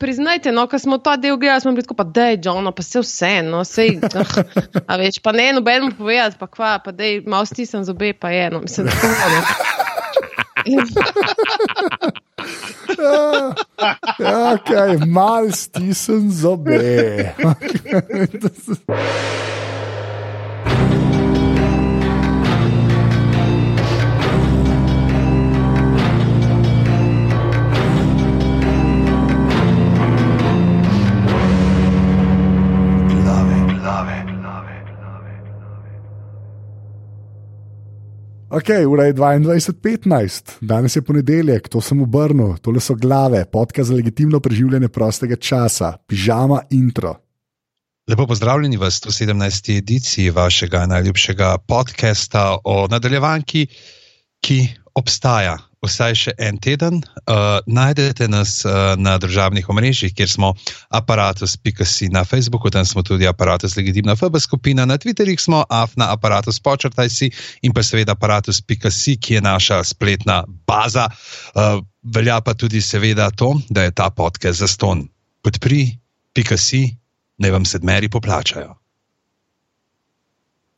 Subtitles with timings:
[0.00, 2.82] priznajte, no, ko smo ta del gledali, smo bili tako, pa da je John, pa
[2.82, 4.38] se vse, no, sej, uh,
[4.86, 8.30] a več, pa ne, nobenemu povedati, pa kva, pa da je malo stisnjen zobe, pa
[8.32, 9.42] je, no, mislim, tako no.
[14.18, 17.34] Ja, okay, mal stisnjen zobe.
[38.50, 43.94] Ok, ura je 22:15, danes je ponedeljek, to sem obrnil, tole so glave, podka za
[43.94, 47.14] legitimno preživljanje prostega časa, pižama intro.
[48.10, 49.76] Lepo pozdravljeni v 117.
[49.78, 53.66] ediciji vašega najljubšega podcasta o nadaljevanki,
[54.42, 54.58] ki
[54.94, 57.00] obstaja vsaj še en teden.
[57.24, 60.52] Uh, najdete nas uh, na državnih omrežjih, kjer smo
[60.92, 66.60] aparatus.si na Facebooku, tam smo tudi aparatus legitimna FB skupina, na Twitterjih smo afna aparatus
[66.60, 67.30] počrtaj si
[67.62, 71.08] in pa seveda aparatus.si, ki je naša spletna baza.
[71.54, 75.08] Uh, velja pa tudi seveda to, da je ta podcast zaston.
[75.40, 75.86] Podpri,
[76.36, 76.84] pika si,
[77.40, 78.79] naj vam sedmeri poplačajo.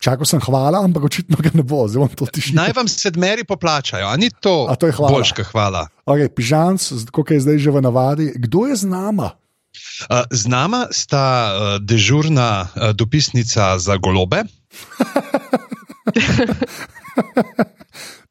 [0.02, 2.58] Čakal sem hvala, ampak očitno ga ne bo, zelo to tiši.
[2.58, 5.14] Naj vam sedmeri poplačajo, a ni to, A to je hvala.
[5.14, 5.82] boljša hvala.
[6.02, 6.82] Okay, Pižanc,
[7.14, 9.38] kot je zdaj že v navadi, kdo je z nama?
[10.28, 11.24] Z nama sta
[11.78, 14.42] dežurna dopisnica za golobe,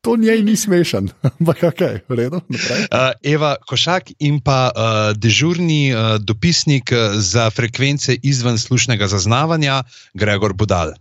[0.02, 2.42] To njej ni smešen, ampak ok, v redu.
[2.50, 2.90] naprej.
[3.24, 4.74] Eva Košak in pa
[5.14, 9.84] dežurni dopisnik za frekvence izven slušnega zaznavanja,
[10.14, 10.98] Gregor Budal.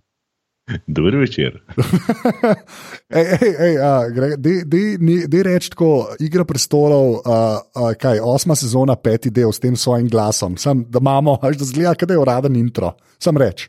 [0.87, 1.63] Dober večer.
[3.11, 7.39] Ej, ej, ej, a, Greg, dej- dej ni- dej reči tako, Igra prestolov, a,
[7.75, 10.55] a, kaj, osma sezona, peti del s tem svojim glasom.
[10.57, 12.93] Sam, da imamo, až da zgleda, da je uraden intro.
[13.19, 13.67] Sam reč.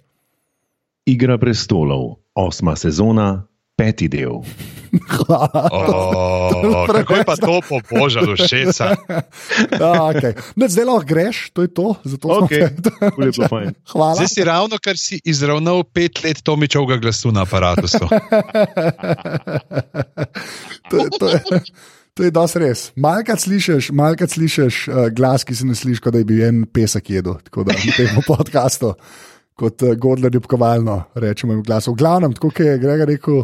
[1.10, 4.46] Igra prestolov, osma sezona, peti del.
[5.16, 5.64] Hvala.
[5.72, 8.92] Oh, kako je pa to pobožalo všeca?
[9.80, 10.36] A, okay.
[10.56, 11.96] ne, zdaj lahko greš, to je to.
[12.04, 13.72] zato smo Ok, te- je.
[13.92, 14.16] Hvala.
[14.16, 17.88] Zdaj si ravno, kar si izravnal pet let Tomičovega glasu na aparatu.
[20.90, 21.40] to, je- to, je,
[22.14, 22.80] to je dosti res.
[22.96, 27.10] Malkrat slišiš, malkrat slišiš uh, glas, ki se ne sliši, kot da bi en pesek
[27.10, 27.40] jedel.
[27.48, 28.94] Tako da na tem podkastu,
[29.56, 31.96] kot uh, Godler ljubkovalno rečemo v glasu.
[31.96, 33.44] V glavnem, tako je Gregor rekel,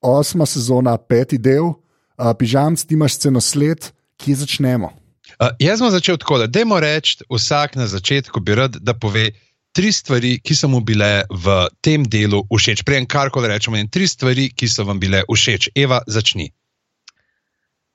[0.00, 3.90] osma sezona, peti del, uh, pižamc, ti imaš scenosled,
[4.20, 4.92] kje začnemo.
[5.38, 9.30] Uh, jaz sem začel tako, da dajmo reči, vsak na začetku bi rad, da pove
[9.72, 12.82] tri stvari, ki so mu bile v tem delu všeč.
[12.86, 15.70] Prej karkoli rečemo, in tri stvari, ki so vam bile všeč.
[15.78, 16.50] Eva, začni.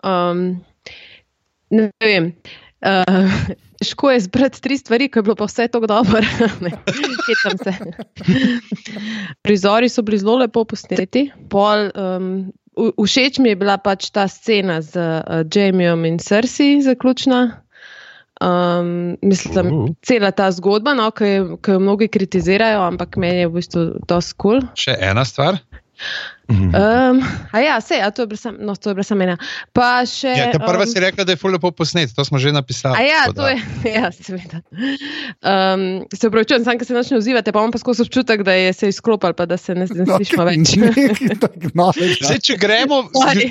[0.06, 0.62] Um,
[1.74, 2.32] ne vem.
[2.86, 6.22] Uh, Težko je zbrati tri stvari, ko je bilo pa vse tako dobro.
[7.28, 7.74] Hecam se.
[9.42, 11.32] Prizori so bili zelo lepo posneti.
[11.50, 12.30] Pol, um,
[12.78, 17.62] všeč mi je bila pač ta scena z uh, Jamieom in Cersei, zaključna.
[18.42, 19.90] Um, mislim, Uh.
[20.02, 21.26] cela ta zgodba, no, ki
[21.68, 24.60] jo mnogi kritizirajo, ampak meni je v bistvu to skul.
[24.60, 24.70] Cool.
[24.76, 25.60] Še ena stvar.
[26.48, 29.38] Um, a ja, vse, a to je bila sam- no, to je bila samo ena.
[29.74, 30.30] Pa še.
[30.30, 32.94] Ja, ta prva um, si rekla, da je fulno posnet, to smo že napisali.
[32.94, 33.58] A ja, to je,
[33.98, 34.62] ja, seveda.
[35.42, 38.54] Um, se upravičujem, sam, ker se noč ne odzivate, pa imam pa skozi občutek, da
[38.54, 40.76] je se izklopil, pa da se ne, ne slišimo več.
[40.78, 42.22] Nekaj tako novega.
[42.22, 43.02] Zdaj, če gremo,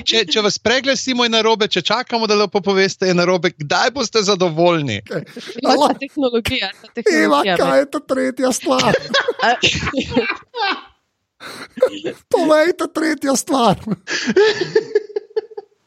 [0.06, 4.22] če, če vas preglasimo, je narobe, če čakamo, da lepo poveste, je narobe, kdaj boste
[4.22, 5.03] zadovoljni?
[5.03, 7.59] Ja, ta tehnologija, ta Eva, tehnologija.
[7.59, 8.93] kaj je ta tretja stvar?
[11.84, 13.77] A- Povej ta tretja stvar.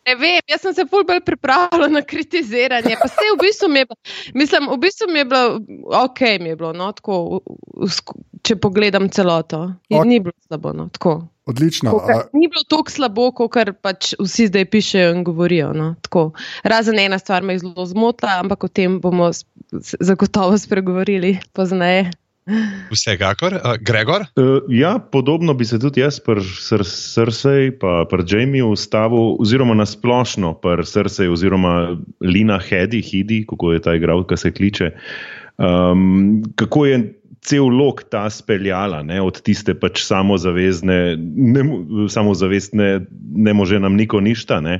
[0.07, 2.95] Ne vem, jaz sem se ful bolj pripravila na kritiziranje.
[2.95, 3.87] Pa se v bistvu mi je,
[4.33, 5.59] mislim, v bistvu mi je bilo,
[5.99, 7.41] ok, mi je bilo, no, tako,
[8.41, 9.65] če pogledam celoto.
[9.91, 10.05] Ok.
[10.07, 11.27] Ni bilo slabo, no, tako.
[11.45, 11.91] Odlično.
[11.91, 15.73] Kakor, a- ni bilo tako slabo, kot pač vsi zdaj pišejo in govorijo.
[15.75, 16.29] No, tako.
[16.63, 19.27] Razen ena stvar me je zelo zmotila, ampak o tem bomo
[19.99, 22.13] zagotovo spregovorili pozneje.
[22.91, 23.53] Vsekakor.
[23.59, 24.21] Uh, Gregor?
[24.35, 29.75] Uh, ja, podobno bi se tudi jaz pri Sir- Cersei pa pri Jamieju ustavil, oziroma
[29.75, 34.91] na splošno pri Cersei oziroma Lina Hedi, Hidi, kako je ta igralka se kliče.
[35.57, 36.99] Um, kako je
[37.41, 43.05] cel lok ta speljala, ne, od tiste pač samozavezne, ne, mo- samozavestne,
[43.35, 44.59] ne može nam niko ništa.
[44.61, 44.79] Ne.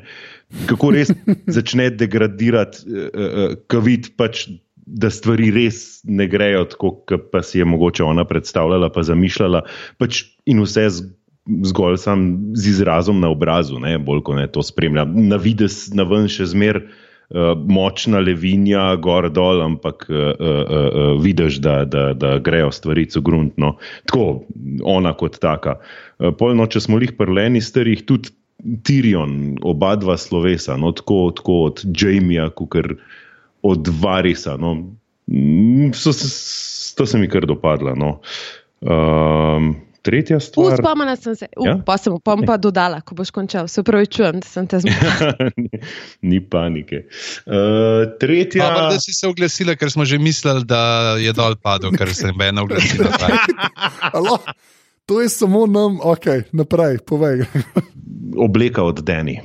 [0.68, 1.12] Kako res
[1.58, 4.48] začne degradirati, uh, uh, vid pač.
[4.88, 9.66] Da stvari res ne grejo tako, kot pa si je mogoče ona predstavljala, pa zamišljala,
[10.00, 11.10] pač in vse z,
[11.68, 12.24] zgolj sam
[12.56, 15.04] z izrazom na obrazu, ne, bolj ko ne to spremlja.
[15.12, 21.12] Na vides, na ven še zmer uh, močna levinja, gor dol, ampak uh, uh, uh,
[21.19, 23.75] vidiš, da, da, da grejo stvari gruntno.
[24.07, 24.48] Tako,
[24.88, 25.81] ona kot taka.
[26.18, 28.31] Uh, Polno, če smo jih prleni, starih tudi
[28.88, 32.74] Tirion, oba dva slovesa, no, tako, tako od Jamija, kot
[33.62, 34.57] od Varisa.
[34.57, 34.74] No.
[35.27, 36.12] Mm, so,
[36.95, 37.95] to se mi kar dopadlo.
[37.95, 38.19] No.
[38.81, 40.77] Um, tretja stvar.
[40.77, 41.75] Spomnila sem se, uh, ja?
[41.86, 43.68] pa sem pa, pa dodala, ko boš končal.
[43.68, 45.33] Se pravi, čujem, da sem te zmedla.
[45.63, 45.81] ni,
[46.21, 47.04] ni panike.
[47.44, 48.69] Uh, tretja.
[48.69, 52.31] Ampak da si se oglasila, ker smo že mislili, da je dol padel, ker se
[52.31, 53.12] je ena oglasila.
[55.07, 57.44] to je samo nam, ok, naprej, povej.
[58.38, 59.42] Obleka od Deni.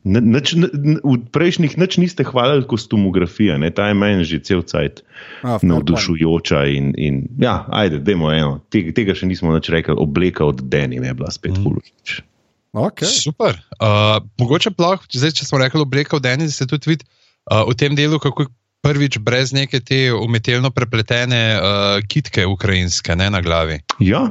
[0.00, 0.70] Nač, na,
[1.04, 3.68] v prejšnjih nič niste hvalili kostumografije, ne?
[3.68, 5.04] ta je meni že cel cajt
[5.44, 6.64] navdušujoča.
[6.72, 10.96] In, in, ja, ajde, demo eno, tega, tega še nismo več rekli, obleka od Deni
[10.96, 11.64] je bila spet mm.
[11.66, 12.24] hulovič.
[12.72, 13.12] Okay.
[13.12, 13.60] Super.
[13.76, 17.76] Uh, mogoče plah, zdaj, če smo rekli obleka od Deni, se tudi vidi uh, v
[17.76, 18.48] tem delu, kako
[18.80, 23.82] prvič brez neke te umetelno prepletene uh, kitke ukrajinske ne, na glavi.
[24.00, 24.30] Ja,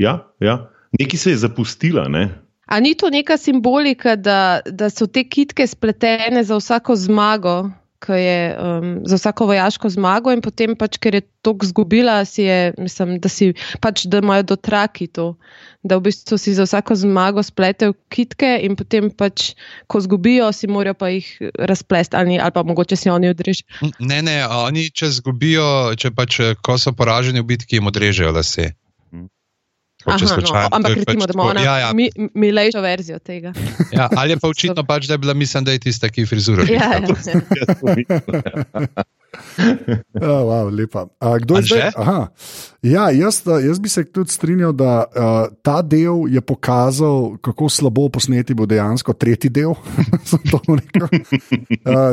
[0.00, 0.62] ja, ja.
[0.96, 2.30] Nekaj se je zapustila, ne?
[2.70, 7.70] A ni to neka simbolika, da, da so te kitke spletene za vsako zmago,
[8.08, 12.72] je, um, za vsako vojaško zmago, in potem, pač, ker je to zgubila, si je,
[12.78, 15.34] mislim, da, si, pač, da imajo dotraki to,
[15.82, 19.52] da v bistvu si za vsako zmago spletejo kitke, in potem, pač,
[19.90, 21.28] ko zgubijo, si morajo pa jih
[21.58, 23.92] razplesti, ali, ali pa mogoče si oni odrežejo.
[23.98, 28.70] Ne, ne, oni če zgubijo, če pač, ko so poraženi v bitki, jim odrežejo lase.
[30.06, 31.92] Aha, no, ampak recimo, pač da imamo ja, ja.
[31.92, 33.52] mi, milejšo verzijo tega.
[33.96, 36.26] Ja, ali je pa očitno, pač, da je bila, mislim, da je tista, ki je
[36.26, 36.64] frizura.
[36.64, 39.04] Ja, ja, ja.
[40.22, 41.06] oh, wow, lepa.
[41.18, 41.90] A, kdo je zdaj?
[42.82, 45.12] Ja, jaz, jaz bi se tudi strinjal, da uh,
[45.62, 49.70] ta del je pokazal, kako slabo posneti bo dejansko tretji del.
[49.76, 49.78] uh,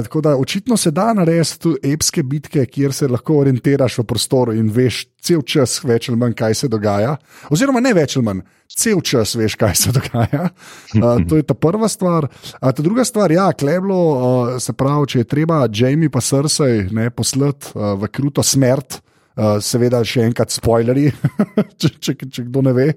[0.03, 4.53] tako da očitno se da narediti tudi epske bitke, kjer se lahko orientiraš v prostoru
[4.53, 7.15] in veš cel čas, več ali manj, kaj se dogaja.
[7.49, 8.41] Oziroma, ne več ali manj.
[8.67, 10.49] Cel čas veš, kaj se dogaja.
[10.95, 12.27] Uh, to je ta prva stvar.
[12.27, 16.87] Uh, ta druga stvar, ja, kleblo, uh, se pravi, če je treba Jamie pa srce
[17.15, 19.01] poslati uh, v kruto smrt.
[19.37, 21.11] Uh, seveda, še enkrat, spoilerji,
[21.79, 22.87] če, če, če kdo ne ve.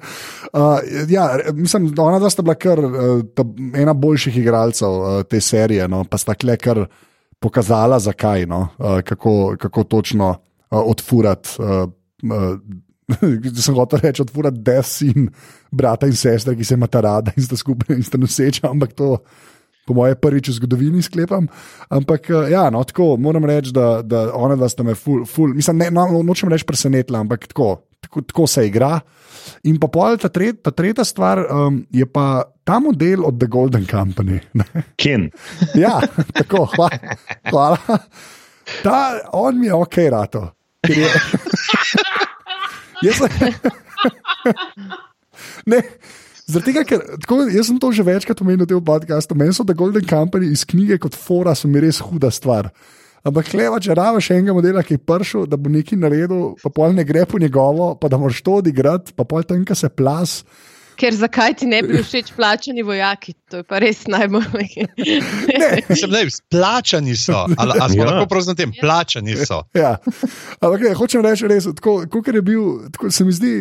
[0.57, 0.79] Uh,
[1.13, 3.21] ja, mislim, da ona dva sta bila kar uh,
[3.77, 6.87] ena boljših igralcev uh, te serije, no, pa sta kle kar
[7.45, 11.61] pokazala, zakaj, no, uh, kako, kako točno uh, odfurati.
[11.61, 11.93] Uh,
[12.25, 12.57] uh,
[13.65, 15.31] sem hotel reči, odfurati des in
[15.71, 19.17] brata in sestra, ki se imata rada in sta skupaj in sta noseča, ampak to
[19.91, 21.49] po moje prvič v zgodovini sklepam.
[21.91, 25.55] Ampak eh, ja, no, tako moram reči, da, da ona dva sta me ful, ful
[25.57, 29.01] mislim, ne, no, nočem reči presenetila, ampak tako, tako, tako se igra.
[29.67, 33.49] In pa pol ta, tret, ta tretja stvar um, je pa ta model od The
[33.51, 34.39] Golden Company.
[35.01, 35.31] Ken.
[35.85, 35.99] ja,
[36.39, 37.17] tako, hvala.
[37.51, 37.99] hvala.
[38.85, 38.99] Ta,
[39.35, 40.47] on mi je ok, rato.
[40.87, 41.09] Je...
[43.05, 43.31] Jaz sem.
[45.73, 45.81] ne,
[46.65, 49.77] tega, ker tako, jaz sem to že večkrat omenil v tem podkastu, meni so The
[49.77, 52.71] Golden Company iz knjige kot fora, so mi res huda stvar.
[53.21, 56.95] Ampak hleva, če raviš enega modela, ki je prišel, da bo nekaj naredil, pa pol
[56.97, 60.41] ne gre po njegovo, pa da moraš to odigrati, pa pol tam, ki se plas.
[61.01, 63.33] Ker zakaj ti ne bi všeč plačani vojaki?
[63.53, 64.75] To je pa res najbolj.
[66.53, 68.09] plačani so, ali, ali smo ja.
[68.11, 69.63] lahko prav znati, plačani so.
[69.77, 69.97] Ja.
[70.61, 73.55] Ampak ne, hočem reči, res, tako, je bil, tako se mi zdi,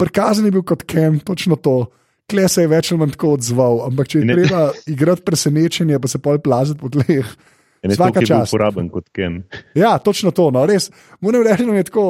[0.00, 1.84] prikazan je bil kot Ken, točno to
[2.30, 3.84] kle se je več ali manj tako odzval.
[3.86, 7.30] Ampak če je ne, treba igrati presenečenje, pa se pol plaziti po tleh.
[7.84, 8.52] Vsaka čas.
[8.52, 9.42] Uporaben kot Ken.
[9.82, 10.48] Ja, točno to.
[10.50, 10.90] No, res,
[11.20, 12.04] moram reči, da je tako,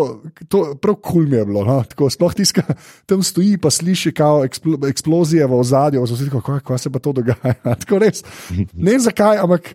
[0.49, 1.64] to, prav kul cool mi je bilo.
[1.66, 2.62] No, tako, sploh tiska
[3.06, 7.12] tam stoji, pa sliši kao eksplo, eksplozije v ozadju, oziroma kako kva se pa to
[7.12, 7.54] dogaja.
[7.82, 8.25] tako res.
[8.73, 9.75] Ne vem zakaj, ampak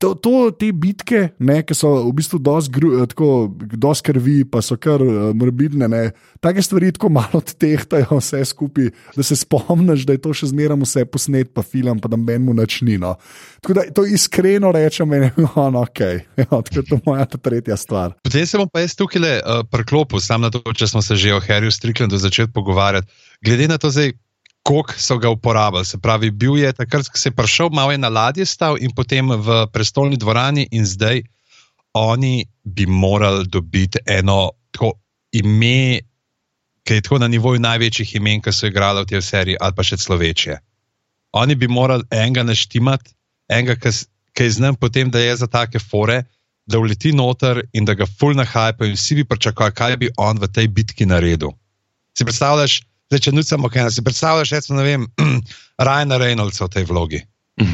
[0.00, 5.30] to, to, te bitke, ne, ki so v bistvu dosti krvi, pa so kar uh,
[5.36, 5.88] morbidne,
[6.40, 10.80] take stvari tako malo tehtajo vse skupaj, da se spomniš, da je to še zmeraj
[10.80, 13.12] vse posnet, pa film, pa da meni mu načnino.
[13.60, 15.32] Tako da to iskreno rečem, da je
[15.66, 16.00] ono ok,
[16.40, 18.16] ja, to je moja ta tretja stvar.
[18.24, 21.20] Potem se bom pa jaz tukaj uh, eh, preklopil, sam na to, če smo se
[21.20, 23.12] že o Harryju Stricklandu začeli pogovarjati.
[23.44, 24.16] Glede na to, zdaj,
[24.62, 25.84] koliko so ga uporabljali.
[25.84, 28.92] Se pravi, bil je takrat, ko se je prišel, malo je na ladji stal in
[28.94, 31.22] potem v prestolni dvorani, in zdaj
[31.92, 34.92] oni bi morali dobiti eno tako
[35.32, 36.00] ime,
[36.84, 39.82] ki je tako na nivoju največjih imen, ki so igrali v tej seriji, ali pa
[39.82, 40.58] še človeče.
[41.32, 43.14] Oni bi morali enega naštimati,
[43.48, 43.76] enega,
[44.34, 46.24] ki je znam potem, da je za take fore.
[46.70, 50.38] Da uleti noter in da ga fulna hajpa, in vsi bi pričakovali, kaj bi on
[50.38, 51.50] v tej bitki naredil.
[52.14, 55.06] Si predstavljaš, Zdaj, če nucamo, kaj si predstavljaš, recimo, ne vem,
[55.80, 57.18] Rajna Reynoldsa v tej vlogi.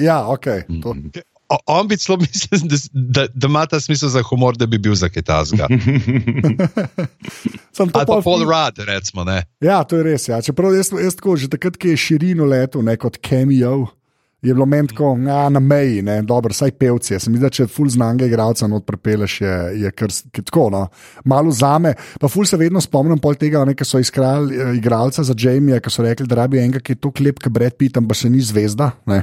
[0.00, 0.46] ja, ok.
[0.80, 0.94] To.
[1.48, 4.80] o- on bi celo mislil, da, da, da ima ta smisel za humor, da bi
[4.80, 5.68] bil za Kitajska.
[7.72, 9.24] Sem to pa Paul ful- Rudd, recimo.
[9.24, 9.44] Ne?
[9.60, 10.24] Ja, to je res.
[10.26, 10.40] Ja.
[10.40, 13.92] Čeprav jaz, jaz tako, že takrat, ko je širino letel, ne kot cameo,
[14.42, 17.14] je bilo meni tako ja, na meji, ne, dobro, saj pevci.
[17.14, 20.82] Mislim, da če ful znanga igralca not prepeleš, je, je kar ki tako, no,
[21.30, 21.94] malo zame.
[22.20, 25.78] Pa ful se vedno spomnim pol tega, ne, ko so iskrali eh, igralca za Jamie,
[25.80, 28.32] ki so rekli, da rabi enega, ki je tako lep, kot Brad Pitt, pa še
[28.32, 28.92] ni zvezda.
[29.12, 29.18] Ne.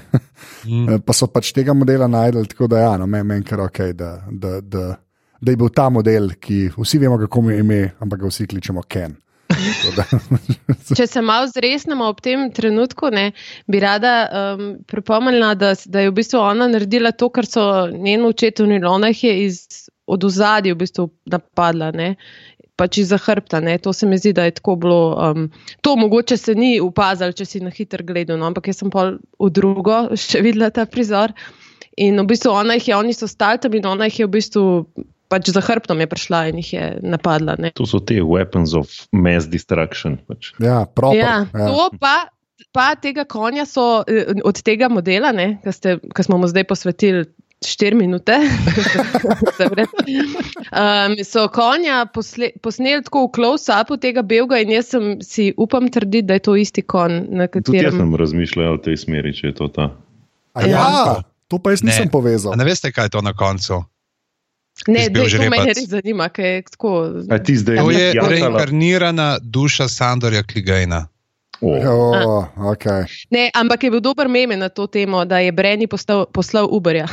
[0.67, 0.99] Mm.
[1.07, 4.09] Pa so pač tega modela najdel, tako da ja, no, meni men kar ok, da,
[4.29, 4.83] da, da,
[5.39, 8.47] da je bil ta model, ki vsi vemo, kako mu je ime, ampak ga vsi
[8.51, 9.15] kličemo Ken.
[10.97, 13.29] Če se malo zresnemo ob tem trenutku, ne,
[13.69, 18.25] bi rada um, pripomnila, da, da je v bistvu ona naredila to, kar so njen
[18.27, 21.91] očet v Nilonah je iz, od ozadja v bistvu napadla.
[21.95, 22.15] Ne.
[22.79, 23.75] Pač iz hrbta, ne.
[23.77, 25.01] to se mi zdi, da je tako bilo.
[25.19, 25.49] Um,
[25.83, 29.17] to mogoče se ni upazil, če si na hiter gledal, no, ampak jaz sem pol
[29.39, 31.35] v drugo še videla ta prizor.
[31.99, 34.33] In v bistvu ona jih je, oni so stali tam in ona jih je v
[34.37, 34.65] bistvu
[35.29, 37.55] pač za hrbtom je prišla in jih je napadla.
[37.57, 37.71] Ne.
[37.71, 40.17] To so te weapons of mass destruction.
[40.25, 40.51] Pač.
[40.59, 41.67] Ja, proper, Ja, ja.
[41.67, 42.15] to pa,
[42.71, 47.27] pa tega konja so eh, od tega modela, ki smo mu zdaj posvetili.
[47.59, 48.31] 4 minute.
[50.71, 55.89] um, so konja posle, posneli tako v close-upu tega belga, in jaz sem si upam
[55.91, 58.00] trditi, da je to isti konj, na Tudi jaz katerem.
[58.00, 59.89] sem razmišljal o tej smeri, če je to ta.
[60.53, 62.12] A Ja, to pa jaz nisem Ne.
[62.12, 62.53] povezal.
[62.53, 63.83] A ne veste, kaj je to na koncu?
[64.88, 66.91] Ne, dej, to me res zanima, ker je tako.
[67.27, 68.29] A ti zdaj To je jatala?
[68.31, 71.07] reinkarnirana duša Sandorja Kligajna.
[71.59, 73.03] O, Oh, okay.
[73.27, 77.03] Ne, ampak je bil dober meme na to temo, da je Breni postal, poslal Uberja.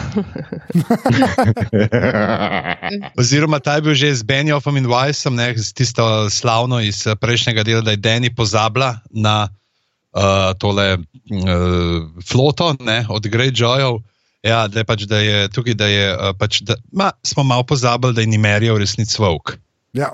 [3.19, 7.19] Oziroma, ta je bil že z Benjofom in Weissom, ne, z tisto slavno iz eh,
[7.19, 11.03] prejšnjega dela, da je Deni pozabila na uh, tole uh,
[12.23, 13.99] floto ne, od Greyjoyov.
[14.47, 17.67] Ja, da je pač, da je tukaj, da je uh, pač, da, ma, smo malo
[17.67, 19.57] pozabili, da je Nimerija v resnici volk.
[19.97, 20.11] Ja.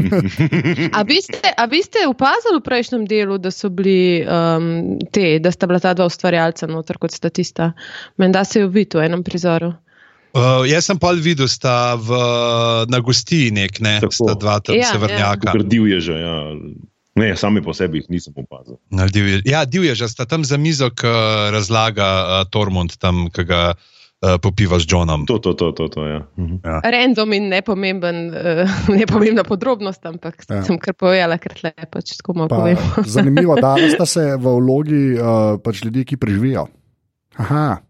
[0.96, 5.38] A vi ste, a vi ste opazili v prejšnjem delu, da so bili um, te,
[5.40, 7.72] da sta bila ta dva ustvarjalca noter kot statista?
[8.20, 9.72] Menda se je videl v enem prizoru.
[10.36, 12.14] Uh, jaz sem pa videl, sta v,
[12.92, 14.14] na gostiji nek, ne, Tako.
[14.14, 15.56] sta dva tam Ja, severnjaka.
[15.56, 16.20] Grdil je že.
[16.20, 16.36] Ja.
[17.20, 18.80] Ne, sami po sebi jih nisem opazil.
[18.88, 21.06] Na divje- Ja, divje, že sta tam za mizo, ki
[21.50, 22.08] razlaga
[22.40, 25.26] uh, Tormund, tam, ki ga uh, popiva z Johnom.
[25.26, 26.20] To, to, to, to, to ja.
[26.34, 26.64] Mhm.
[26.64, 28.64] Random in nepomemben, uh,
[28.98, 30.56] nepomembna podrobnost, ampak Ja.
[30.56, 30.62] ja.
[30.62, 32.80] sem kar povedala, ker tle pač tako malo Pa, povem.
[33.06, 36.66] zanimivo, da sta se v vlogi uh, pač ljudi, ki preživijo.
[37.36, 37.80] Aha.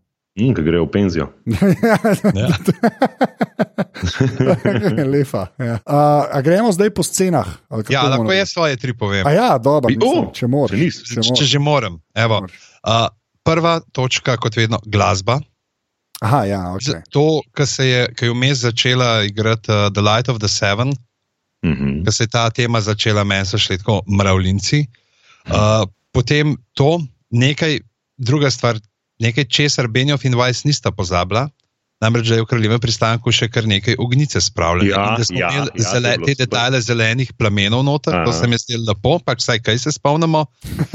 [0.40, 1.26] Mm, Ki grejo v penzijo.
[2.34, 2.48] Ja.
[5.06, 5.46] Lepa.
[5.58, 5.74] Ja.
[5.76, 5.92] Uh,
[6.26, 7.46] a gremo zdaj po scenah?
[7.68, 9.26] ali kako Ja, lahko jaz svoje tri povem.
[9.26, 10.70] A ja, dobro, Bi- mislim, če moraš.
[10.70, 11.46] če nis, če Če, če moraš.
[11.46, 11.94] že moram.
[12.14, 13.08] Evo, uh,
[13.42, 15.40] prva točka, kot vedno, glasba.
[16.20, 17.00] Aha, ja, okay.
[17.10, 20.92] To, kar se je, ki je vmes začela igrati uh, The Light of the Seven,
[21.60, 22.04] Mhm.
[22.04, 24.86] ko se je ta tema začela, meni so šli tako mravljinci.
[25.46, 27.80] Uh, potem to, nekaj,
[28.16, 28.78] druga stvar,
[29.20, 31.48] nekaj, česar Benjov in Weiss nista pozabila.
[32.00, 34.88] Namreč, da je v kraljevem pristanku še kar nekaj ognice spravljeno.
[34.88, 36.38] Ja, in da smo ja, imeli ja, to je zele, te super.
[36.40, 38.38] detajle zelenih plamenov noter, to Aha.
[38.38, 40.46] se mi zdi lepo, pač vsaj kaj se spomnimo.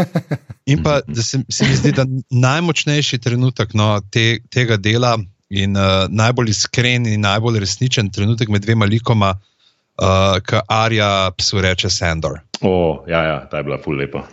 [0.71, 5.13] In pa, da se, se mi zdi, da najmočnejši trenutek no, te, tega dela
[5.53, 11.61] in uh, najbolj iskren in najbolj resničen trenutek med dvema likoma, uh, ki Arja psu
[11.61, 12.41] reče Sandor.
[12.65, 14.25] O, ja, ja, ta je bila ful lepa.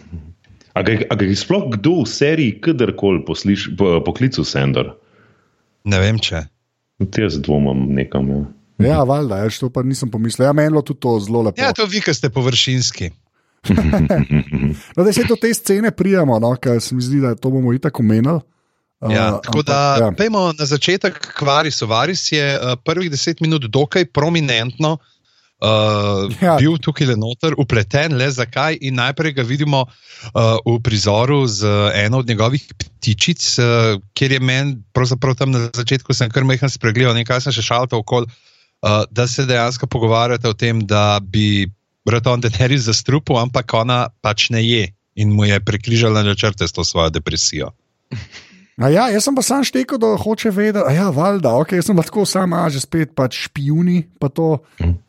[0.73, 4.95] A ga, a ga je sploh kdo v seriji kadarkoli posliš- po, poklical Sandor?
[5.85, 6.47] Ne vem, če.
[6.99, 8.29] Tudi jaz dvomim nekam.
[8.31, 8.43] Ja.
[8.83, 10.47] Ja, valjda, ja, to pa nisem pomislil.
[10.47, 11.61] Ja, meni je tudi to zelo lepo.
[11.61, 13.11] Ja, to vi, ki ste površinski.
[14.97, 17.73] No, da se do te scene prijemo, no, ker se mi zdi, da to bomo
[17.73, 18.41] itak omenili.
[19.03, 20.11] Ja, Uh, tako da, ampak, ja.
[20.17, 24.97] pejmo na začetek, Kvaris Ovaris je uh, prvih deset minut dokaj prominentno
[25.63, 26.57] uh, Ja.
[26.59, 28.79] bil tukaj le noter, upleten, le zakaj.
[28.83, 31.67] In najprej ga vidimo uh, v prizoru z
[32.03, 36.71] eno od njegovih ptičic, uh, kjer je meni, pravzaprav tam na začetku sem kar mehen
[36.71, 41.71] spregledal, nekaj sem še šaltal okoli, uh, da se dejansko pogovarjate o tem, da bi
[42.09, 46.73] rad on Daenerys zastrupil, ampak ona pač ne je in mu je prekrižala načrte s
[46.73, 47.71] to svojo depresijo.
[48.81, 50.81] A ja, jaz sem pa sam štekel, da hoče vedeti.
[50.81, 54.29] A Ja, valjda, okay, jaz sem pa tako sam, a že spet pač špijuni, pa
[54.33, 54.63] to.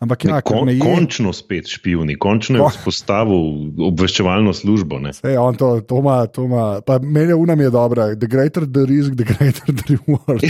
[0.03, 0.81] Ampak ja, ker Kon, ne je.
[0.83, 4.99] končno spet špijuni, končno je vzpostavil obveščevalno službo.
[4.99, 5.13] Ne?
[5.23, 8.15] Ej, on to, to ima, to ima, pa meni je unam je dobra.
[8.19, 10.43] The greater the risk, the greater the reward.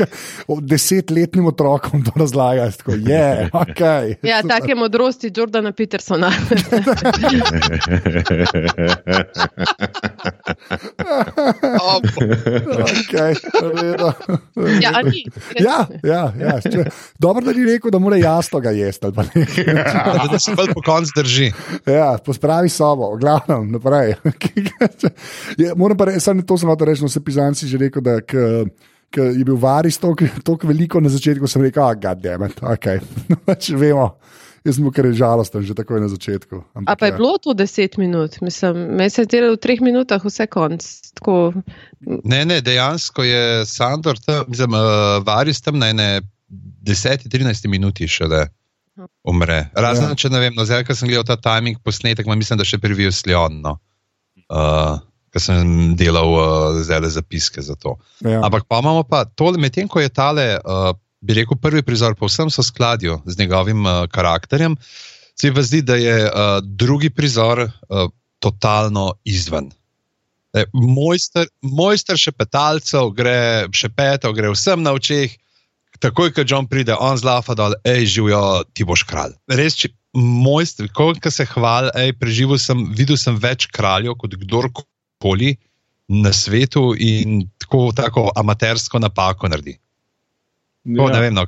[0.72, 3.82] Desetletnim otrokom to razlaga, tako je, ok.
[4.24, 6.32] Ja, take modrosti Jordana Petersona.
[12.46, 13.34] Okay.
[14.82, 15.24] Ja, a ni.
[15.60, 16.54] ja, ja, ja.
[16.62, 16.86] Če,
[17.18, 19.10] dobro, da ni rekel, da mora jasno ga jesti.
[19.34, 19.64] nekaj.
[19.74, 21.50] Da, da se bolj po koncu drži.
[21.86, 24.14] Ja, pospravi sobo, v glavnem, naprej.
[25.60, 28.20] je, moram pa reči, samo to sem hotel reči, no se pizanci že rekel, da
[28.20, 28.64] k,
[29.10, 32.90] k je bil varis tako veliko na začetku, sem rekel, ah, gademet, ok.
[33.48, 34.12] Pač vemo,
[34.66, 36.58] jaz sem kar žalosten že takoj na začetku.
[36.74, 37.18] Ampak, A pa je ja.
[37.18, 38.40] bilo to 10 minut?
[38.42, 40.82] Mislim, meni se je zdelo v 3 minutah vse konc.
[41.16, 41.54] Tako,
[42.06, 46.20] Ne, ne, dejansko je Sandor, tam, mislim, uh, Varis tam na ene
[46.86, 48.46] 10-13 minuti šele
[49.24, 49.70] umre.
[49.74, 50.14] Razen, Ja.
[50.14, 53.10] če ne vem, no, zdaj, ko sem gledal ta timing posnetek, mislim, da še prvi
[53.12, 53.78] Sljon, no.
[54.50, 54.98] uh,
[55.34, 57.96] ker sem delal uh, zdaj zapiske za to.
[58.24, 58.40] Ja.
[58.46, 60.94] Ampak pa imamo pa tole, medtem ko je tale, uh,
[61.26, 64.76] bi rekel, prvi prizor, povsem so skladju z njegovim uh, karakterjem,
[65.36, 66.30] se mi zdi, da je uh,
[66.62, 68.06] drugi prizor uh,
[68.38, 69.70] totalno izven.
[70.56, 75.34] E, Mojster, mojster šepetalcev, gre šepetov, gre vsem na očeh.
[76.00, 79.32] Takoj, ko John pride, on zlafa dol, hej, živijo, ti boš kralj.
[79.48, 85.56] Res, če mojster, ko se hvali, hej, preživel sem, videl sem več kraljev kot kdorkoli
[86.08, 89.76] na svetu in tako, tako amatersko napako naredi.
[90.86, 91.14] To, ja.
[91.14, 91.46] ne vem, no,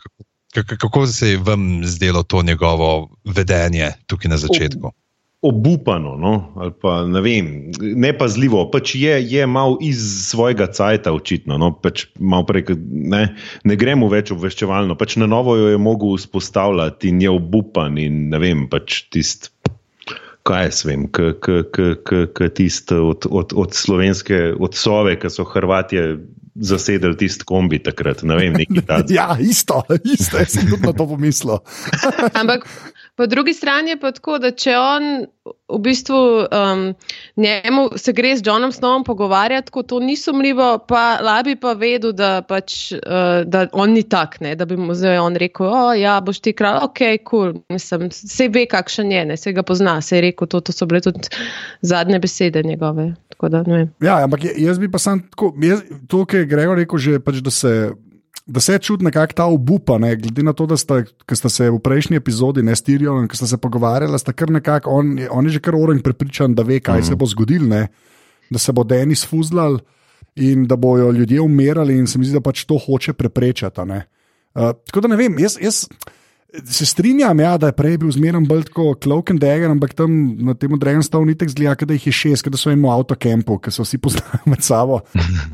[0.54, 4.92] kako, kako, se je vam zdelo to njegovo vedenje tukaj na začetku?
[5.42, 6.52] Obupano, no?
[6.56, 8.64] ali pa ne vem, nepazljivo.
[8.72, 11.58] Pač je, je mal iz svojega cajta, očitno.
[11.58, 11.70] No?
[11.72, 12.08] Pač
[12.66, 14.96] ke- ne, ne gremo več obveščevalno.
[14.98, 17.98] Pač na novo jo je mogel vzpostavljati in je obupan.
[18.02, 19.52] In, ne vem, pač tist,
[20.42, 26.18] kaj jaz vem, kot tist od, od, od slovenske, od Sove, ki so Hrvatje
[26.60, 28.22] zasedeli tisti kombi takrat.
[28.22, 28.56] Ne vem,
[29.18, 31.60] ja, isto, isto, jaz sem tudi na to pomislil.
[32.34, 32.66] ampak
[33.18, 35.06] po drugi strani je pa tako, da če on
[35.68, 36.82] v bistvu um,
[37.36, 42.12] njemu se gre z Johnom Snowom pogovarjati, ko to ni sumljivo, pa labi pa vedel,
[42.14, 45.92] da, pač, uh, da on ni tak, ne, da bi mu zdaj on rekel, o
[45.98, 47.58] ja, boš ti kralj, ok, kul, cool.
[47.74, 50.86] mislim, se ve, kakšen je, ne, se ga pozna, se je rekel, to, to so
[50.86, 51.26] bile tudi
[51.82, 53.14] zadnje besede njegove.
[53.50, 53.64] Da.
[54.02, 57.42] Ja, ampak jaz bi pa sam tako, jaz, to, kar je Gregor rekel, že, pač,
[57.42, 57.74] da se.
[58.48, 61.66] Da se je čuti nekako ta obupa, ne, glede na to, da sta, sta se
[61.70, 65.44] v prejšnji epizodi, ne stirijo in sta se pogovarjala, sta kar nekako, on, je- on
[65.44, 67.08] je že kar oren prepričan, da ve, kaj mm -hmm.
[67.08, 67.88] se bo zgodilo, ne,
[68.50, 69.78] da se bo Denis fuzlal
[70.36, 73.80] in da bojo ljudje umirali, in se mi zdi, da pač to hoče preprečati.
[73.80, 73.96] Uh,
[74.86, 75.84] tako da ne vem, jaz, jaz
[76.64, 80.12] se strinjam, ja, da je prej bil zmeren bolj kot Cloak and Dagger, ampak tam
[80.46, 83.72] na tem Dragonstone ni tako zgleda, da jih je šest, da so imeli avtokempu, ki
[83.74, 85.02] so vsi poznali med sabo.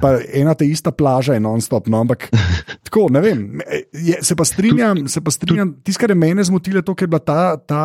[0.02, 1.90] Pa ena ta ista plaža je non-stop.
[1.90, 2.28] No, ampak
[2.87, 3.46] tako, ne vem.
[3.92, 5.74] Je, se pa strinjam, se pa strinjam.
[5.83, 7.40] Tisto, kar je mene zmotilo, to, ker je bila ta.
[7.59, 7.83] ta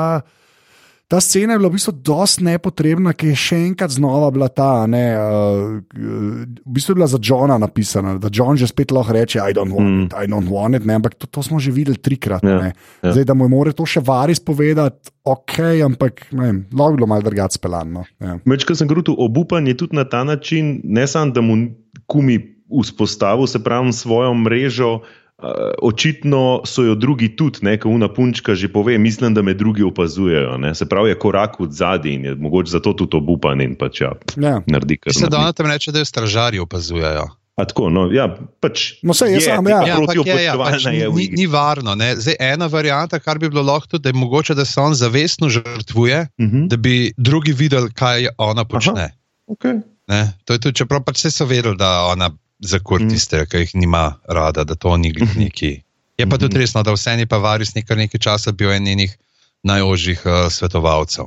[1.10, 4.86] Ta scena je bila v bistvu dosti nepotrebna, ker je še enkrat znova bila ta,
[4.86, 9.42] ne, uh, v bistvu je bila za Johna napisana, da John že spet lahko reče:
[9.42, 11.98] I don't want it, I don't want it, ne, ampak to, to smo že videli
[11.98, 12.46] trikrat.
[12.46, 12.70] Ja, ne.
[13.02, 13.16] ja.
[13.16, 17.26] Zdaj, da mu more to še varis povedati, ok, ampak vem, lahko bi bilo malo
[17.26, 18.06] drugače spelano.
[18.22, 18.38] Ja.
[18.46, 21.58] Meč, ko sem grutu obupan, je tudi na ta način, ne samo da mu
[22.06, 22.38] kumi
[22.70, 25.00] vzpostavil, se pravi, svojo mrežo.
[25.40, 25.50] Uh,
[25.82, 29.84] očitno so jo drugi tudi, ne, ko una punčka že pove, mislim, da me drugi
[29.84, 30.58] opazujejo.
[30.58, 30.76] Ne.
[30.76, 34.12] Se pravi, je korak od zadaj in je mogoče zato tudi obupan in pač ja,
[34.36, 34.62] Ja.
[34.68, 37.28] naredi kar Se da ona tam reče, da jo stražarji opazujejo.
[37.56, 38.28] A tako, no, ja,
[38.60, 39.80] pač No, jaz je sam, ja.
[39.88, 41.96] Ja, ampak je, ja, pač je ni, ni varno.
[41.96, 42.16] Ne?
[42.16, 46.28] Zdaj, ena varianta, kar bi bilo lahko, da je mogoče, da se on zavestno žrtvuje,
[46.40, 46.68] Mhm.
[46.68, 49.12] da bi drugi videli, kaj ona počne.
[49.48, 49.82] Okay.
[50.08, 50.34] Ne?
[50.46, 53.10] To je tudi, čeprav pač so vedeli, da ona zakur Mhm.
[53.10, 55.82] tiste, ki jih nima rada, da to ni glih neki.
[56.18, 56.62] Je pa tudi Mhm.
[56.62, 59.18] resno, da vse ni pa varis nekaj, nekaj časa bil en njenih
[59.64, 61.26] najožjih uh, svetovalcev.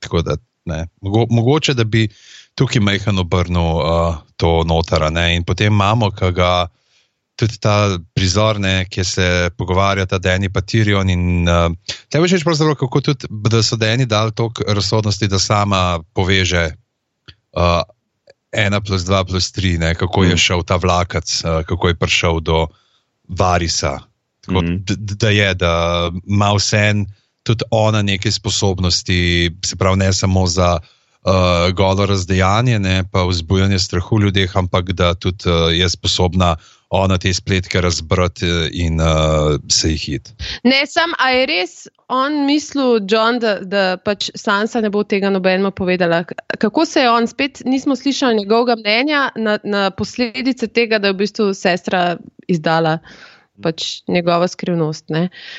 [0.00, 2.08] Tako da, ne, mogo, mogoče, da bi
[2.54, 5.10] tukaj majhen obrnil uh, to notara.
[5.10, 6.66] Ne, in potem imamo, ki ga
[7.36, 11.08] tudi ta prizor, ne, kjer se pogovarjata Dani pa Tirion.
[11.10, 11.72] In uh,
[12.08, 16.70] te veš, pravzaprav, kako tudi, da so Dani dali toliko razsodnosti, da sama poveže.
[17.52, 17.80] Uh,
[18.52, 20.38] Ena plus dva plus tri, ne, kako je Mm.
[20.38, 22.66] šel ta vlakac, uh, kako je prišel do
[23.28, 23.98] Varisa.
[24.40, 25.72] Tako, d- d- da je, da
[26.26, 26.94] ima vse
[27.42, 31.32] tudi ona neke sposobnosti, se pravi, ne samo za uh,
[31.74, 36.56] golo razdejanje, ne pa vzbujanje strahu v ljudeh, ampak da tudi uh, je sposobna
[36.90, 40.32] ona te spletke razbrati eh, in uh, se jih hit.
[40.64, 41.74] Ne, sam, a je res
[42.08, 46.24] on mislil, John, da, da pač Sansa ne bo tega nobenemu povedala.
[46.58, 51.14] Kako se je on, spet nismo slišali njegovega mnenja na, na posledice tega, da je
[51.14, 52.16] v bistvu sestra
[52.50, 52.98] izdala
[53.62, 55.06] pač njegova skrivnost.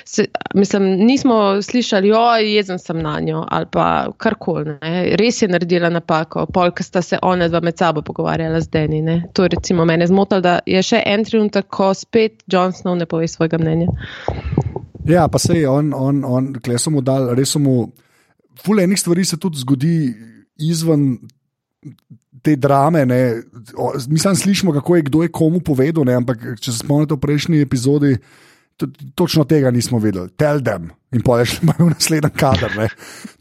[0.05, 4.77] Se, mislim, nismo slišali, je jezen sem na njo ali pa karkoli.
[5.19, 9.01] Res je naredila napako, polk sta se ona dva med sabo pogovarjala z Deni.
[9.01, 9.23] Ne?
[9.33, 13.27] To recimo mene zmotilo, da je še en trenutek, ko spet John Snow ne pove
[13.27, 13.87] svojega mnenja.
[15.05, 17.91] Ja, pa se je on, on, on kle so mu dal, res so mu.
[18.61, 19.95] Fule enih stvari se tudi zgodi
[20.61, 21.15] izven
[22.41, 23.05] te drame.
[24.07, 26.15] Mislim, slišimo, kako je kdo je komu povedal, ne?
[26.21, 28.15] ampak če se spomnite v prejšnji epizodi,
[29.15, 30.29] točno tega nismo videli.
[30.37, 32.77] Tell them in pa še imajo naslednji kader.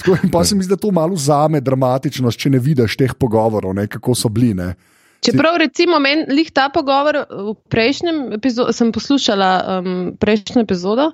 [0.01, 3.15] Tako, in pa se mi zdi, da to malo zame dramatičnost, če ne vidiš teh
[3.15, 3.87] pogovorov, ne?
[3.91, 4.55] kako so bili.
[4.59, 4.75] Ne?
[5.21, 11.11] Čeprav, recimo, meni ta pogovor v prejšnjem epizodu, sem poslušala um, prejšnjo epizodo,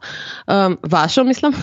[0.46, 1.54] um, vašo, mislim,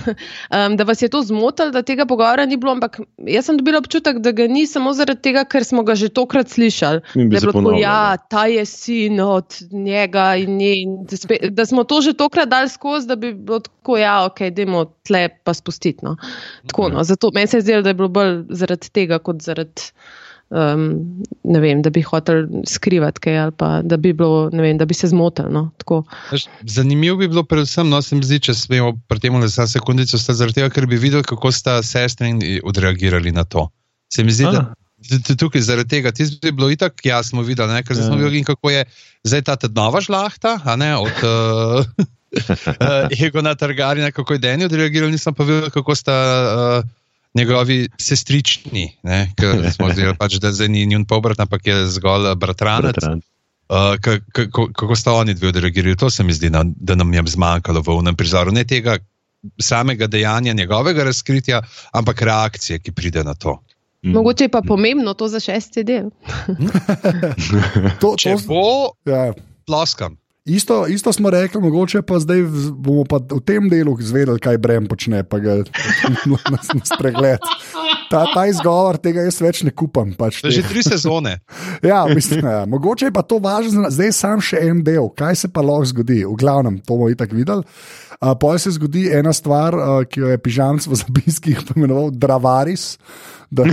[0.51, 3.79] um, da vas je to zmotilo, da tega pogovora ni bilo, ampak jaz sem dobila
[3.79, 7.01] občutek, da ga ni samo zaradi tega, ker smo ga že tokrat slišali.
[7.31, 10.73] Da, tako, ja, ta je sin od njega in nje.
[11.09, 14.49] Da, spet, da smo to že tokrat dali skozi, da bi bilo tako, ja, ok,
[14.51, 16.03] dajmo tle pa spustiti.
[16.05, 16.17] No.
[16.67, 17.03] Tako, no.
[17.03, 19.93] Zato meni se je zdelo, da je bilo bolj zaradi tega, kot zaradi
[20.53, 24.93] um, vem, da bi hotel skrivati kaj ali pa da bi, bilo, vem, da bi
[24.93, 25.49] se zmotil.
[25.51, 25.71] No,
[26.61, 30.19] Zanimivo bi bilo, predvsem, no, se mi zdi, če smemo pri tem le za sekundico,
[30.21, 33.67] zaradi tega, ker bi videl, kako sta sestri odreagirali na to.
[34.13, 34.71] Se mi zdi, da.
[35.35, 38.21] Tukaj zaradi tega, ti bi bilo itak jasno videti, ker smo ja.
[38.21, 38.85] videli, kako je
[39.27, 41.85] zdaj ta nova žlahta, ne, od uh,
[42.77, 46.19] uh, Egona Targarina, kako je Deni odreagiral, nisem pa videl, kako sta.
[46.83, 46.91] Uh,
[47.33, 48.87] njegovi sestrični,
[49.35, 52.99] ki smo zdaj pač, da zdaj ni njun pobrat, ampak je zgolj bratranec.
[52.99, 53.21] Bratran.
[53.73, 53.95] Uh,
[54.75, 57.95] kako sta oni dve odreagirali, to se mi zdi, na, da nam je zmanjkalo v
[58.03, 58.51] unem prizoru.
[58.51, 58.97] Ne tega
[59.61, 63.57] samega dejanja, njegovega razkritja, ampak reakcije, ki pride na to.
[64.03, 64.11] Mm.
[64.11, 66.09] Mogoče je pa pomembno to za šesti del.
[68.01, 69.31] to, to, Če bo, ja.
[69.65, 70.17] ploskam.
[70.45, 72.41] Isto, isto smo rekli, mogoče pa zdaj
[72.75, 75.61] bomo pa v tem delu izvedeli, kaj Brem počne, pa ga
[76.51, 77.39] na spregled.
[78.11, 80.11] Ta, ta izgovor tega jaz več ne kupam.
[80.19, 81.37] Pač že tri sezone.
[81.91, 82.65] ja, mislim, ja.
[82.67, 86.25] Mogoče je pa to važno, zdaj sam še en del, kaj se pa lahko zgodi.
[86.27, 87.63] V glavnem, to bomo itak videli.
[88.19, 92.97] Uh, Poje se zgodi ena stvar, uh, ki jo je pižamc v zapiskih imenoval Dravaris.
[93.53, 93.63] Da,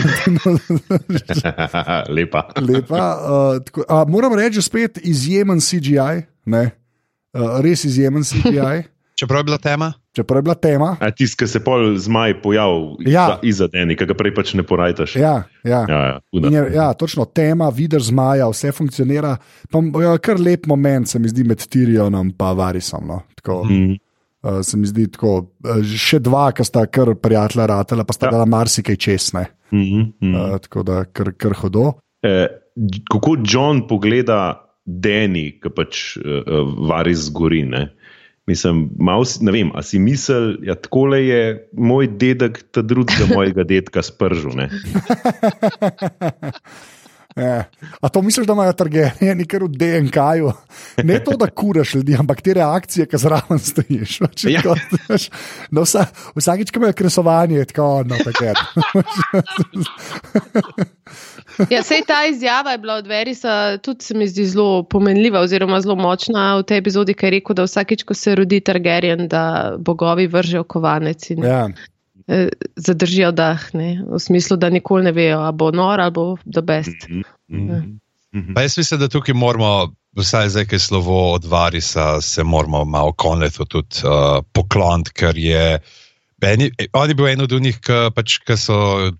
[2.16, 2.46] lepa.
[2.62, 6.30] lepa uh, tako, uh, moram reči, spet izjemen CGI.
[6.46, 8.82] Uh, res izjemen CGI.
[9.20, 9.92] Čeprav je bila tema.
[10.16, 10.96] Čeprav je bila tema.
[11.16, 13.38] Tisti, ki se pol zmaj pojavil ja.
[13.42, 15.16] iza deni, ki ga prej pač ne porajtaš.
[15.20, 15.82] Ja, ja.
[15.88, 15.98] Ja,
[16.32, 19.34] ja, je, ja, točno tema, vidiš zmaja, vse funkcionira.
[19.70, 23.04] Pa, ja, kar lep moment se mi zdi med Tirionom in Varisom.
[23.12, 23.20] No.
[23.36, 23.98] Tako, mm.
[24.42, 25.34] uh, se mi zdi tako.
[25.68, 28.38] Uh, še dva, ki sta kar prijatelja ratela, pa sta ja.
[28.38, 29.50] dala marsikaj česne.
[29.70, 30.32] Mm -hmm.
[30.32, 31.92] uh, tako da kar, kar hodo.
[32.22, 32.46] Eh,
[33.12, 34.69] kako John pogleda
[35.04, 37.62] Deni, ki pač uh, vari zgori.
[37.70, 37.84] Ne?
[38.50, 43.30] Mislim, mal, ne vem, a si misel, da ja, tako je moj dedek, ta drugega
[43.30, 44.58] mojega dedka spržil.
[47.36, 47.64] Ja.
[48.00, 50.52] A to misliš, da imajo trgenje, nekaj v DNK-ju?
[51.04, 54.20] Ne to, da kuraš ljudi, ampak te reakcije, ki zraven stojiš.
[54.44, 54.62] Ja.
[55.70, 58.54] No, vsa, vsakič, ko imajo kresovanje, tako no, tako.
[61.70, 65.80] Ja, sej ta izjava je bila od Verisa tudi se mi zdi zelo pomenljiva oziroma
[65.80, 69.74] zelo močna v tej epizodi, ker je rekel, da vsakič, ko se rodi Targaryen, da
[69.78, 71.30] bogovi vržejo kovanec.
[71.30, 71.44] In...
[71.44, 71.68] Ja.
[72.30, 74.04] Eh, zadržijo dah, ne?
[74.06, 77.08] v smislu, da nikoli ne vejo, ali bo nor ali bo the best.
[77.08, 77.98] Mm -hmm.
[78.32, 78.62] mm -hmm.
[78.62, 83.12] Jaz mislim, da tukaj moramo, vsaj zdaj, ki je slovo od Varisa, se moramo malo
[83.12, 85.78] konletu tudi uh, pokloniti, ker je.
[86.40, 89.10] Beni, on je bil en od njih, ki pač, so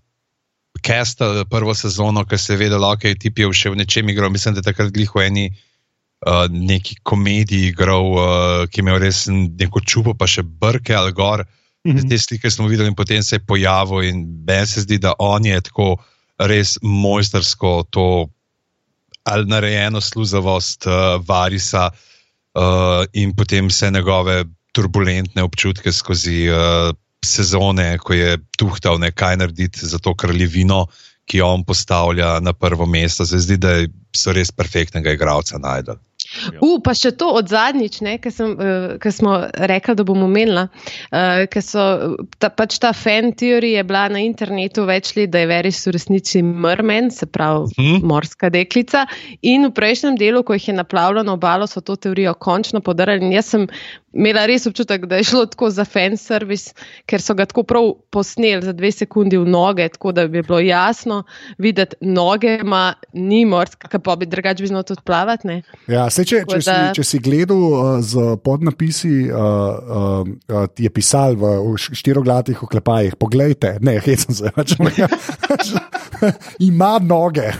[0.81, 4.29] kesta prvo sezono, ki se je vedel, da okay, je še v nečem igral.
[4.29, 8.99] Mislim, da je takrat glih v eni uh, neki komediji igral, uh, ki je imel
[8.99, 9.27] res
[9.59, 11.45] neko čupo, pa še brke ali gor.
[11.87, 12.09] Mm -hmm.
[12.09, 15.45] Te slike smo videli, in potem se je pojavil, in meni se zdi, da on
[15.45, 15.97] je tako
[16.37, 18.29] res mojstersko to
[19.23, 20.93] ali narejeno sluzavost uh,
[21.27, 29.37] Varisa uh, in potem vse njegove turbulentne občutke skozi uh, sezone, ko je tuhtal nekaj
[29.37, 30.87] narediti za to kraljevino,
[31.25, 33.25] ki jo on postavlja na prvo mesto.
[33.25, 35.99] Se zdi, da so res perfektnega igralca najdel.
[36.31, 36.59] Ja.
[36.63, 39.33] Uh, pa še to od zadnjič, ki uh, smo
[39.67, 40.63] rekli, da bomo menili.
[41.11, 41.43] Uh,
[42.39, 45.95] ta, pač ta fan teorija je bila na internetu več let, da je Veris v
[45.97, 48.05] resnici mrmen, se pravi hmm.
[48.07, 49.05] morska deklica.
[49.41, 53.27] In v prejšnjem delu, ko jih je naplavljeno obalo, so to teorijo končno podarili.
[53.27, 53.67] In jaz sem
[54.13, 56.75] imela res občutek, da je šlo tako za fan service,
[57.09, 60.59] ker so ga tako prav posneli za dve sekundi v noge, tako da bi bilo
[60.59, 61.23] jasno
[61.57, 65.47] videti, noge ima, ni mort, kaj pa bi drugače znal tudi plavati.
[65.47, 65.61] Ne?
[65.87, 70.87] Ja, se, če, če, si, če si gledal uh, z podnapisi, uh, uh, uh, ti
[70.87, 74.75] je pisal v, v štiroglatih oklepajih, poglejte, ne, hecam se, pač,
[76.69, 77.51] ima noge.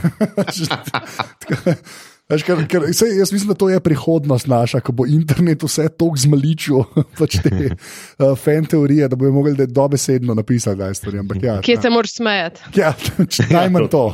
[2.31, 5.89] Veš, ker, ker, sej, jaz mislim, da to je prihodnost naša, ko bo internet vse
[5.91, 6.85] tako zmaličil,
[7.19, 11.19] pač te uh, fan teorije, da bojo mogli dobesedno napisati, da je stvar.
[11.43, 12.61] Ja, Kje se moraš smejati?
[12.79, 12.93] Ja,
[13.59, 14.05] najmanj to.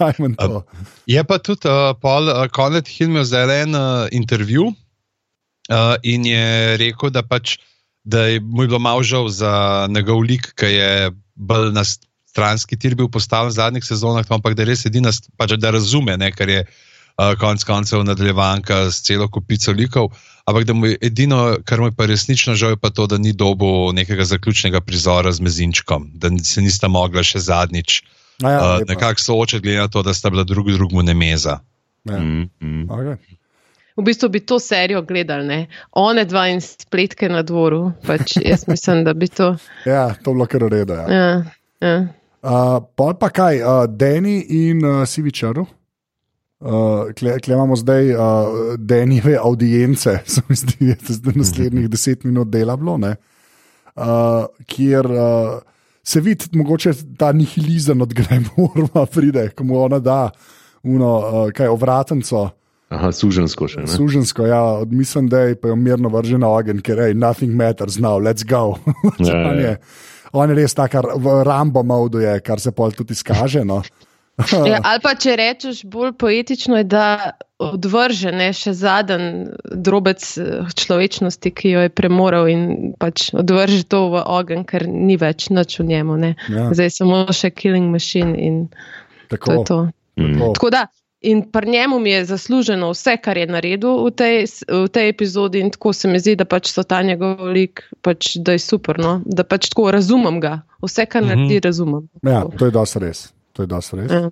[0.00, 0.64] najmanj to.
[1.06, 6.24] Je pa tudi uh, Paul uh, Connet Hill imel zdaj en uh, intervju uh, in
[6.24, 7.58] je rekel, da, pač,
[8.04, 10.92] da je mu bilo malo žal za njegov lik, ki je
[11.36, 15.58] bolj na stranski tir bil postavljen v zadnjih sezonah, ampak da je res edina, pač,
[15.60, 16.78] da razume, ne, kar je uh,
[17.40, 20.10] konec koncev nadaljevanka s celo kupico likov.
[20.44, 23.32] Ampak da mu je edino, kar mu je pa resnično žal, pa to, da ni
[23.32, 28.02] dobo nekega zaključnega prizora z mezinčkom, da se nista mogla še zadnjič
[28.42, 31.60] ja, uh, nekako soočiti, glede na to, da sta bila drug drugemu nemeza.
[32.04, 32.18] Ja.
[32.18, 32.88] Mm, mm.
[32.88, 33.16] Okay.
[33.96, 35.66] V bistvu bi to serijo gledali, ne?
[35.92, 37.92] one dva in spletke na dvoru.
[38.06, 39.56] Pač jaz mislim, da bi to.
[39.92, 40.94] ja, to bilo kar reda.
[40.94, 41.16] Ja.
[41.16, 41.44] Ja,
[41.88, 42.06] ja.
[42.40, 45.66] Uh, pa kaj, uh, Deni in uh, Sivičaru?
[46.60, 48.20] Uh, kle, kle imamo zdaj uh,
[48.78, 55.62] denjeve audience, se mi zdi, da je naslednjih deset minut dela bilo, uh, kjer uh,
[56.04, 60.30] se vidi, mogoče ta nihilizem od Gremorma pride, ko mu ona da
[60.82, 62.50] uno, uh, kaj ovratenco.
[62.90, 63.84] Aha, sužensko še.
[63.84, 63.88] Ne?
[63.88, 68.18] Sužensko, ja, mislim, da je pa jo mirno vržen ogen, ker je nothing matters now,
[68.18, 68.74] let's go.
[69.22, 69.74] ja, on, je,
[70.32, 73.62] on je res ta, kar v Rambo modu je, kar se pol tudi izkaže.
[73.64, 73.80] No.
[74.66, 77.06] Ja, ali pa če rečeš bolj poetično, je, da
[77.60, 80.24] odvrže ne, še zadnji drobec
[80.80, 85.78] človečnosti, ki jo je premoral in pač odvrže to v ogen, ker ni več noč
[85.82, 86.16] v njemu.
[86.48, 86.70] Ja.
[86.72, 88.62] Zdaj je samo še killing machine in
[89.28, 89.44] Tako.
[89.44, 89.78] to je to.
[90.20, 90.52] Tako.
[90.56, 90.86] Tako da,
[91.20, 95.60] in pri njemu mi je zasluženo vse, kar je naredil v tej, v tej epizodi,
[95.60, 98.98] in tako se mi zdi, da pač so ta njegov lik, pač, da je super.
[98.98, 99.20] No?
[99.24, 102.08] Da pač tako razumem ga, vse, kar naredi, razumem.
[102.24, 103.28] Ja, to je dosti res.
[103.52, 104.10] To je dosti res.
[104.12, 104.30] Ja.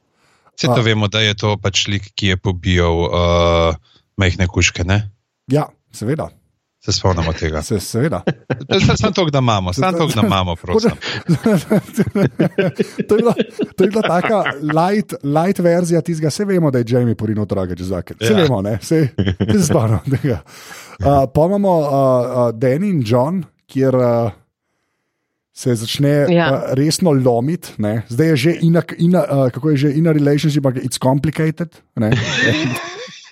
[0.58, 3.74] Vse to vemo, da je to pač lik, ki je pobijal uh,
[4.18, 4.82] majhne kuške.
[4.84, 5.10] Ne?
[5.46, 6.28] Ja, seveda.
[6.78, 7.62] Se spomnimo tega.
[7.62, 8.22] Se, seveda.
[8.96, 10.54] Sam to, da imamo, sam to, da imamo,
[13.08, 13.34] to, je bila,
[13.76, 17.74] to je bila taka light, light verzija tistega, vse vemo, da je Jamie porino drage,
[17.78, 18.16] že zakaj.
[18.20, 18.36] Vse Ja.
[18.42, 19.08] vemo, ne, vse
[19.52, 20.40] se spomnimo tega.
[20.98, 24.30] Uh, pa imamo uh, uh, Danny in John, kjer uh,
[25.58, 26.46] se začne Ja.
[26.52, 27.74] uh, resno lomiti.
[27.82, 28.02] ne.
[28.08, 31.68] Zdaj je že ina, ina, uh, kako je že ina relationship, ampak it's complicated.
[31.96, 32.10] ne.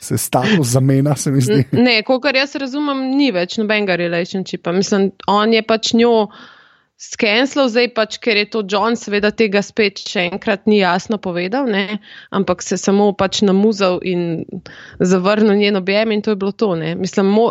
[0.07, 1.65] Se status zamenja, se mi zdi.
[1.73, 4.71] Ne, kolikor jaz razumem, ni več nobenega relationshipa.
[4.73, 6.29] Mislim, on je pač njo
[6.97, 11.67] skenslal, zdaj pač, ker je to John, seveda tega spet še enkrat ni jasno povedal,
[11.67, 11.99] ne?
[12.31, 14.45] ampak se samo pač namuzal in
[15.01, 16.71] zavrnil njen objem in to je bilo to.
[16.79, 16.95] Ne?
[16.95, 17.51] Mislim, mo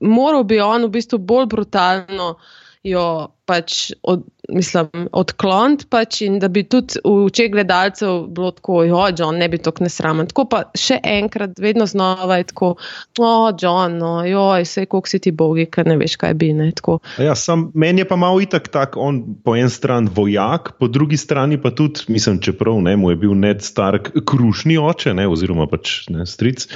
[0.00, 2.38] moral bi on v bistvu bolj brutalno
[2.82, 3.04] jo
[3.50, 4.22] pač od,
[4.54, 9.48] mislim, odkloniti, pač in da bi tudi v očeh gledalcev bilo tako, da John ne
[9.50, 10.30] bi tako nesramen.
[10.30, 12.74] Tako pa še enkrat, vedno znova je tako,
[13.18, 16.52] o, John, no, joj, vse, koliko si ti bogi, ker ne veš, kaj bi.
[16.60, 16.98] Ne, tako.
[17.22, 21.18] Ja, sam, meni je pa malo itak tak, on po eni strani vojak, po drugi
[21.20, 25.68] strani pa tudi, mislim, čeprav ne, mu je bil Ned Stark krušni oče, ne, oziroma
[25.70, 26.66] pač ne, stric,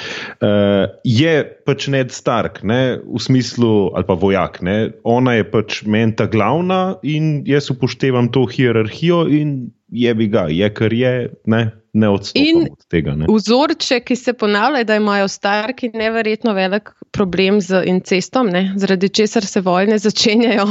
[0.41, 1.35] uh, je
[1.67, 6.27] pač Ned Stark, ne, v smislu, ali pa vojak, ne, ona je pač meni ta
[6.31, 6.64] glavna
[7.03, 12.47] in jaz upoštevam to hierarhijo in je bi ga, je kar je, ne, ne odstopam
[12.47, 13.15] In od tega.
[13.15, 13.27] Ne.
[13.31, 18.73] Vzorče, ki se ponavljajo, da imajo starki neverjetno velik problem z incestom, ne?
[18.77, 20.67] zaradi česar se vojne začenjajo.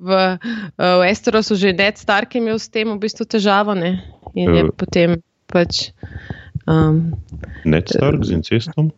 [0.00, 0.16] V,
[0.78, 4.00] v Esterosu že Ned Stark je imel s tem v bistvu težavo ne?
[4.34, 4.72] in je Ja.
[4.76, 5.90] potem pač.
[6.64, 7.12] Um,
[7.64, 8.92] Ned Stark z incestom?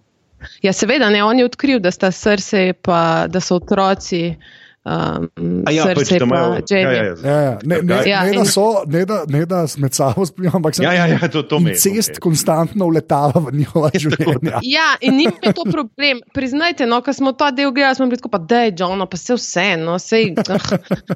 [0.63, 4.37] ja, seveda, ne, on je odkril, da sta srce, pa da so otroci.
[4.85, 6.59] Um, A ja, pač, da imajo.
[6.67, 6.87] Jaime.
[6.87, 7.59] Ja, ja, Ja, ja.
[7.63, 10.75] Ne, ne, Ja, ne, da in- so, ne, da, ne da med sabo spijo, ampak
[10.75, 12.17] se Ja, ja, ja, to- to me- cest me.
[12.21, 14.59] konstantno uletava v njihova življenja.
[14.63, 16.21] Ja, in ni mi to problem.
[16.33, 19.17] Priznajte, no, ko smo ta del gledali, smo bili tako, pa da je John, pa
[19.17, 20.57] se vse, no, sej, uh,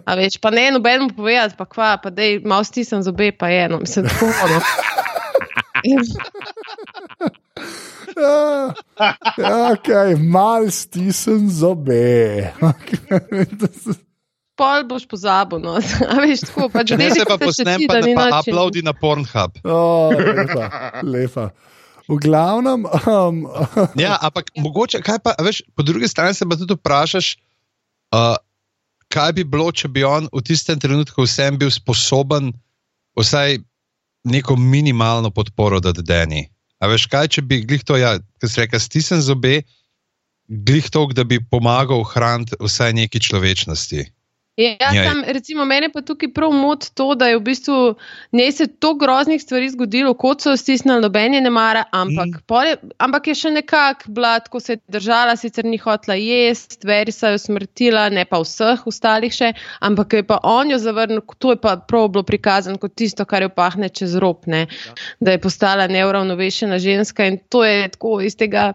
[0.04, 3.48] a več, pa ne nobenemu povedati, pa kva, pa da je malo stisnem zobe, pa
[3.48, 4.26] je eno, mislim, tako.
[4.46, 4.60] No.
[8.16, 8.72] Ja,
[9.36, 12.48] ja, okay, mal stisnem zobe.
[14.56, 15.76] Pol boš pozabil, no,
[16.12, 18.96] a veš, tako, pač Ne se pa posnem, ti, pa, da ni pa uploadi na
[18.96, 19.60] Pornhub.
[19.68, 20.68] Oh, lepa,
[21.04, 21.50] lepa.
[22.08, 23.42] V glavnem, um,
[24.04, 27.34] Ja, ampak mogoče, kaj pa, a veš, po drugi strani se pa tudi vprašaš,
[28.14, 28.36] Uh,
[29.10, 32.52] kaj bi bilo, če bi on v tistem trenutku vsem bil sposoben
[33.18, 33.58] vsaj
[34.26, 36.46] neko minimalno podporo dati Deni?
[36.80, 39.62] A veš kaj, če bi glih to, ja, ki se reka, stisnil zobe,
[40.46, 44.04] glih to, da bi pomagal ohraniti vsaj neki človečnosti.
[44.56, 45.04] Ja, ja.
[45.04, 47.74] Sam, recimo, mene pa tukaj prav moti to, da je v bistvu
[48.32, 52.62] ne se to groznih stvari zgodilo, kot so stisnili, noben je ne mara, ampak, mm.
[52.64, 57.12] je, ampak je še nekako bila, ko se je držala, sicer ni hotla jesti, veri
[57.12, 59.52] so jo smrtila, ne pa vseh ostalih še,
[59.84, 63.44] ampak je pa on jo zavrnil, to je pa prav bilo prikazano kot tisto, kar
[63.44, 64.96] jo pahne čez ropne, ja.
[65.20, 68.70] da je postala neuravnovešena ženska in to je tako iz tega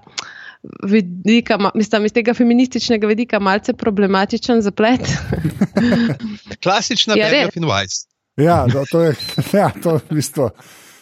[0.83, 5.01] vidika, mislim, iz tega feminističnega vidika, malce problematičen zaplet.
[6.63, 8.07] Klasična Benjamin ja, Weiss.
[8.37, 9.15] Ja, no, to je
[9.59, 10.49] ja, to v bistvu.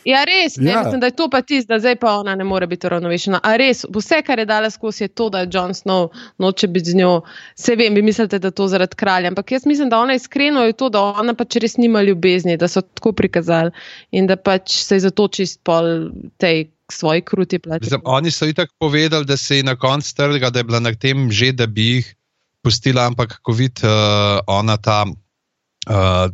[0.08, 0.64] Ja, res, ja.
[0.64, 3.42] Ne, mislim, da je to pa tisto, da zdaj pa ona ne more biti ravnovešena.
[3.44, 6.08] A res, vse, kar je dala skozi, je to, da je Jon Snow
[6.40, 7.12] noče biti z njo.
[7.58, 10.64] Vse vem, vi mislite, da je to zaradi kralja, ampak jaz mislim, da ona iskreno
[10.64, 13.72] je to, da ona pač res nima ljubezni, da so tako prikazali
[14.12, 17.92] in da pač se je zato čist pol tej svoji kruti plači.
[18.04, 21.32] Oni so itak povedali, da se je na koncu trga, da je bila na tem
[21.32, 22.16] že, da bi jih
[22.64, 26.30] pustila, ampak ko vidi uh, ona ta uh,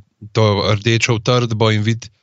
[0.73, 2.14] rdečo utrdbo in vidi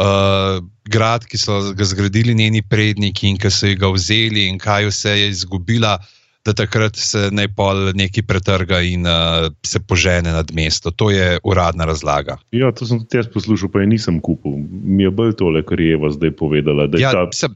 [0.00, 4.90] uh, grad, ki so ga zgradili njeni predniki in ki so ga vzeli in kaj
[4.90, 5.98] vse je izgubila.
[6.42, 10.90] Da takrat se najpol neki pretrga in uh, se požene nad mesto.
[10.90, 12.34] To je uradna razlaga.
[12.50, 14.56] Ja, to sem tudi jaz poslušal, pa je nisem kupil.
[14.82, 16.88] Mi je bolj tole, kar je Eva zdaj povedala.
[16.98, 17.28] Ja, ta...
[17.30, 17.46] se,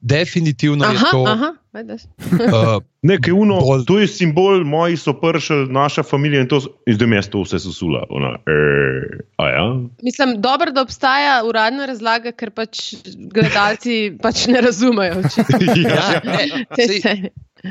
[0.00, 1.24] definitivno aha, je to.
[1.28, 3.84] Aha, uh, Nekaj uno, bolj...
[3.86, 8.04] to je simbol, moji so pršili, naša družina in to zdaj mesto vse susula.
[8.10, 9.64] Ona, er, ja?
[10.02, 12.94] Mislim, dobro, da obstaja uradna razlaga, ker pač
[13.34, 15.22] gledalci pač ne razumejo.
[15.82, 17.16] ja, ja.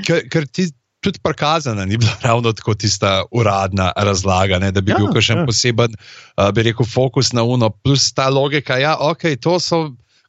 [0.04, 0.72] Ker, ker ti.
[1.06, 5.36] Tudi prikazana ni bila ravno tako tista uradna razlaga, ne, da bi ja, bil še
[5.38, 5.44] ja.
[5.46, 8.80] poseben, uh, bi rekel, fokus na uno, plus ta logika.
[8.82, 9.84] Ja, ok, to so,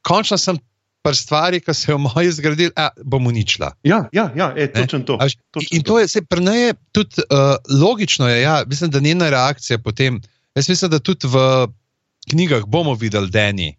[0.04, 0.60] končno sem
[1.08, 3.72] par stvari, ki se je v moji zgradili, a bom uničila.
[3.88, 5.16] Ja, ja, ja e, točno to.
[5.20, 6.00] Až, točen in to, to.
[6.04, 8.28] je se preneje tudi uh, logično.
[8.28, 10.20] Je, ja, mislim, da njena reakcija potem.
[10.56, 11.68] Jaz mislim, da tudi v
[12.30, 13.72] knjigah bomo videli Dani,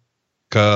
[0.50, 0.66] ki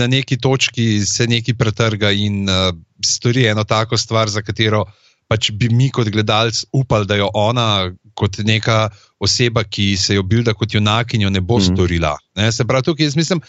[0.00, 2.74] na neki točki se nekaj pretrga in uh,
[3.06, 4.88] stori eno tako stvar, za katero
[5.30, 8.88] pač bi mi kot gledalci upali, da jo ona, kot neka
[9.22, 11.74] oseba, ki se jo bilda kot junakinjo, ne bo mm -hmm.
[11.74, 12.16] storila.
[12.36, 12.50] Ne?
[12.52, 13.40] Se pravi, tukaj jaz mislim,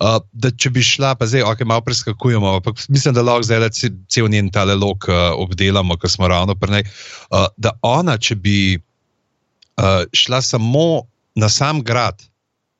[0.00, 3.70] uh, da če bi šla, pa zdaj, ok, malo preskakujemo, ampak mislim, da lahko zdaj
[4.08, 6.86] cel njen tale lok uh, obdelamo, ker smo ravno prnej.
[7.28, 11.06] Uh, da ona, če bi uh, šla samo
[11.38, 12.22] na sam grad,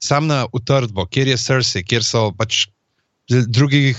[0.03, 2.67] sam na utrdbo, kjer je srce, kjer so pač.
[3.31, 3.95] Drugih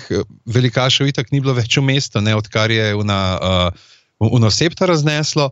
[0.52, 3.94] velikašev, itak ni bilo več v mestu, odkar je na uh,
[4.28, 5.46] unosepta razneslo,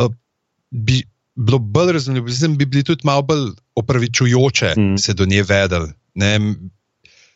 [0.00, 0.08] uh,
[0.72, 1.02] bi
[1.36, 4.96] bilo bolj razumljivo, bi bili tudi malo bolj opravičujoče mm.
[4.96, 5.92] se do nje vedeli.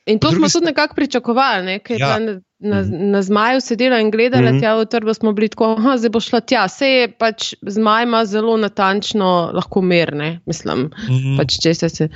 [0.07, 1.79] In to smo tudi nekako pričakovali, ne?
[1.79, 2.19] ker ja.
[2.19, 3.11] na, na, mhm.
[3.11, 4.61] na zmaju sedela in gledala mm -hmm.
[4.61, 6.65] tja v trbo, smo bili tako, da zdaj bo šla tja.
[6.67, 10.79] Vse je pač zmaj ima zelo natančno, lahko merne, mislim.
[10.79, 11.37] Mm -hmm.
[11.37, 12.09] pač, se,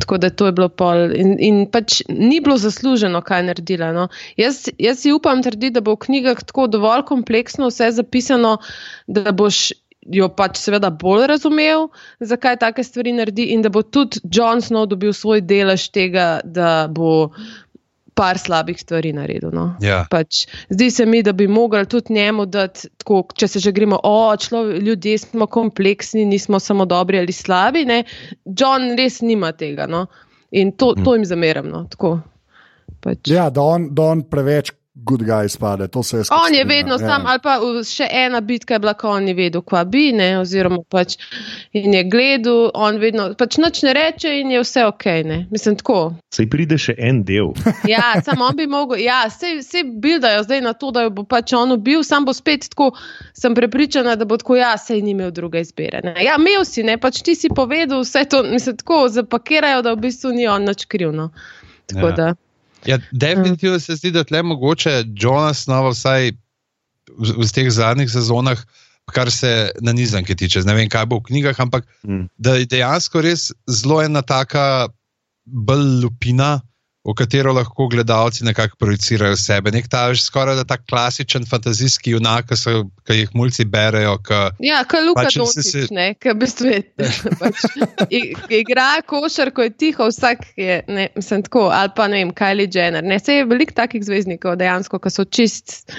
[0.00, 1.12] tako da to je bilo pol.
[1.16, 3.92] In, in pač ni bilo zasluženo, kaj je naredila.
[3.92, 4.08] No?
[4.36, 8.58] Jaz, jaz si upam trditi, da bo v knjigah tako dovolj kompleksno vse zapisano,
[9.06, 9.72] da boš
[10.12, 11.88] jo pač seveda bolj razumel,
[12.20, 16.86] zakaj take stvari naredi, in da bo tudi John Snow dobil svoj delež tega, da
[16.90, 17.30] bo
[18.14, 19.50] par slabih stvari naredil.
[19.54, 19.64] No.
[19.82, 20.04] Ja.
[20.10, 23.98] Pač, zdi se mi, da bi mogli tudi njemu dati, tako, če se že gremo,
[24.02, 27.84] o, človek, ljudje smo kompleksni, nismo samo dobri ali slabi.
[27.88, 28.04] Ne.
[28.44, 29.88] John res nima tega.
[29.90, 30.06] No.
[30.54, 31.66] In to, to jim zameram.
[31.72, 31.84] No.
[33.02, 33.26] Pač.
[33.26, 35.82] Ja, da on, da on preveč good guy spade.
[35.82, 35.88] Je
[36.46, 36.98] on je vedno ja.
[36.98, 40.38] sam, ali pa še ena bitka je bila, ko on je vedel, kva bi, ne,
[40.38, 41.16] oziroma pač
[41.72, 45.06] in je gledal, on vedno pač noč ne reče in je vse ok.
[45.24, 45.38] Ne.
[45.50, 45.98] Mislim, tako.
[46.34, 47.50] Sej pride še en del.
[47.94, 51.74] ja, samo on bi mogel, ja, vse bildajo zdaj na to, da bo pač on
[51.82, 52.92] bil, sam bo spet tako,
[53.34, 56.04] sem prepričana, da bo tako, ja, sej ni imel druge izbire.
[56.06, 56.14] Ne.
[56.22, 60.06] Ja, imel si, ne, pač ti si povedal vse to, mislim, tako zapakirajo, da v
[60.06, 61.10] bistvu ni on nič kriv.
[61.14, 61.32] No.
[61.90, 62.16] Tako ja.
[62.16, 62.32] da.
[62.86, 68.60] Ja, definitivno se zdi, da tle mogoče Jonas Nova, vsaj v, v teh zadnjih sezonah,
[69.12, 72.28] kar se na nizanke tiče, ne vem, kaj bo v knjigah, ampak mm.
[72.36, 74.88] da je dejansko res zelo ena taka
[75.44, 76.60] bolj lupina,
[77.04, 79.70] v katero lahko gledalci nekako projicirajo sebe.
[79.70, 82.72] Nek ta že skoraj da ta klasičen fantazijski junak, ki, so,
[83.04, 84.16] ki jih mulci berejo.
[84.18, 86.78] Ki, Ja, kot Luka Pač Dončić, si- ne, ki v bistvu je,
[87.42, 87.60] pač,
[88.08, 92.32] i- igra košar, ko je tiho, vsak je, ne, mislim tako, ali pa ne vem,
[92.32, 93.04] Kylie Jenner.
[93.04, 95.92] Ne, se je veliko takih zvezdnikov dejansko, ki so čist,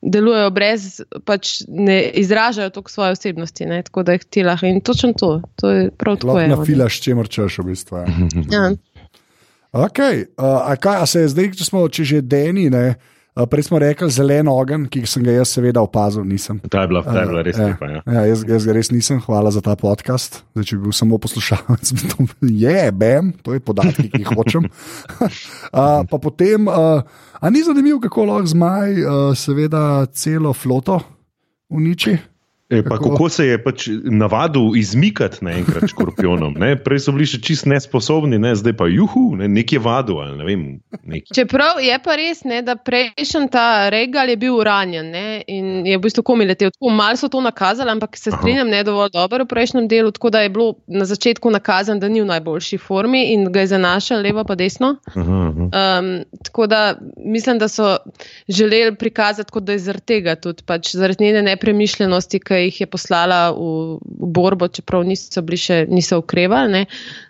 [0.00, 0.86] delujejo brez,
[1.24, 4.66] pač ne izražajo toliko svoje osebnosti, ne, tako da jih ti lahko.
[4.66, 6.38] In točno to, to je prav tako.
[6.38, 7.96] Lahko na filaš, če mrčeš, v bistvu.
[7.98, 8.06] Ja.
[8.52, 8.64] Ja.
[9.72, 10.28] Okay.
[10.36, 12.92] Uh, a kaj, a se je zdaj, če smo če že deni, ne,
[13.32, 16.58] uh, prej smo rekli zelen ogen, ki sem ga jaz seveda opazil, nisem.
[16.68, 17.88] Ta je bila, ta je bila res Ja, lepa.
[17.88, 18.02] Ja.
[18.04, 20.42] Ja, jaz, jaz ga res nisem, hvala za ta podcast.
[20.52, 22.28] Zdaj, če bi bil samo poslušalec, bi to
[22.66, 24.68] je, bam, to je podatki, ki jih hočem.
[24.68, 27.00] uh, pa potem, uh,
[27.40, 31.00] a ni zanimivo, kako lahko zmaj, uh, seveda, celo floto
[31.72, 32.18] uniči.
[32.72, 33.10] E, pa Kako?
[33.10, 36.54] kako se je pač navadil izmikati naenkrat škorpionom.
[36.58, 36.76] Ne?
[36.84, 38.54] Prej so bili še čist nesposobni, ne?
[38.56, 39.48] zdaj pa juhu, ne?
[39.48, 40.20] nek je vadil.
[40.22, 40.62] ali Ne vem,
[41.04, 41.28] nek.
[41.34, 45.98] Čeprav je pa res, ne, da prejšnji ta regal je bil ranjen ne, in je
[45.98, 46.72] v bistvu komi letel.
[46.72, 48.38] Tako malo so to nakazali, ampak se Aha.
[48.40, 52.08] strinjam, ne dovolj dobro v prejšnjem delu, tako da je bilo na začetku nakazano, da
[52.08, 54.96] ni v najboljši formi in ga je zanašal levo pa desno.
[55.12, 55.68] Aha, aha.
[55.68, 56.10] Um,
[56.44, 56.82] tako da
[57.16, 57.96] mislim, da so
[58.48, 62.88] želeli prikazati, kot da je zaradi tega tudi pač zaradi njene nepremišljenosti, ki jih je
[62.90, 66.82] poslala v, v borbo, čeprav niso bili še niso ukrevali, ne,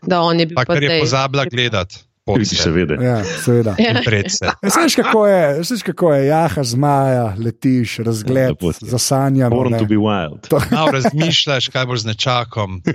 [0.06, 2.02] da on je bil Pa ker je pozabila gledati.
[2.26, 2.94] Vidiš, seveda.
[3.02, 3.74] Ja, seveda.
[3.78, 3.98] Ja.
[3.98, 9.56] Ja, Veš, kako je, veš, kako je, jaha, zmaja, letiš, razgled, zasanjano.
[9.56, 9.78] Born ne.
[9.78, 10.46] to be wild.
[10.70, 12.82] Malo razmišljaš, kaj boš z nečakom.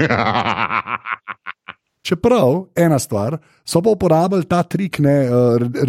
[2.08, 5.30] Čeprav, ena stvar, so pa uporabljali ta trik ne, eh,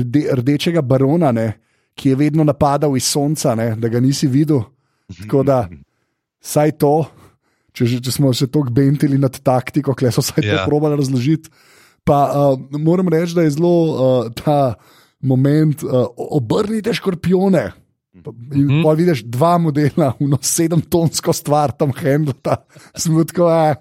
[0.02, 1.52] rde, rdečega barona, ne,
[1.94, 4.64] ki je vedno napadal iz sonca, ne, da ga nisi videl.
[5.20, 5.68] Tako da,
[6.40, 7.06] saj to,
[7.72, 10.64] če, če smo se tako bentili nad taktiko, kle so vsaj to Ja.
[10.66, 11.50] probali razložiti.
[12.04, 14.74] Pa uh, moram reči, da je zelo uh, ta
[15.20, 17.72] moment, uh, obrnite škorpione.
[18.50, 18.82] In Mhm.
[18.82, 22.56] pa vidiš dva modela, uno sedem tonsko stvar tam handlata.
[22.96, 23.76] Smo tako, eh,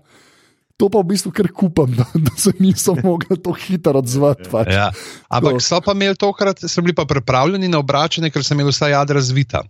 [0.77, 4.45] to pa v bistvu kar kupam, da, da se niso mogli tako hitro odzvati.
[4.51, 4.67] Pač.
[4.69, 4.91] Ja.
[5.29, 8.91] Ampak so pa imeli tokrat, so bili pa pripravljeni na obračanje, ker so imeli vsa
[8.91, 9.63] jadra zvita.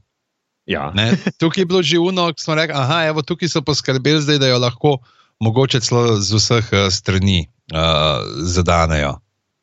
[0.68, 0.91] Ja.
[0.93, 1.15] Ne?
[1.39, 4.51] Tukaj je bilo že uno, ki smo rekli, aha, evo, tukaj so poskrbeli, zdaj, da
[4.51, 4.97] jo lahko
[5.39, 9.18] mogoče celo z vseh uh, strani uh, zadanejo.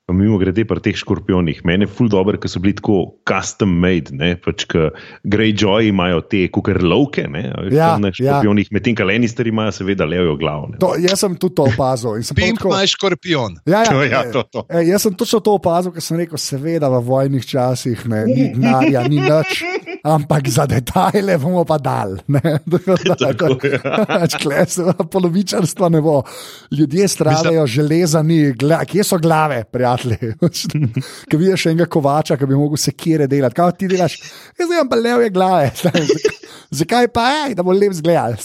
[0.04, 4.12] Mimo grede pri teh škorpionih, meni je ful dobro, ker so bili tako custom made,
[4.12, 4.66] ne, pač
[5.24, 8.18] Greyjoy imajo te kukerlovke, ne, a veš, Ja, na ja.
[8.18, 10.68] škorpionih, medtem ko Lannisteri imajo seveda levo glavo.
[10.74, 10.78] Ne.
[10.84, 12.18] To, jaz sem tudi to opazil.
[12.20, 13.56] in sem prav Pimp tako- maj škorpion.
[13.64, 14.66] Ja, ja, To, ja, e, to, to.
[14.68, 18.52] E, jaz sem točno to opazil, ker sem rekel, seveda v vojnih časih ne, ni
[18.52, 19.64] denarja, ni nič,
[20.04, 22.18] ampak za detajle bomo pa dal.
[24.68, 26.22] se polovičarstva ne bo.
[26.70, 30.34] Ljudje stradajo, železa ni, gla, kje so glave, prijatelji.
[31.30, 34.18] Ko vidiš enega kovača, ki bi mogel sekire delati, kaj ti delaš,
[34.58, 35.70] jaz imam pa leve glave.
[36.70, 38.36] Zakaj pa je, da bo lep zgledal?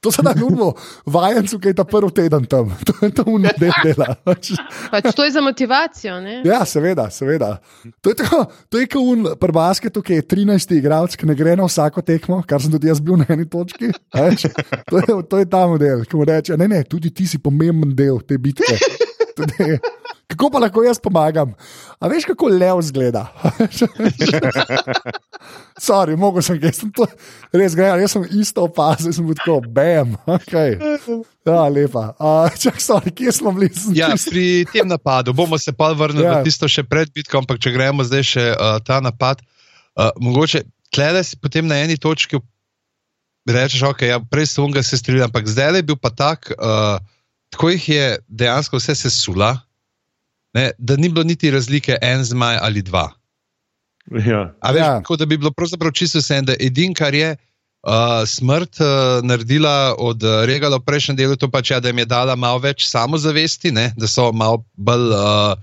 [0.00, 0.72] To se da nudimo
[1.06, 4.14] vajencu, ki je ta prvi teden tam, to je tam uno del dela.
[4.24, 6.20] Pač to je za motivacijo.
[6.20, 6.40] Ne?
[6.46, 7.56] Ja, seveda, seveda.
[8.00, 11.36] To je tako, to je kot un pri basketu, ki je 13 igralec, ki ne
[11.38, 13.92] gre na vsako tekmo, kar sem tudi jaz bil na eni točki.
[14.14, 14.48] a veš.
[14.90, 17.94] To je, to je ta model, ki mu reče, ne, ne, tudi ti si pomemben
[17.96, 18.78] del te bitke.
[19.36, 19.76] Tudi,
[20.26, 21.54] kako pa lahko jaz pomagam?
[22.00, 23.26] A veš, kako lev zgleda?
[25.86, 27.06] Sorry, mogel sem, jaz sem to
[27.54, 30.52] res gledal, jaz sem isto opazil, sem bil tako, bam, ok.
[31.46, 32.08] Ja, lepa.
[32.18, 33.70] Uh, čak, sorry, kje smo bili?
[33.94, 36.30] Ja, pri tem napadu bomo se pa vrnili Ja.
[36.30, 36.36] ja.
[36.40, 39.42] na tisto še pred bitko, ampak če gremo zdaj še uh, ta napad,
[39.94, 42.40] uh, mogoče tlele si potem na eni točki
[43.46, 46.98] rečeš, ok, ja, prej sem ga se strinjal, ampak zdaj je bil pa tak, uh,
[47.54, 49.52] tako jih je dejansko vse sesula,
[50.54, 53.10] ne, da ni bilo niti razlike en zmaj ali dva.
[54.10, 54.54] Ja.
[54.60, 54.86] A veš, Ja.
[54.86, 54.98] ja.
[55.00, 57.36] tako da bi bilo pravzaprav čisto vse, da edin, kar je
[57.86, 61.98] uh, smrt uh, naredila od uh, Regala v prejšnjem delu, to pač je, da jim
[61.98, 63.92] je dala malo več samozavesti, ne?
[63.96, 65.54] da so malo bolj uh,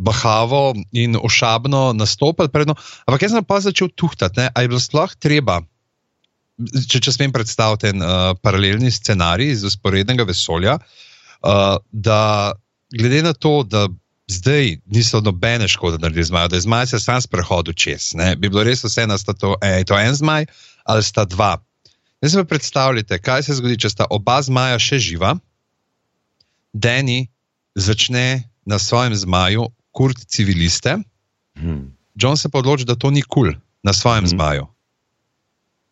[0.00, 2.74] bahavo in ošabno nastopili predno.
[3.04, 5.60] Ampak jaz sem pa začel tuhtati, ali je bilo sploh treba.
[6.60, 12.52] Če, če smem predstaviti en uh, paralelni scenarij iz usporednega vesolja, uh, da
[12.92, 13.86] glede na to, da
[14.30, 18.48] zdaj niso nobene škode naredili zmaja, da je zmaj se sam sprehodil čez, ne, bi
[18.48, 20.46] bilo res vse, da sta to, e, to en zmaj
[20.84, 21.56] ali sta dva.
[22.20, 25.34] Zdaj si pa predstavljate, kaj se zgodi, če sta oba zmaja še živa,
[26.72, 27.26] Deni
[27.74, 30.98] začne na svojem zmaju kurt civiliste,
[31.58, 31.90] Hm.
[32.14, 34.26] John se pa odloči, da to ni kul cool na svojem Mhm.
[34.26, 34.36] mm.
[34.36, 34.66] zmaju.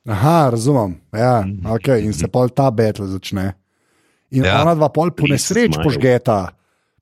[0.07, 1.01] Aha, razumem.
[1.13, 1.67] Ja, Mhm.
[1.67, 2.05] okay.
[2.05, 3.53] In se pol ta battle začne.
[4.31, 4.63] In ja.
[4.63, 6.53] Ona dva pol po nesreč požgeta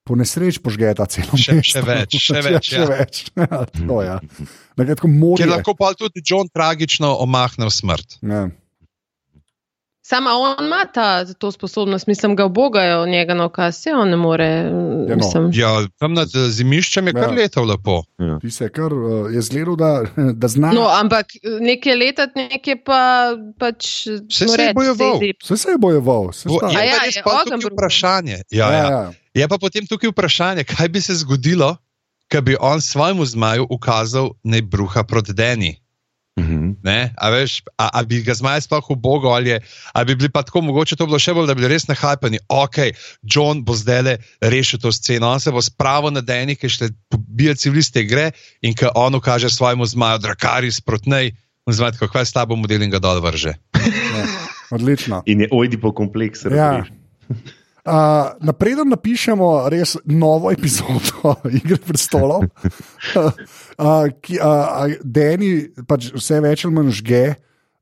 [0.07, 1.73] po nesreč požgeta celo Še- mesto.
[1.73, 2.87] še več, še Ja, več, še ja.
[2.89, 3.15] več.
[3.37, 4.17] Ja, to, ja.
[4.77, 5.43] Nekaj tako morje.
[5.43, 8.21] Ker lahko pa tudi John tragično omahne v smrt.
[8.23, 8.47] Ja.
[10.03, 14.17] Sama on ima ta, to sposobnost, mislim, ga obogajo njega na okaz, se on ne
[14.17, 14.47] more.
[15.09, 15.51] Ja, no.
[15.53, 17.35] Ja, tam nad eh, zimiščem je kar Ja.
[17.35, 17.97] letal lepo.
[18.41, 19.91] Ti se kar uh, je zgledal, da,
[20.37, 20.71] da zna.
[20.71, 23.01] No, ampak nekaj letat, nekaj pa
[23.59, 24.07] pač.
[24.07, 25.19] No, se je bojeval.
[25.43, 27.75] Vse se je bojeval, vse Bo, je ja, res je pa ogenj tukaj bruhal.
[27.75, 28.39] vprašanje.
[28.53, 28.91] Ja, ja, ja.
[29.03, 29.05] ja.
[29.37, 31.75] Je pa potem tukaj vprašanje, kaj bi se zgodilo,
[32.33, 35.77] če bi on svojemu zmaju ukazal, naj bruha proti Deni.
[36.41, 36.81] Mhm.
[36.85, 37.13] Ne?
[37.17, 39.61] A, veš, a, a bi ga zmaj sploh ubogal, ali, je-
[40.05, 42.39] bi bili pa tako, mogoče to bilo še bolj, da bi bili res nahajpani.
[42.49, 42.93] Ok,
[43.25, 46.91] John bo zdaj le rešil to sceno, on se bo spravil na Deni, ki še
[47.09, 48.31] pobija civiliste gre
[48.61, 51.33] in ko on ukaže svojemu zmaju, drakari sprotnej,
[51.67, 53.57] in zmaj tako, kaj s tabo model in ga dol vrže.
[54.17, 54.25] Ja.
[54.73, 55.23] Odlično.
[55.29, 56.45] In je ojdipo kompleks.
[56.51, 56.85] Ja.
[57.87, 62.43] Uh, Napreden napišemo res novo epizodo Igre prestolov,
[63.15, 63.31] uh,
[64.21, 65.51] ki uh, Dani
[65.87, 67.25] pač vse več ali manj žge.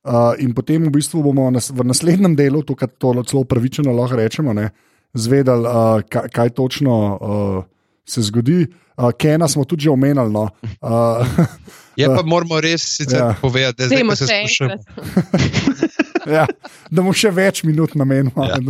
[0.04, 3.88] Uh, in potem v bistvu bomo nas, v naslednjem delu, to, kar to celo pravičeno
[3.96, 4.68] lahko rečemo, ne,
[5.16, 7.64] zvedeli, uh, kaj, kaj točno uh,
[8.04, 8.66] se zgodi.
[9.00, 10.28] Uh, Kena smo tudi že omenili.
[10.28, 10.50] No.
[10.84, 11.24] Uh,
[11.96, 13.32] Je pa moramo res sicer Ja.
[13.40, 14.74] povedati, da zdaj, se še sprašujemo.
[14.74, 16.28] enkrat.
[16.28, 16.44] ja,
[16.90, 18.34] da bomo še več minut namenili.
[18.36, 18.60] Ja.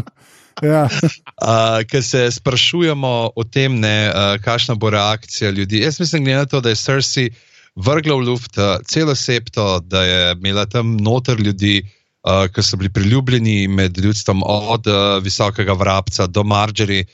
[0.63, 0.89] Ja.
[1.45, 5.81] Uh, Ker se sprašujemo o tem, ne, uh, kakšna bo reakcija ljudi.
[5.83, 7.31] Jaz mislim, glede na to, da je Cersei
[7.75, 12.79] vrgla v luft uh, celo septo, da je imela tam noter ljudi, uh, ki so
[12.79, 17.05] bili priljubljeni med ljudstvom, od uh, visokega vrabca do Marjorie.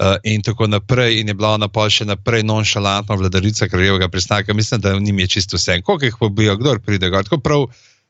[0.00, 4.54] Uh, in tako naprej, in je bila ona pa še naprej nonšalantna vladarica kraljevega pristanka.
[4.54, 5.80] Mislim, da njim je čisto vse.
[5.82, 7.24] Koliko jih pobijo, kdo pride, gor.
[7.24, 7.66] tako prav,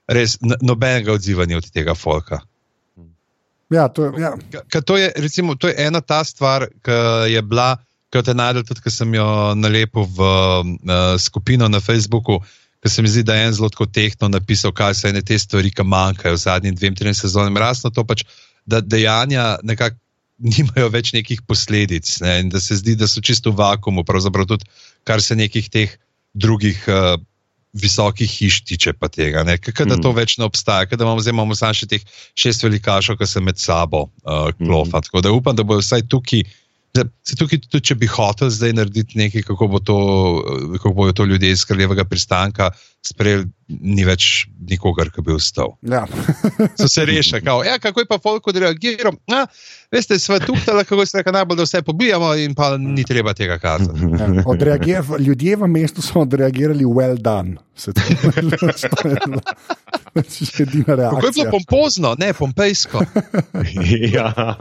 [0.06, 2.40] res nobenega odzivanja od tega folka.
[3.70, 4.34] Ja, to, ja.
[4.50, 6.96] Ka- ka to, je, recimo, to je ena ta stvar, ki
[7.30, 7.76] je bila,
[8.10, 12.40] ki te najdel tudi, ko sem jo nalepil v uh, skupino na Facebooku.
[12.80, 15.70] Ker se mi zdi, da je en zelo tehno napisal, kaj so ene te stvari,
[15.70, 17.52] ki manjkajo v zadnjih dveh, treh sezonah.
[17.60, 18.24] Rasno to pač,
[18.66, 19.60] da dejanja
[20.40, 24.48] nimajo več nekih posledic ne, in da se zdi, da so čisto v vakumu, pravzaprav
[24.48, 24.64] tudi
[25.04, 25.92] kar se nekih teh
[26.32, 26.80] drugih.
[26.88, 27.20] Uh,
[27.72, 29.54] Visokih hiš tiče pa tega, ne?
[29.58, 30.16] Kaj, da to Mm.
[30.16, 32.02] več ne obstaja, kaj, da imamo zdaj imamo samo še teh
[32.34, 34.98] šest velikašov, ki se med sabo uh, klofa.
[34.98, 35.02] Mm.
[35.06, 36.42] Tako da upam, da bo vsaj tukaj,
[37.22, 39.96] se tukaj tudi, če bi hotel zdaj narediti nekaj, kako, bo to,
[40.74, 42.70] kako bojo to ljudje iz kraljevega pristanka
[43.00, 45.76] sprejeli, ni več nikogar, ki bi ustal.
[45.82, 46.02] Ja.
[46.78, 49.14] So se rešili, kao, ja, kako je pa folk odreagiral.
[49.28, 49.46] A,
[49.88, 53.58] veste, svet tukaj, kako se reka, najbolj, da vse pobijamo in pa ni treba tega
[53.58, 54.00] kazati.
[54.86, 57.56] Ja, Ljudje v mestu so odreagirali, well done.
[57.76, 59.16] Se to- to je
[60.12, 61.50] pač edina Kako je bilo reakcija.
[61.50, 63.04] pompozno, ne pompejsko.
[64.12, 64.56] ja.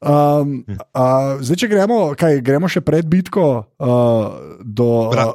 [0.00, 3.46] Um, uh, zdaj, če gremo, kaj, gremo še pred bitko
[3.76, 4.24] uh,
[4.60, 4.90] do.
[5.10, 5.30] Bra-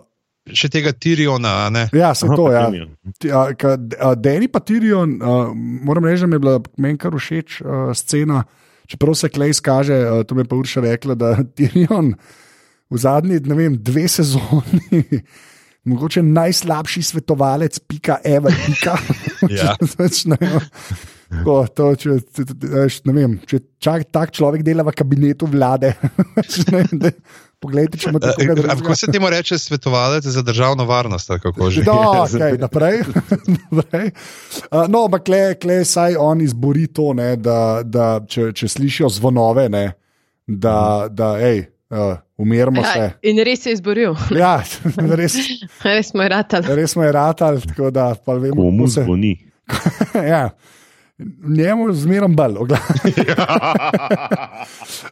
[0.45, 1.87] Uh, Še tega Tiriona, a ne.
[1.91, 2.67] ja, se to, ja.
[2.67, 2.85] Aha,
[3.17, 5.49] Ti- a, ka- d- a, Dani pa Tyrion, uh,
[5.81, 8.43] moram reči, da mi je bila meni kar všeč uh, scena.
[8.85, 12.13] Čeprav se Klej izkaže, uh, to mi je pa Urša rekla, da Tyrion
[12.85, 15.01] v zadnji, ne vem, dve sezoni.
[15.89, 19.01] Mogoče najslabši svetovalec, pika, Eva, pika.
[19.49, 19.73] Ja.
[21.25, 21.39] Ne.
[21.39, 22.09] Tako, to, če,
[22.61, 25.95] veš, ne vem, če čak, tak človek dela v kabinetu vlade.
[26.67, 27.15] Ne vem, da-
[27.55, 28.75] Poglejte, če imate Eh, a drugega.
[28.75, 31.31] Kako se temu reče svetovalec za državno varnost?
[31.31, 31.81] ali Kako že?
[31.81, 32.99] No, okay, naprej.
[33.71, 34.11] naprej.
[34.69, 39.09] Uh, no, ampak kle, kle, saj on izbori to, ne, da, da če, če slišijo
[39.09, 39.85] zvonove, ne,
[40.45, 40.75] da,
[41.09, 43.07] da hej, uh, umirimo Ja, se.
[43.23, 44.13] in res je izboril.
[44.35, 44.59] Ja,
[45.15, 45.39] res,
[45.81, 46.75] res smo je ratali.
[46.75, 49.01] res smo je ratal, tako da pa vemo, kako se.
[49.01, 49.33] zvoni?
[50.35, 50.49] ja.
[51.47, 52.57] Njemu zmeram bolj.
[52.57, 52.79] ogla-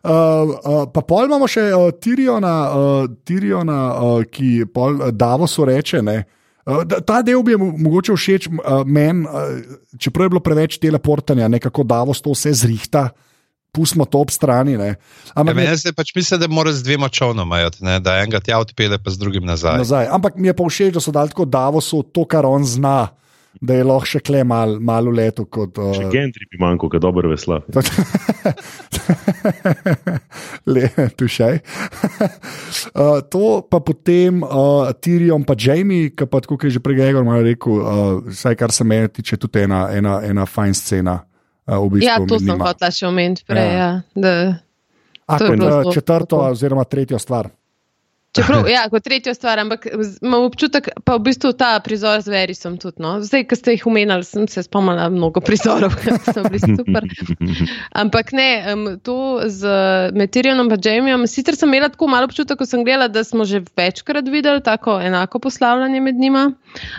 [0.04, 5.64] Uh, uh, pa pol imamo še uh, Tiriona, uh, Tiriona uh, ki pol uh, Davosu
[5.66, 6.01] reče.
[6.01, 6.24] Ne,
[6.66, 9.62] uh, da, ta del bi mogoče všeč uh, meni, uh,
[9.95, 13.10] čeprav je bilo preveč teleportanja, nekako Davos to vse zrihta.
[13.72, 14.76] Pustimo to ob strani.
[14.76, 14.91] Ja,
[15.34, 17.64] Ampak meni se pač misli, da mora z dvema čovnoma
[17.99, 19.80] da enega tja odpele, pa z drugim nazaj.
[19.80, 20.12] nazaj.
[20.12, 23.08] Ampak mi je pa všeč, da so dali tako Davosu to, kar on zna,
[23.62, 25.45] da je lahko še kle mal, malo leto.
[25.45, 27.58] Kot, Še uh, gentri bi manjko, kot dober vesla.
[30.74, 30.84] Le,
[31.20, 31.49] tu še.
[32.95, 36.95] uh, to pa potem uh, Tirion, pa Jamie, ki pa tako kot je že prej
[37.01, 37.84] Gregor rekel, uh,
[38.32, 41.16] vsaj kar se meni tiče, tudi ena, ena, ena fajn scena.
[41.64, 43.64] Uh, v bistvu Ja, to med sem hotela še omeniti prej.
[43.64, 43.70] Ja.
[43.80, 43.89] Ja.
[44.16, 44.32] Da,
[45.24, 46.51] A to je kot četrto lepo.
[46.51, 47.45] oziroma tretjo stvar.
[48.34, 49.86] Čeprav, ja, kot tretjo stvar, ampak
[50.22, 53.02] imam občutek, pa v bistvu ta prizor z Verisom tudi.
[53.04, 53.16] No.
[53.22, 57.06] Zdaj, ko ste jih umenjali, sem se spomnila mnogo prizorov, ki so bili super.
[58.04, 59.70] Ampak ne, um, to z
[60.18, 63.62] Meteorijem in Jamiem, sicer sem imela tako malo občutek, ko sem gledala, da smo že
[63.78, 66.52] večkrat videli tako enako poslavljanje med njima,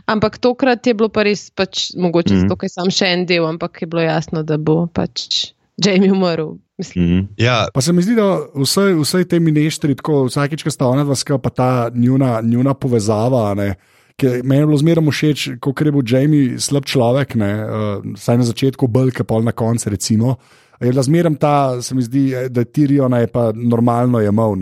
[0.06, 2.48] ampak tokrat je bilo pa res, pač, mogoče mm -hmm.
[2.48, 6.63] zato, ker sem še en del, ampak je bilo jasno, da bo pač Jamie umrl.
[6.78, 7.26] Mm -hmm.
[7.36, 7.66] ja.
[7.74, 11.14] Pa se mi zdi, da vse, vse te mineštri, tako vsakeč, ko sta ona dva
[11.14, 13.54] skupaj, pa ta njuna, njuna povezava.
[13.54, 13.74] Ne,
[14.22, 18.44] Meni je bilo zmerno všeč, kako je bil Jamie slab človek, ne, uh, saj na
[18.44, 19.90] začetku, bolj pa na koncu.
[19.90, 20.36] Recimo.
[20.80, 24.54] Je bila zmerno ta, se mi zdi, da je Tirion je pa normalno jemal.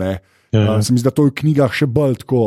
[0.53, 0.75] Ja.
[0.75, 2.41] Uh, se mi zdi, da to je v knjigah še bolj tako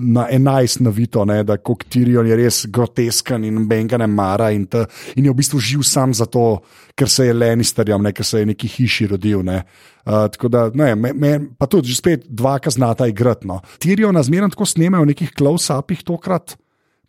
[0.00, 4.64] na enajst navito, ne, da kot Tirion je res grotesken in benga ne mara in,
[4.72, 4.86] ta,
[5.20, 6.62] in je v bistvu živ sam zato,
[6.96, 9.42] ker se je Lenisterjem, ne, ker se je neki hiši rodil.
[9.44, 9.58] Ne.
[10.06, 13.44] Uh, tako da, ne, me, me, pa tudi že spet dva kaznata igrati.
[13.50, 13.60] No.
[13.84, 16.56] Tirion zmerno tako snemajo v nekih close-upih tokrat,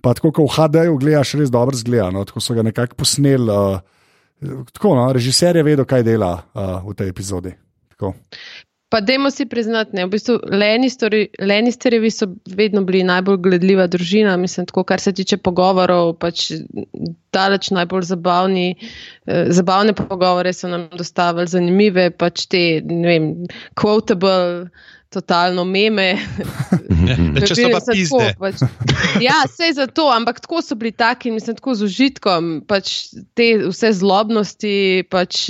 [0.03, 2.11] pa tako kot v HD-ju gledaš, res dobro zgleda.
[2.11, 3.47] No, tako so ga nekako posneli.
[3.47, 3.79] Uh,
[4.75, 7.55] tako, no, režiser je vedel, kaj dela uh, v tej epizodi.
[7.95, 8.11] Tako.
[8.93, 10.35] Pa, dajmo si priznati, v bistvu
[11.41, 16.11] Lannisterjevi so vedno bili najbolj gledljiva družina, mislim, tako, kar se tiče pogovorov.
[16.21, 16.51] Pač
[17.33, 18.67] daleč najbolj zabavni,
[19.25, 23.25] eh, zabavne pogovore so nam dostavili, zanimive, pač te, ne vem,
[23.73, 24.69] quotable
[25.14, 26.16] totalno meme.
[27.47, 28.30] Če so pa pizde.
[28.39, 28.64] Pač,
[29.22, 32.51] ja, vse za to, ampak tako so bili taki, mislim, tako z užitkom.
[32.70, 32.93] Pač
[33.38, 35.45] te vse zlobnosti, pač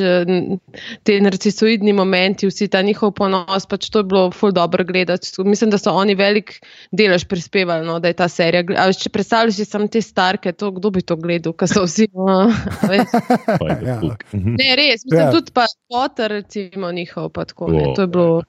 [1.07, 5.32] te narcisoidni momenti, vsi ta njihov ponos, pač to je bilo ful dobro gledati.
[5.45, 6.57] Mislim, da so oni velik
[6.91, 8.66] delež prispevali, no, da je ta serija.
[8.78, 12.09] Ali če predstavljaš si samo te starke, to, kdo bi to gledal, ker so vsi.
[12.14, 12.47] No,
[13.89, 13.99] ja.
[14.34, 15.32] Ne, res, mislim, ja.
[15.34, 17.72] tudi pa Potter, recimo, njihov, pa tako.
[17.72, 18.41] Ne, to je bilo.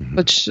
[0.00, 0.16] Mhm.
[0.16, 0.48] Pač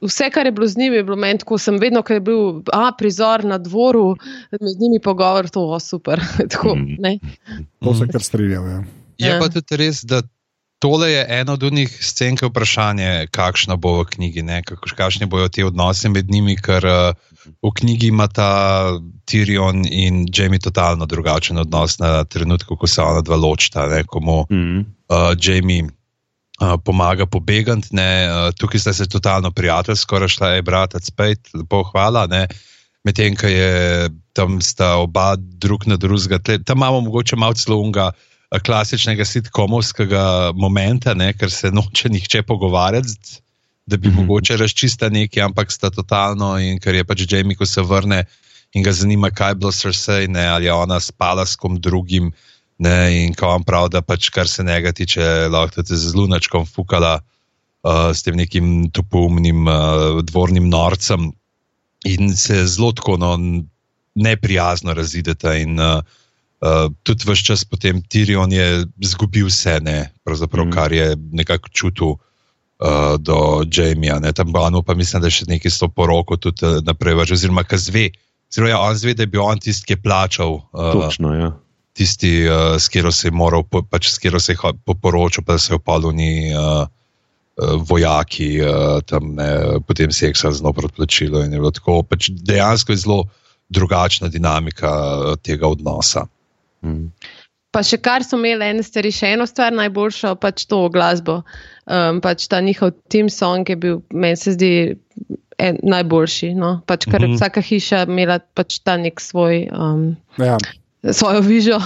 [0.00, 2.42] vse, kar je bilo z njimi, je bilo meni tako, sem vedno, ko je bil
[2.72, 4.16] a, prizor na dvoru,
[4.52, 6.20] med njimi pogovor, to je super.
[6.52, 7.18] tako, mhm.
[7.84, 8.68] to se kar strinjam.
[8.70, 8.84] Ja.
[9.18, 10.22] Je pa tudi res, da
[10.80, 14.44] tole je eno od njih scen, ki je vprašanje, kakšna bo v knjigi,
[14.96, 17.12] kakšni bodo ti odnosi med njimi, ker uh,
[17.60, 18.96] v knjigi ima ta
[19.28, 24.56] Tyrion in Jamie totalno drugačen odnos na trenutku, ko se ona dva ločita, komu mm
[24.56, 24.84] -hmm.
[25.12, 25.88] uh, Jamie
[26.84, 27.88] pomaga pobegati.
[27.94, 32.26] Uh, tukaj ste se totalno prijateljsko, rašla je bratec spet, lepo hvala.
[33.04, 38.10] Medtem, ko je tam sta oba drug na drugega, tam imamo mogoče malo slunga.
[38.50, 43.38] Klasičnega sitkomovskega momenta, ne, ker se noče nihče pogovarjati,
[43.86, 44.16] da bi mm -hmm.
[44.26, 46.58] mogoče razčista nekaj, ampak sta totalno.
[46.58, 48.24] In ker je pač Jamie, ko se vrne
[48.74, 52.49] in ga zanima, kaj je bilo srce, ali je ona spala s kom drugim, uh,
[52.80, 56.64] Ne, in ko vam pravi, da pač kar se njega tiče, lahko te z lunačkom
[56.64, 61.28] fukala, uh, s tem nekim tupumnim uh, dvornim norcem
[62.08, 63.34] in se zelo tako no,
[64.16, 65.58] neprijazno razidete.
[65.60, 66.00] In uh,
[66.64, 70.72] uh, tudi vse čas potem Tirion je izgubil vse, ne, mm.
[70.72, 72.18] kar je nekako čutil.
[72.80, 76.78] Uh, do Jamija, tam Banu, pa mislim, da še nekaj s to poroko tudi uh,
[76.80, 78.06] naprej, oziroma kazve.
[78.48, 80.62] Zelo je ja, on zve, da je bil on tisti, ki je plačal.
[80.72, 81.50] Uh, Točno, ja
[82.00, 85.72] tisti, uh, s katero se je moral, pač s katero se je poporočil, pa se
[85.72, 89.50] je opalili uh, uh, vojaki, uh, tam ne,
[89.86, 91.44] potem seksa z novo odplačilo.
[92.08, 93.20] Pač dejansko je zelo
[93.70, 96.24] drugačna dinamika tega odnosa.
[96.80, 97.12] Hmm.
[97.70, 101.42] Pa še kar so imeli, ena stvar, še eno stvar najboljša, pač to glasbo.
[101.86, 104.72] Um, pač ta njihov team song je bil, meni se zdi,
[105.60, 106.50] en, najboljši.
[106.58, 106.80] No?
[106.90, 107.38] Pač, ker je mm -hmm.
[107.38, 109.68] vsaka hiša imela pač ta nek svoj.
[109.70, 110.58] Um, ja
[111.12, 111.78] svojo vižo.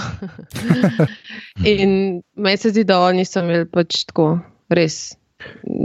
[1.73, 4.39] in meni se zdi, da oni so imeli pač tako
[4.69, 5.15] res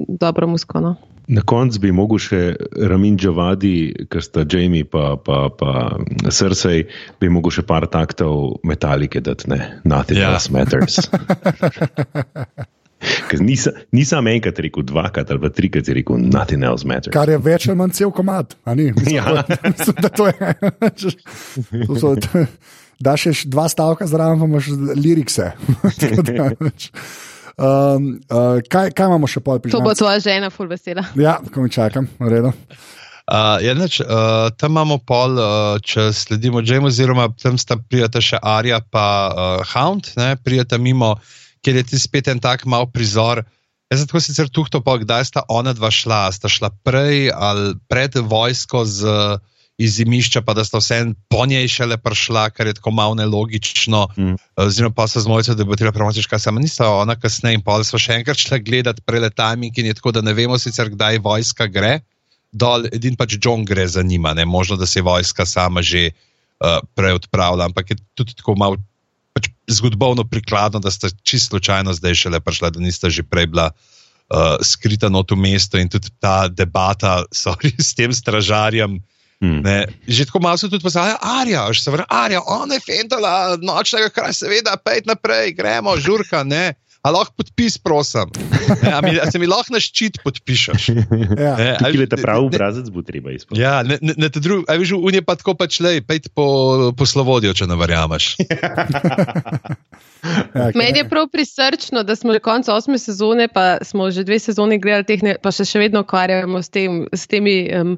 [0.09, 0.97] dobro muskono.
[1.31, 2.41] Na koncu bi mogel še
[2.91, 5.75] Ramin Džavadi, ker sta Jamie pa, pa, pa
[6.27, 6.89] Srsej,
[7.23, 10.35] bi mogel še par taktov metalike dati, ne, nothing yeah.
[10.35, 10.99] else matters.
[13.41, 17.15] Nisem, nisem enkrat rekel, dvakrat ali trikrat rekel, nothing else matters.
[17.15, 19.07] Kar je več ali manj cel komat, ali ne?
[19.15, 20.55] Ja, mislim, da to je.
[21.87, 22.45] to so, to,
[23.01, 24.71] da še dva stavka zraven, pa imaš
[25.01, 25.51] lirikse.
[27.57, 29.81] um, uh, kaj, kaj imamo še pol prišlo?
[29.81, 31.07] To bo tvoja žena, full vesela.
[31.19, 32.55] Ja, ko mi čakam, v redu.
[33.31, 38.41] Uh, jednač, uh, tam imamo pol, uh, če sledimo Jamesu, oziroma tam sta prijeta še
[38.43, 40.11] Arja in uh, Hound,
[40.43, 41.15] prijeta mimo,
[41.63, 43.45] kjer je ti spet en tak mal prizor.
[43.91, 47.79] Jaz sem tako sicer tuhto, pa kdaj sta ona dva šla, sta šla prej ali
[47.89, 49.07] pred vojsko z.
[49.07, 49.47] Uh,
[49.81, 50.99] iz zimišča, pa da sta vse
[51.33, 54.07] po njej šele prišla, kar je tako malo nelogično.
[54.17, 54.37] Mm.
[54.61, 57.57] Oziroma, pa so z mojco debatirali, premočiš, kaj sama nista ona kasneje.
[57.57, 60.93] In pa smo še enkrat šli gledati preletajmi, ki je tako, da ne vemo sicer,
[60.93, 62.01] kdaj vojska gre.
[62.53, 66.11] dol, edin pač John gre za njima, ne možno, da se je vojska sama že
[66.11, 68.81] uh, prej odpravila, ampak je tudi tako malo
[69.35, 73.71] pač zgodovino prikladno, da sta čisto slučajno zdaj šele prišla, da nista že prej bila.
[74.31, 79.03] Uh, skrita not v mestu in tudi ta debata sorry, s tem stražarjem.
[79.41, 79.65] Hmm.
[79.65, 83.57] Ne, že tako malo so tudi pozvali, Arja, že se vrne, Arja, ona je fentala,
[83.57, 86.77] nočnega kraja, seveda, pej naprej, gremo, žurka, ne.
[87.01, 88.29] A lahko podpis, prosim.
[88.85, 90.91] Ne, a, mi, a se mi lahko na ščit podpišeš?
[91.41, 91.55] Ja.
[91.57, 93.65] Ne, a, Tukaj je ta pravi obrazec, bo treba izpolniti.
[93.65, 96.93] Ja, ne, ne, ne te drugi, a veš, unije pa tako pač le, pejte po,
[96.93, 98.35] po Slovodijo, če ne verjameš.
[100.25, 104.39] Ja, Meni je prav prisrčno, da smo že konec osme sezone, pa smo že dve
[104.39, 107.97] sezoni gledali teh, ne, pa še, še vedno ukvarjamo s, tem, s temi, um,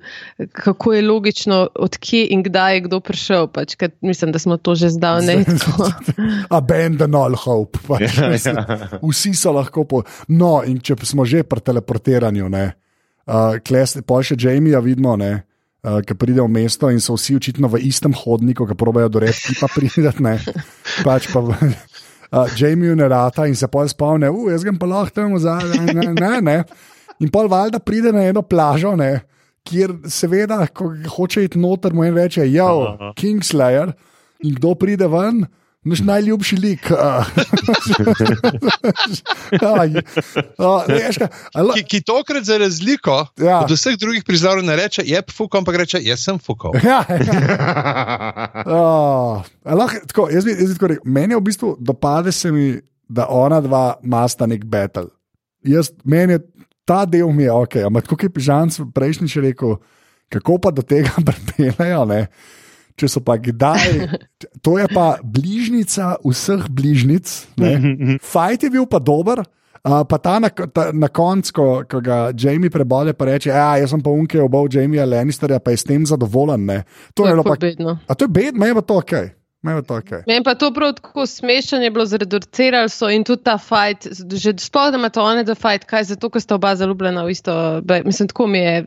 [0.52, 3.48] kako je logično, odkje in kdaj je kdo prišel.
[3.52, 5.90] Pač, ker mislim, da smo to že tako.
[6.58, 7.78] Abandon all hope.
[7.88, 9.00] Pač, Ja, mislim, ja.
[9.02, 9.84] Vsi so lahko.
[9.88, 10.02] Po...
[10.28, 12.66] No, in če smo že pri teleportiranju, ne,
[13.26, 15.42] uh, kles, pol še Jamija vidimo, ne.
[15.82, 19.22] Uh, ki pride v mesto in so vsi očitno v istem hodniku, ki probejo do
[19.24, 20.22] reda, ki pa pridete.
[20.22, 20.36] Ne.
[21.02, 21.42] Pač pa
[22.32, 25.78] uh, Jamie ne rata in se pol spomne, uh, jaz grem pa lahko tam zadaj.
[25.92, 26.56] Ne, ne, ne.
[27.22, 29.22] In pol valjda pride na eno plažo, ne,
[29.68, 33.12] kjer seveda, ko hoče iti noter, mu en reče, Aha.
[33.18, 33.92] Kingslayer,
[34.42, 35.44] in kdo pride ven.
[35.84, 36.84] Naš najljubši lik.
[39.62, 39.90] Aj,
[40.58, 43.60] ah, veš la- Ki, ki tokrat za razliko Ja.
[43.64, 46.70] od vseh drugih prizorov ne reče, je fukal, ampak reče, jaz sem fukal.
[46.84, 48.62] Ja, ja.
[48.66, 52.52] Oh, lahko, tako, jaz bi, jaz bi tako rekel, meni je v bistvu dopade se
[52.52, 52.78] mi,
[53.08, 55.10] da ona dva masta nek battle.
[55.64, 56.40] Jaz, meni je
[56.84, 59.76] ta del mi je ok, ampak kot je Pižanc prejšnjič rekel,
[60.30, 62.26] kako pa do tega pripeljejo, ne?
[62.98, 64.06] Če so pa kdaj,
[64.64, 67.26] to je pa bližnica vseh bližnic.
[67.56, 68.18] ne.
[68.22, 72.30] Fajt je bil pa dober, uh, pa ta na, ta, na koncu, ko, ko ga
[72.36, 75.88] Jamie prebode, pa reče: Ja, jaz sem pa unke obal Jamieja Lannisterja, pa je s
[75.88, 76.66] tem zadovoljen.
[76.66, 76.82] Ne.
[77.14, 77.56] To je bilo pa.
[77.60, 77.98] bedno.
[78.06, 79.14] A to je bed, meni je pa to ok.
[79.62, 80.12] Meni je pa to ok.
[80.26, 84.54] Meni pa to prav tako smešno je bilo, zreducirali so in tudi ta fajt, že
[84.58, 87.54] sploh da ima to one da fajt, kaj zato, ker sta oba zaljubljena v isto,
[88.04, 88.84] mislim, tako mi je,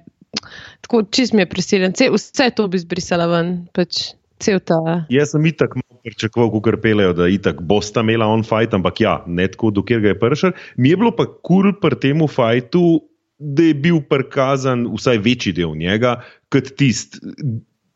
[0.86, 4.14] tako čist mi je prisiljen, Vse, vse to bi zbrisala ven, pač
[4.44, 5.06] cel ta.
[5.14, 9.18] Jaz sem itak malo pričakoval, kako pelejo, da itak bosta imela on fight, ampak ja,
[9.28, 10.56] ne tako, dokler ga je pršel.
[10.78, 13.06] Mi je bilo pa kul cool pri tem fightu,
[13.40, 16.20] da je bil prikazan vsaj večji del njega,
[16.54, 17.20] kot tisti.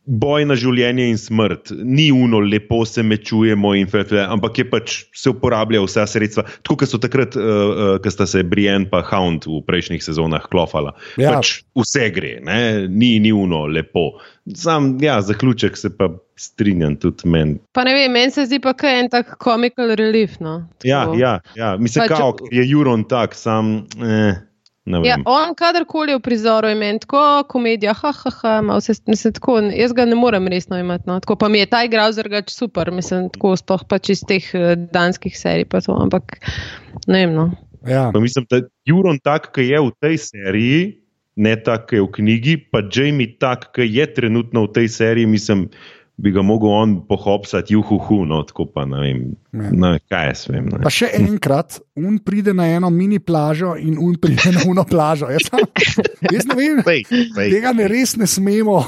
[0.10, 4.66] Boj na življenje in smrt, ni uno, lepo se mečujemo, in fe, fe, ampak je
[4.66, 6.48] pač se uporablja vsa sredstva.
[6.66, 10.48] Tako kot so takrat, uh, uh, ko sta se Brian in Hound v prejšnjih sezonah
[10.50, 10.96] klofala.
[11.22, 11.36] Ja.
[11.38, 12.88] Pač vse gre, ne?
[12.90, 14.18] ni, ni uno, lepo.
[14.58, 17.60] Sam, ja, zaključek se pa strinjam tudi meni.
[17.76, 20.40] Pa ne vem, meni se zdi pa kaj en tak comical relief.
[20.42, 21.20] No, Ja, Tako.
[21.20, 23.86] ja, ja, mislim, Pač- kao, je Juron tak, sam.
[24.02, 24.49] Eh,
[24.86, 28.96] Ja, on, kadarkoli je v prizoru, je meni tako komedija, ha, ha, ha, malo vse,
[29.06, 31.04] mislim, tako, jaz ga ne morem resno imeti.
[31.08, 31.20] No.
[31.20, 34.74] Tako pa mi je ta igra drugač super, mislim, tako sploh pač iz teh eh,
[34.94, 36.40] danskih serij, pa to, ampak
[37.08, 37.36] ne vem.
[37.36, 37.50] No.
[37.88, 38.10] Ja.
[38.14, 40.82] Pa mislim, da Juron tak, ki je v tej seriji,
[41.40, 45.30] ne tak, ki je v knjigi, pa Jamie tak, ki je trenutno v tej seriji,
[45.30, 45.68] mislim,
[46.20, 49.22] bi ga mogel on pohopsati, juhuhu, no, tako pa ne vem.
[49.56, 49.72] Ja.
[49.72, 50.68] Ne, kaj jaz vem.
[50.72, 50.82] Ne.
[50.84, 55.32] Pa še enkrat, un pride na eno mini plažo in un pride na uno plažo.
[55.32, 55.48] Jaz,
[56.28, 57.54] jaz ne vem, Sej, sej.
[57.56, 58.82] tega ne res ne smemo.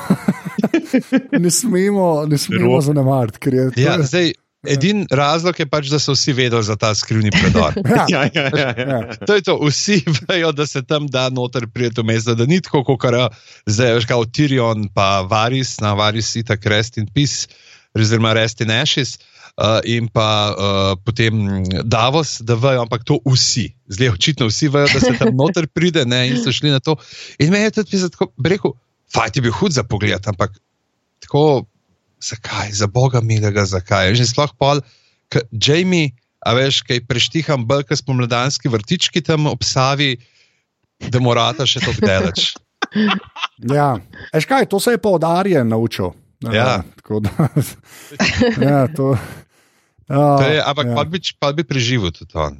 [1.41, 3.63] Ne smemo, ne smemo zanemariti, je.
[3.81, 4.33] Ja, zdaj,
[4.67, 7.73] edin razlog je pač, da so vsi vedeli za ta skrivni predor.
[7.89, 8.85] ja, Ja, ja, ja, ja.
[8.87, 9.15] ja.
[9.25, 12.61] To je to, vsi vejo, da se tam da noter prijeti v mesto, da ni
[12.61, 13.27] tako, kot je
[13.65, 17.47] zdaj, veš, kot Tyrion, pa Varis, na Varis itak rest in peace,
[17.97, 19.17] oziroma rest in ashes.
[19.59, 21.35] Uh, in pa uh, potem
[21.83, 26.05] Davos, da vejo, ampak to vsi, zdaj očitno vsi vejo, da se tam noter pride
[26.07, 26.95] ne, in so šli na to.
[27.37, 28.73] In meni je tudi pisati, tako, bi rekel,
[29.11, 30.55] fajn je bil hud za pogled, ampak
[31.19, 31.65] tako,
[32.21, 34.13] zakaj, za Boga milega, zakaj.
[34.15, 34.81] Že sploh pol,
[35.51, 40.15] Jamie, a veš, kaj preštiham, brka spomladanski vrtički tam ob Savi,
[41.01, 42.51] da morata še to delač.
[43.61, 44.01] Ja.
[44.35, 46.09] Eš kaj, to se je pa od Arije naučil.
[46.51, 46.81] Ja.
[46.97, 47.29] tako da,
[48.67, 49.13] ja, to,
[50.09, 50.91] ja, To je, ampak ja.
[50.91, 50.95] ja.
[50.97, 52.57] pa, bi, pa bi preživel tudi on.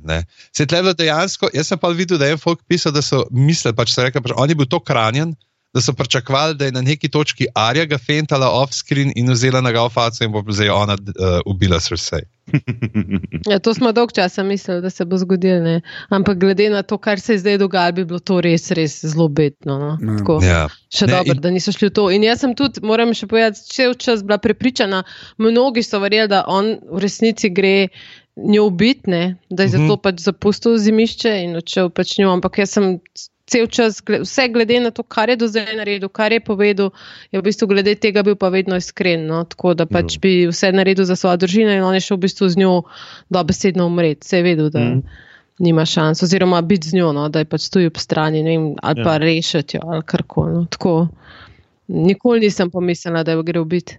[0.53, 3.25] Se je tlelo dejansko, jaz sem pa videl, da je en folk pisal, da so
[3.33, 5.33] mislili, pač so rekli, pač, on je bil to kranjen.
[5.73, 9.71] Da so pričakovali, da je na neki točki Arja ga fentala off-screen in vzela na
[9.71, 10.99] ga faco in bo zdaj ona uh,
[11.45, 12.21] ubila Cersei.
[13.47, 15.81] Ja, to smo dolg časa mislili, da se bo zgodilo, ne.
[16.09, 19.27] ampak glede na to, kar se je zdaj dogajalo, bi bilo to res, res zelo
[19.27, 19.79] betno.
[19.79, 19.97] No.
[20.03, 20.17] Ja.
[20.17, 20.39] Tako.
[20.43, 20.67] Ja.
[20.89, 22.09] Še Ne, dobro, in- da niso šli v to.
[22.11, 25.03] In jaz sem tudi, moram še povedati, cel čas bila prepričana,
[25.37, 27.87] mnogi so verjeli, da on v resnici gre
[28.37, 29.77] njo ubitne, da je Mhm.
[29.77, 32.31] zato pač zapustil zimišče in odšel pač njo.
[32.31, 32.99] Ampak jaz sem
[33.51, 36.91] cel čas, vse glede na to, kar je do zdaj naredil, kar je povedal,
[37.29, 39.27] je v bistvu glede tega bil pa vedno iskren.
[39.27, 39.43] No?
[39.45, 40.21] Tako da pač Mhm.
[40.21, 42.83] bi vse naredil za svojo družino in on je šel v bistvu z njo
[43.29, 44.23] dobesedno umreti.
[44.23, 44.99] Se je vedel, da Mhm.
[45.59, 47.27] nima šans, oziroma biti z njo, no?
[47.29, 49.03] da je pač stoji ob strani vem, ali Ja.
[49.03, 50.53] pa rešiti jo ali karkoli.
[50.53, 50.65] No?
[50.65, 51.07] Tako,
[51.87, 53.97] Nikoli nisem pomislila, da jo gre ubiti.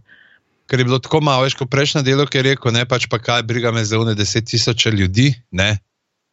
[0.66, 3.18] Ker je bilo tako malo, veš, kot prejšnje delo, ki je rekel, ne pač pa
[3.18, 5.34] kaj, briga me za une deset tisoč ljudi.
[5.50, 5.76] Ne?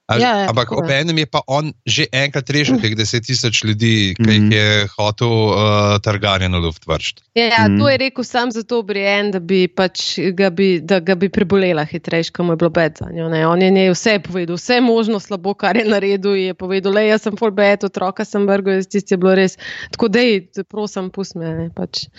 [0.09, 3.61] A, Ja, ja, ampak ob enem je pa on že enkrat rešil teh deset tisoč
[3.63, 4.51] ljudi, ki jih Mhm.
[4.51, 5.55] je hotel uh,
[6.01, 7.21] Targaryen v luft vršiti.
[7.35, 7.77] Ja, ja, Mhm.
[7.77, 10.01] to je rekel sam zato, Brian, da bi, pač
[10.33, 13.29] ga bi, da ga bi prebolela hitreje, kot mu je bilo bed za njo.
[13.29, 13.45] Ne.
[13.45, 16.35] On je njej vse povedal, vse možno slabo, kar je naredil.
[16.35, 19.57] Je povedal, le jaz sem full bed, otroka sem vrgel, jaz tisti je bilo res.
[19.91, 20.19] Tako da,
[20.65, 21.45] prosim, pust me.
[21.51, 22.09] Ne, pač.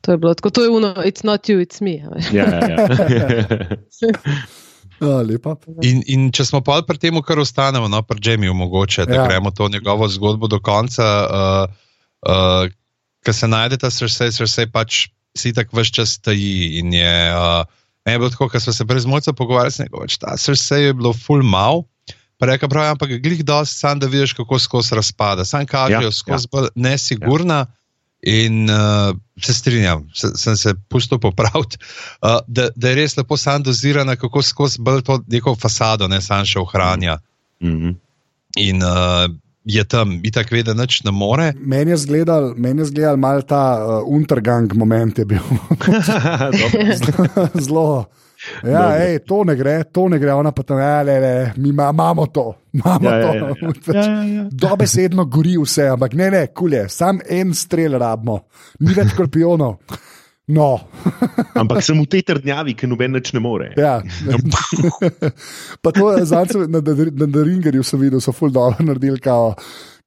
[0.00, 1.98] To je bilo tako, to je uno, it's not you, it's me.
[1.98, 2.30] a veš.
[2.30, 2.78] Ja, ja,
[5.00, 5.20] ja.
[5.22, 5.56] Lepa.
[5.82, 9.26] In, in če smo pa pri tem, kar ostanemo, no, pri Jamieju, mogoče, da Ja.
[9.28, 11.64] gremo to njegovo zgodbo do konca, uh,
[12.26, 12.68] uh,
[13.24, 16.78] ki se najde ta srce, srce pač si tako vse čas stoji.
[16.80, 17.64] In je, uh,
[18.06, 20.94] je bilo tako, ker smo se brez mojca pogovarjali, sem rekel, pač ta srce je
[20.94, 21.84] bilo full mal.
[22.40, 25.44] Reka pravi, ampak glih dosti, sam da vidiš, kako skozi razpada.
[25.44, 26.50] Sam kažejo, Ja, skozi ja.
[26.52, 27.58] bolj nesigurna.
[27.68, 27.79] Ja.
[28.22, 31.78] In uh, se strinjam, se, sem se pustil popraviti,
[32.20, 36.20] uh, da, da je res lepo sam dozirana, kako skozi bolj to neko fasado, ne
[36.20, 37.16] sam še ohranja.
[37.64, 37.96] Mhm.
[38.60, 39.24] In uh,
[39.64, 41.52] je tam, itak ve, da nič ne more.
[41.56, 45.44] Meni je zgledal, meni je zgledal mal ta uh, Untergang moment je bil
[47.68, 48.04] zelo.
[48.64, 51.68] Ja, ej, to ne gre, to ne gre, ona pa tam, ja, le, le, mi
[51.74, 53.34] ima, imamo to, imamo Ja, ja, to.
[53.36, 53.72] ja, ja.
[53.94, 54.44] Ja, ja, ja.
[54.52, 58.38] Dobesedno gori vse, ampak ne, ne, kulje, sam en strel rabimo,
[58.80, 59.76] ni več škorpionov.
[60.50, 60.80] No,
[61.60, 63.68] Ampak sem v tej trdnjavi, ki noben več ne more.
[63.78, 64.00] ja.
[65.82, 69.20] pa to je zadnjič na, na, na, na Ringerju sem videl, so full dobro naredili.
[69.22, 69.52] Kao,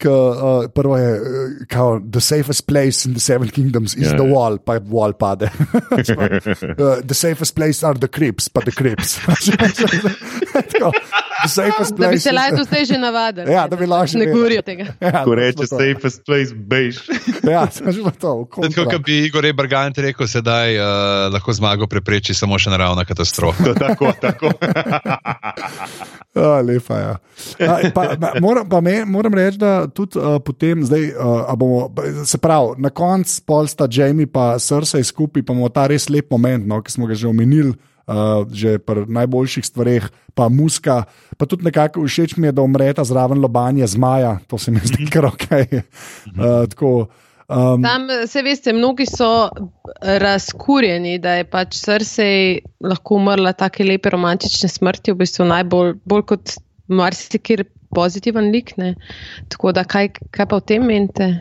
[0.04, 1.28] Ka, uh, prvo je, uh,
[1.72, 4.34] kao, the safest place in the seven kingdoms is Ja, the ja.
[4.34, 5.48] wall, pa je wall pade.
[5.48, 9.16] uh, the safest place are the crypts, pa the crypts.
[10.74, 10.92] Tako,
[11.44, 12.20] the safest Da bi place.
[12.20, 13.52] se lahko zdaj že navadili.
[13.54, 14.86] Ja, da bi lahko že Ne govorijo tega.
[15.02, 17.00] Ja, Ko reče safest place, bež.
[17.44, 18.48] Ja, točno to.
[18.62, 20.86] Tako kot bi Igor Ebergant rekel, sedaj uh,
[21.34, 23.74] lahko zmago prepreči samo še naravna katastrofa.
[23.80, 24.52] tako, tako.
[26.36, 26.98] A, lepa.
[27.00, 27.14] Ja.
[27.70, 31.56] A, pa, ma, moram, pa me, moram reči, da tudi uh, potem, zdaj, uh, a
[31.60, 31.88] bomo,
[32.26, 36.32] se pravi, na koncu pol sta Jamie in Srsa skupaj, pa imamo ta res lep
[36.32, 37.76] moment, no, ki smo ga že omenili.
[38.04, 40.04] Uh, že pri najboljših stvareh,
[40.36, 41.06] pa muska,
[41.40, 45.08] pa tudi nekako všeč mi je, da umreta zraven lobanja zmaja, to se mi zdi
[45.08, 45.48] kar ok.
[46.36, 47.08] Uh, tako,
[47.48, 49.48] um, Tam, se veste, mnogi so
[50.04, 52.28] razkurjeni, da je pač srce
[52.84, 56.58] lahko umrla tako lepe romantične smrti, v bistvu najbolj bolj kot
[56.92, 57.64] marsikir
[57.96, 58.76] pozitiven lik.
[58.78, 58.94] Ne?
[59.54, 61.34] Tako da, kaj, kaj pa v tem menite?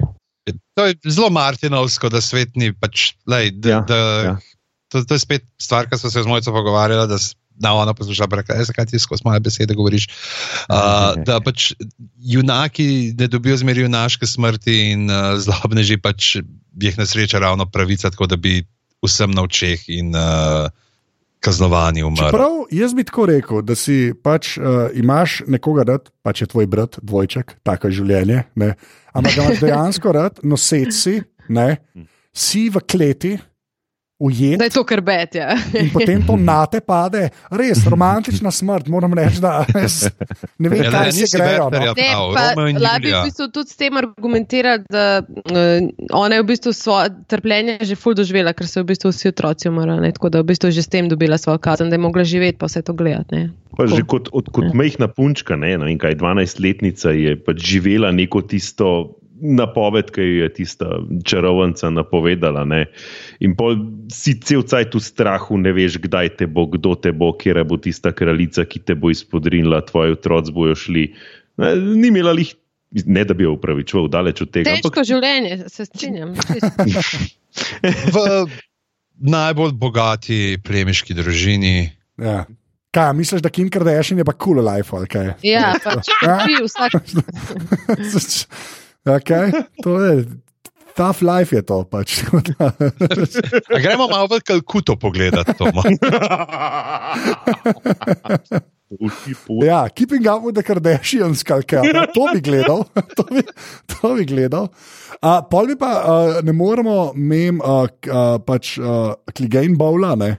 [0.74, 3.12] To je zelo Martinovsko, da svet ni pač.
[3.28, 4.34] Lej, da, Ja, da, ja.
[4.92, 7.09] To, to je spet stvar, ki smo se z mojco pogovarjali.
[7.09, 7.18] Da,
[7.62, 8.26] da ona posluša,
[8.57, 10.09] "Ej, zakaj ti skozi moje besede govoriš.
[10.68, 11.72] Uh, da pač
[12.18, 16.36] junaki ne dobijo zmeri junaške smrti in uh, zlobneži pač
[16.80, 18.64] jih nesreča ravno pravica, tako da bi
[19.05, 20.70] vsem na očeh in uh,
[21.43, 22.30] kaznovani umrli.
[22.30, 26.68] Čeprav jaz bi tako rekel, da si pač uh, imaš nekoga rad, pač je tvoj
[26.70, 28.43] brat, dvojček, tako je življenje.
[28.62, 28.74] Ne?
[29.12, 31.18] Ampak ga imaš dejansko rad, nosec si,
[31.51, 31.68] ne?
[32.32, 33.36] si v kleti,
[34.23, 34.59] ujet.
[34.59, 35.35] Da je to krbet.
[35.35, 35.57] Ja.
[35.75, 40.07] In potem to na te pade, res romantična smrt, moram reči, da res,
[40.59, 41.68] ne vem, Ja, ne, kaj se nisi grejo.
[41.73, 41.81] No.
[41.99, 43.23] Ne, pa Romeo in lahko bi Julija.
[43.23, 45.89] v bistvu tudi s tem argumentirali, da uh,
[46.23, 49.70] ona je v bistvu svoje trpljenje že ful doživela, ker so v bistvu vsi otroci
[49.73, 50.12] umrli.
[50.14, 52.59] Tako da je v bistvu že s tem dobila svojo kazen, da je mogla živeti
[52.59, 53.35] pa vse to gledati.
[53.35, 53.51] ne.
[53.77, 58.12] Pa že kot, od, kot majhna punčka, ne, no, in kaj 12-letnica je pač živela
[58.12, 60.86] neko tisto napoved, ki je tista
[61.26, 62.62] čarovnica napovedala.
[62.64, 62.86] Ne.
[63.43, 63.76] In pol
[64.14, 67.76] si cel cajt v strahu, ne veš, kdaj te bo, kdo te bo, kje bo
[67.82, 71.11] tista kraljica, ki te bo izpodrinila, tvoji otroci bojo šli.
[71.59, 72.55] Ne, Ni imela lih,
[73.05, 74.78] ne da bi jo upravičeval, daleč od tega.
[74.78, 76.36] Težko življenje, se strinjam.
[78.14, 78.26] V
[79.22, 81.90] najbolj bogati plemiški družini.
[82.22, 82.45] Ja.
[82.93, 85.30] Kaj, misliš, da Kim Kardashian je pa cool life ali kaj?
[85.47, 86.11] Ja, pač
[86.47, 86.93] ti vsak.
[89.07, 90.26] okay, to je.
[90.92, 92.20] Tough life je to pač.
[93.82, 95.57] Gremo malo v Kalkuto pogledati,
[99.64, 101.64] ja, keeping up with the Kardashians, kaj,
[102.12, 102.84] to bi gledal.
[103.16, 103.40] To bi,
[103.88, 104.68] to bi gledal.
[105.22, 110.36] Uh, pol bi pa uh, ne moremo mem, uh, uh, pač uh, Kligane Bowla, ne.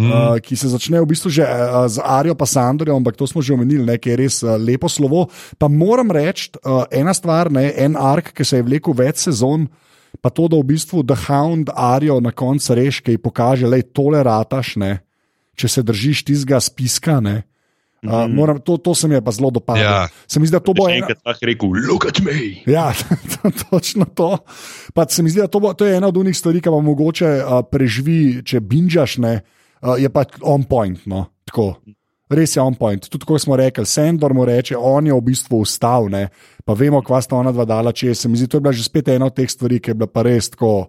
[0.00, 0.08] Mm.
[0.08, 3.44] Uh, ki se začne v bistvu že uh, z Arijo pa Sandorjem, ampak to smo
[3.44, 5.28] že omenili, nekaj je res uh, lepo slovo.
[5.60, 9.68] Pa moram reči, uh, ena stvar, ne, en ark, ki se je vlekel več sezon,
[10.24, 13.92] pa to, da v bistvu The Hound Arijo na koncu reš, ki pokaže, da je
[13.92, 15.04] tole rataš, ne,
[15.60, 17.20] če se držiš tistega spiska.
[17.20, 17.44] Ne,
[18.00, 18.32] Uh, Mhm.
[18.32, 19.84] moram, to, to se mi je pa zelo dopadlo.
[19.84, 20.08] Ja.
[20.24, 22.64] Se mi zdi, da to bo ena, enkrat lahko rekel, look at me.
[22.64, 22.96] Ja,
[23.68, 24.40] točno to.
[24.96, 26.80] Pa se mi zdi, da to, bo, to je ena od unih stvari, ki pa
[26.80, 29.59] mogoče uh, preživi, če binžaš, ne, uh,
[29.98, 31.00] je pa on point.
[31.06, 31.74] No, tako.
[32.30, 33.02] Res je on point.
[33.10, 36.28] Tudi ko smo rekli, Sandor mu reče, on je v bistvu ustal, ne,
[36.62, 38.84] pa vemo, kva sta ona dva dala, če se mi zdi, to je bila že
[38.86, 40.86] spet ena od teh stvari, ki je bila pa res tako.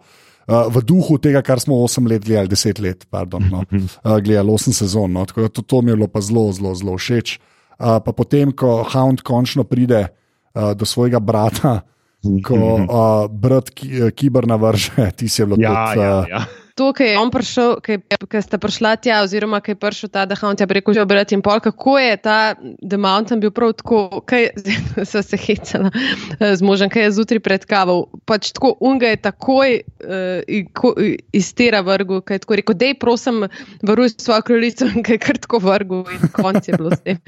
[0.52, 4.54] Uh, v duhu tega, kar smo 8 let gledali, 10 let, pardon, no, uh, gledali
[4.54, 5.14] 8 sezon.
[5.14, 7.38] No, tako da to, to mi je bilo pa zelo, zelo, zelo všeč.
[7.82, 11.82] Uh, pa potem, ko Hound končno pride uh, do svojega brata,
[12.48, 16.06] ko uh, brat ki, kiber navrže, ti si je bilo Ja, tudi.
[16.06, 16.42] ja, Uh, ja.
[16.76, 20.55] To, ki je on prišel, ki ste prišla tja, oziroma ki je prišel ta Dahoun,
[20.55, 24.51] tja preko že obrati in pol, kako je ta The Mountain bil prav tako, kaj
[25.09, 28.07] so se hecala eh, z možem, kaj je zjutraj pred kavo.
[28.26, 33.43] Pač tako unga je takoj uh, iz tera vrgu, kaj je tako rekel, dej prosim,
[33.84, 37.19] varuj svojo kraljico, kaj je kar tako vrgu in konc je bilo s tem.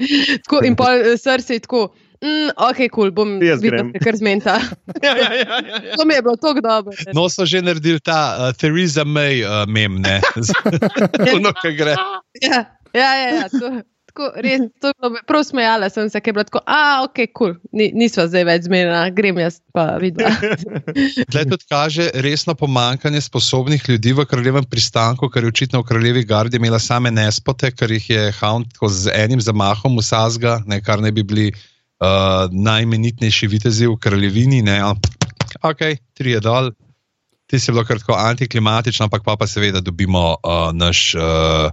[0.46, 1.88] Tako, in pol eh, srce je tako.
[2.24, 4.56] Mm, ok, kul, cool, bom Jaz videl, kar zmenta.
[5.04, 5.96] Ja, ja, ja, ja, ja.
[6.00, 6.92] To mi je bilo tako dobro.
[7.12, 10.20] No, so že naredili ta uh, Theresa May uh, mem, ne?
[11.36, 11.98] Ono, ki gre.
[12.40, 12.64] Ja,
[12.94, 13.68] ja, ja, ja to,
[14.08, 17.20] tako, res, to je bilo, prav smejala sem se, ker je bilo tako, a ok,
[17.26, 17.52] kul, cool.
[17.76, 20.54] Ni, nisva zdaj več zmerna, grem jaz pa videti.
[21.34, 26.24] Tle tudi kaže resno pomankanje sposobnih ljudi v kraljevem pristanku, ker je očitno v kraljevi
[26.24, 31.12] gardi imela same nespote, ker jih je Hound z enim zamahom usazga, ne, kar ne
[31.12, 31.52] bi bili
[32.04, 34.60] uh, najimenitnejši vitezi v kraljevini.
[34.62, 34.78] Ne,
[35.62, 35.80] ok,
[36.12, 36.70] tri je dol.
[37.46, 41.68] Ti si bilo kar tako antiklimatično, ampak pa, pa seveda dobimo uh, naš uh,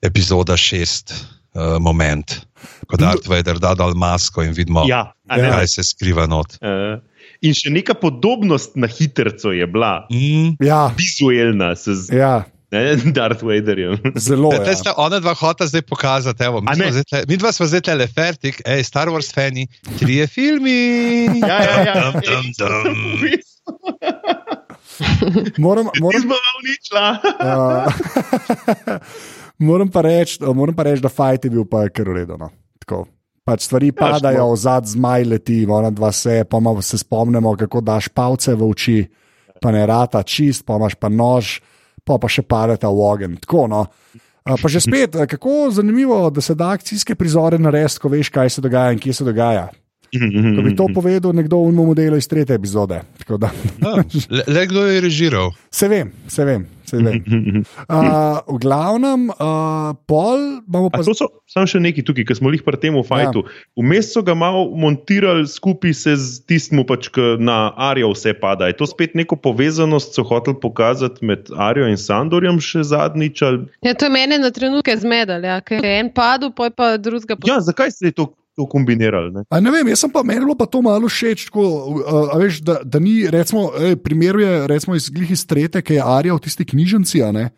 [0.00, 2.38] epizoda šest uh, moment,
[2.86, 6.56] ko Darth Vader da dol masko in vidimo, Ja, a ne, kaj se skriva not.
[6.60, 6.96] Uh,
[7.40, 10.56] in še neka podobnost na hitrco je bila, Mm.
[10.60, 12.44] ja, vizualna, s z- ja,
[12.76, 13.96] ne, Darth Vaderjem.
[14.14, 14.52] zelo.
[14.52, 14.76] Ja.
[14.76, 16.44] ste ona dva hota zdaj pokazati.
[16.44, 19.66] Evo, mi, smo zdaj tle, mi dva smo zdaj le fertik, ej, Star Wars fani,
[19.98, 20.78] trije filmi.
[21.40, 21.96] Ja, ja, ja.
[22.12, 22.96] Dum, dum, dum.
[25.58, 26.22] Moram, moram,
[26.58, 27.18] uničila.
[27.40, 27.92] uh,
[29.68, 32.50] moram pa reči, moram pa reči, da fajt je bil pa kar uredno.
[33.46, 38.08] Pač stvari padajo, zad zmaj leti, ona dva se, pa malo se spomnimo, kako daš
[38.08, 38.96] palce v oči,
[39.62, 41.60] pa ne rata čist, pa imaš pa nož,
[42.06, 43.36] pa pa še padeta v ogen.
[43.42, 43.86] Tako, no.
[44.46, 48.62] Pa že spet, kako zanimivo, da se da akcijske prizore narediti, ko veš, kaj se
[48.62, 49.66] dogaja in kje se dogaja.
[50.56, 53.02] Ko bi to povedal nekdo v unmu modelu iz tretje epizode.
[53.18, 53.50] Tako da,
[53.82, 55.50] Ja, Le, le kdo je režiral?
[55.70, 56.66] se vem, se vem.
[56.86, 57.18] Se vem.
[57.90, 61.16] Uh, v glavnem, uh, pol A pa so
[61.50, 63.42] samo še neki tukaj, ki smo jih pri tem v fajtu.
[63.74, 68.70] Vmes so ga malo montirali skupaj se z tistim, pač, ki na Arijo vse pada.
[68.70, 73.42] Je to spet neko povezanost, so hoteli pokazati med Arijo in Sandorjem še zadnjič?
[73.42, 73.66] Ali...
[73.82, 76.94] Ja, to je mene na trenutke zmedal, ja, ker je en padel, pa je pa
[77.02, 77.34] drugega.
[77.50, 79.32] Ja, zakaj ste to, to kombinirali?
[79.34, 79.44] Ne?
[79.52, 82.62] A ne vem, jaz sem pa meni pa to malo všeč, tako, uh, a veš,
[82.64, 86.34] da, da ni, recimo, ej, primer je recimo iz glih iz trete, ki je Arija
[86.34, 87.50] v tisti knjižnici, a ne,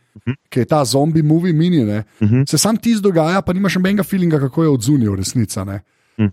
[0.50, 2.02] ki je ta zombi movie mini, ne,
[2.48, 5.80] se sam ti zdogaja, pa nimaš nobenega feelinga, kako je odzunil resnica, ne.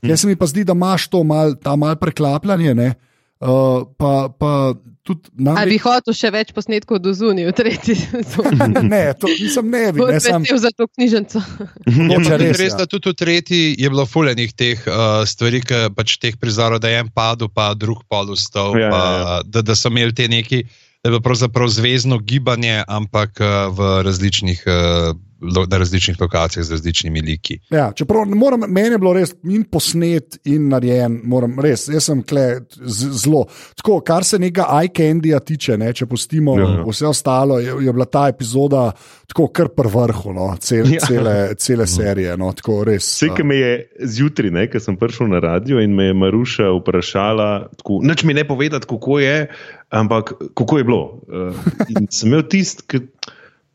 [0.01, 2.93] Jaz se mi pa zdi, da imaš to mal, mal preklapljanje, ne,
[3.39, 4.73] uh, pa, pa
[5.05, 5.57] tudi nam.
[5.57, 8.85] Ali bi hotel še več posnetkov do zunij, v tretji sezoni?
[8.89, 10.41] Ne, to nisem ne bi, Bo ne sam.
[10.41, 11.41] vesel za to knjižnico.
[12.09, 12.79] Pa tudi res, res, ja.
[12.81, 16.89] da tudi v tretji je bilo fuljenih teh uh, stvari, ki pač teh prizorov, da
[16.89, 20.25] je en padel, pa drug pol vstal, Ja, pa, ja, Da, da so imeli te
[20.31, 20.63] neki,
[21.03, 25.13] da je bilo pravzaprav zvezdno gibanje, ampak uh, v različnih, uh,
[25.69, 27.59] na različnih lokacijah z različnimi liki.
[27.69, 32.09] Ja, čeprav ne moram, meni je bilo res in posnet, in narejen, moram res, jaz
[32.09, 33.45] sem kle zelo.
[33.79, 37.93] Tako, kar se nekega iCandyja tiče, ne, če pustimo Ja, ja, vse ostalo, je, je
[37.93, 38.91] bila ta epizoda
[39.27, 40.99] tako kar pri vrhu no, cel, Ja.
[41.07, 42.37] cele, cele serije.
[42.37, 43.71] No, tako, res, Vse, ki me je
[44.17, 48.33] zjutraj, ne, ko sem prišel na radio in me je Maruša vprašala, tako, nič mi
[48.37, 49.47] ne povedati, kako je,
[49.89, 51.03] ampak kako je bilo.
[51.27, 51.57] Uh,
[51.89, 53.07] in sem imel tisti, ki.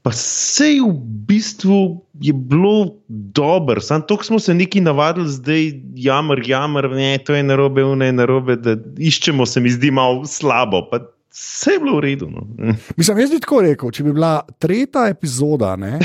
[0.02, 0.96] Pa sej v
[1.28, 7.34] bistvu je bilo dobro, samo to smo se neki navadili, zdaj jamr, jamr, ne, to
[7.34, 10.86] je narobe, ne, narobe, da iščemo, se mi zdi malo slabo.
[10.90, 12.30] Pa vse je bilo v redu.
[12.32, 12.46] No.
[12.96, 15.98] Mislim, jaz bi tako rekel, če bi bila tretja epizoda ne,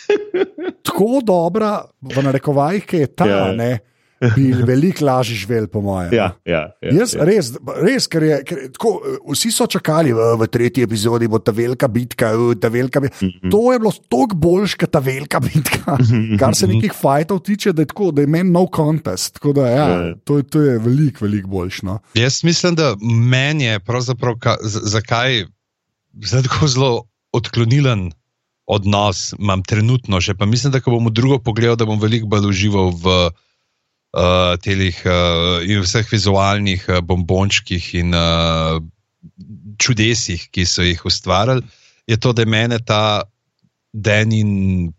[0.86, 3.52] tako dobra, v narekovajih, ki je ta, ja.
[3.56, 3.78] ne,
[4.34, 6.08] bi veliko lažje živel, po mojem.
[6.10, 7.24] Ja, ja, ja, Jaz, ja.
[7.24, 8.92] res, res, ker je, ker je tako,
[9.26, 12.30] vsi so čakali v, v tretji epizodi, bo ta velika bitka.
[12.32, 13.18] uh, Ta velika bitka.
[13.20, 13.50] Mm -hmm.
[13.50, 15.96] To je bilo toliko boljš, kot ta velika bitka,
[16.38, 19.34] kar se nekih fajtov tiče, da je, tako, da je meni no contest.
[19.34, 20.14] Tako Da, ja, Ja.
[20.24, 21.82] to, to je veliko, veliko boljš.
[21.82, 21.98] No.
[22.14, 25.44] Jaz mislim, da meni je pravzaprav, ka, z- zakaj
[26.16, 28.12] zdaj tako zelo odklonilen
[28.66, 32.48] odnos imam trenutno, še pa mislim, da ko bom drugo pogledal, da bom veliko bolj
[32.48, 33.30] užival v
[34.14, 38.78] uh, telih uh, in vseh vizualnih uh, bombončkih in uh,
[39.82, 41.64] čudesih, ki so jih ustvarjali,
[42.06, 43.26] je to, da mene ta
[43.96, 44.50] den in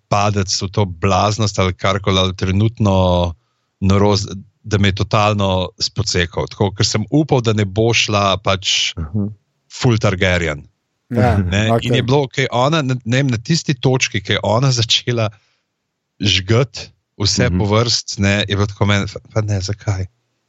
[0.10, 3.34] padec v to blaznost ali karkoli ali trenutno
[3.80, 4.34] norost,
[4.64, 6.48] da me je totalno spocekal.
[6.52, 8.94] Tako, ker sem upal, da ne bo šla pač
[9.72, 10.66] full Targaryen.
[11.14, 11.72] Ja, Ne?
[11.72, 11.88] okej.
[11.88, 14.74] In je bilo, ki je ona na, ne, vem, na tisti točki, ki je ona
[14.76, 15.30] začela
[16.20, 17.56] žgati vse mm Mhm.
[17.56, 17.60] -hmm.
[17.60, 20.06] po vrst, ne, je bilo tako meni, pa- ne, zakaj.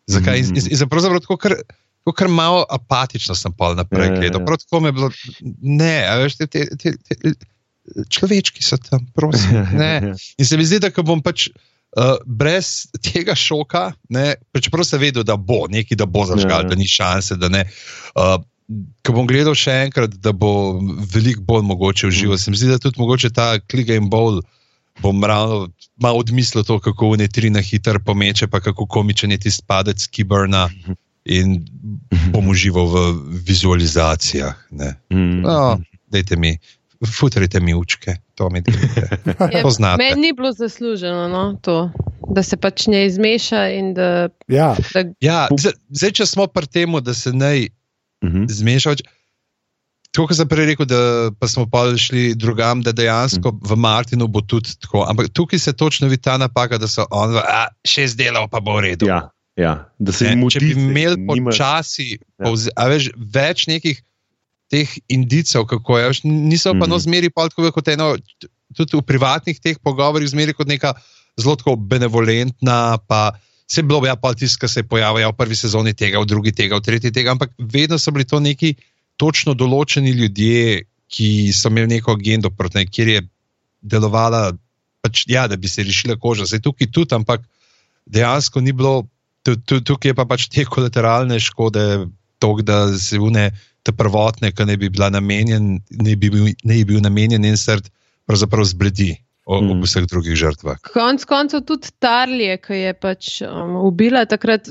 [0.06, 0.38] zakaj?
[0.38, 1.54] In, in, in sem pravzaprav tako, kar,
[1.98, 4.40] tako kar malo apatično sem pa naprej Ja, ja, gledal.
[4.40, 4.44] ja.
[4.46, 5.10] Prav tako me je bilo,
[5.62, 7.32] ne, veš, te, te, te, te,
[8.08, 9.66] človečki so tam, prosim.
[9.72, 10.14] Ne.
[10.38, 11.48] In se mi zdi, da bom pač.
[11.96, 16.76] Uh, brez tega šoka, ne, čeprav sem vedel, da bo nekaj, da bo zažgal, da
[16.76, 17.36] ni šanse.
[17.36, 17.64] Da ne,
[18.14, 18.36] uh,
[19.02, 20.76] ko bom gledal še enkrat, da bo
[21.14, 22.34] veliko bolj mogoče uživo.
[22.34, 22.38] Mm.
[22.38, 24.42] Se mi zdi, da tudi mogoče ta kliga in bolj
[24.98, 29.38] bom ravno malo odmislil to, kako v netri na hiter pomeče, pa kako komičen je
[29.38, 30.68] tisti padec kiberna
[31.24, 31.64] in
[32.30, 32.96] bom užival v
[33.42, 34.54] vizualizacijah.
[34.70, 34.94] Ne.
[35.10, 35.40] Mm.
[35.40, 36.58] No, dajte mi,
[37.08, 39.08] futrite mi učke, to mi delite.
[39.52, 40.00] Je, Poznate.
[40.00, 41.90] meni ni bilo zasluženo, no, to,
[42.28, 44.28] da se pač ne izmeša in da.
[44.48, 45.48] Ja, da Ja,
[45.88, 47.68] zdaj, če smo pri tem, da se naj
[48.18, 48.44] Mhm.
[48.48, 48.98] zmešaš.
[50.10, 50.98] Tako kot sem prej rekel, da
[51.32, 55.04] pa smo pa šli drugam, da dejansko v Martinu bo tudi tako.
[55.04, 58.78] Ampak tukaj se točno vidi ta napaka, da so oni, a šest delov pa bo
[58.78, 59.06] v redu.
[59.06, 62.44] Ja, ja, da se jim če bi imeli počasi, Ja.
[62.44, 64.00] povze- veš, več nekih
[64.68, 66.90] teh indicov, kako je, veš, niso pa Mhm.
[66.90, 68.16] no zmeri pa tako kot eno,
[68.74, 70.94] tudi v privatnih teh pogovorih, zmeri kot neka
[71.36, 73.32] zelo tako benevolentna, pa
[73.66, 76.18] se je bilo, ja, pa tisto, ki se je pojavil ja, v prvi sezoni tega,
[76.18, 78.74] v drugi tega, v tretji tega, ampak vedno so bili to neki
[79.18, 83.20] točno določeni ljudje, ki so imeli neko agendo, proti, ne, kjer je
[83.80, 84.52] delovala,
[85.04, 86.46] pač, ja, da bi se rešila koža.
[86.48, 87.46] Zdaj tukaj tudi, ampak
[88.06, 89.08] dejansko ni bilo,
[89.46, 91.86] tu, tu, tukaj je pa pač te kolateralne škode,
[92.38, 93.48] to, da se une
[93.82, 97.56] te prvotne, ki ne bi bila namenjen, ne bi bil, ne bi bil namenjen in
[97.56, 97.88] srd,
[98.28, 99.14] pravzaprav zbledi
[99.48, 99.70] o, Mm.
[99.72, 100.76] ob vseh drugih žrtvah.
[100.84, 104.68] Konec koncev tudi Tarlije, ki je pač um, ubila takrat,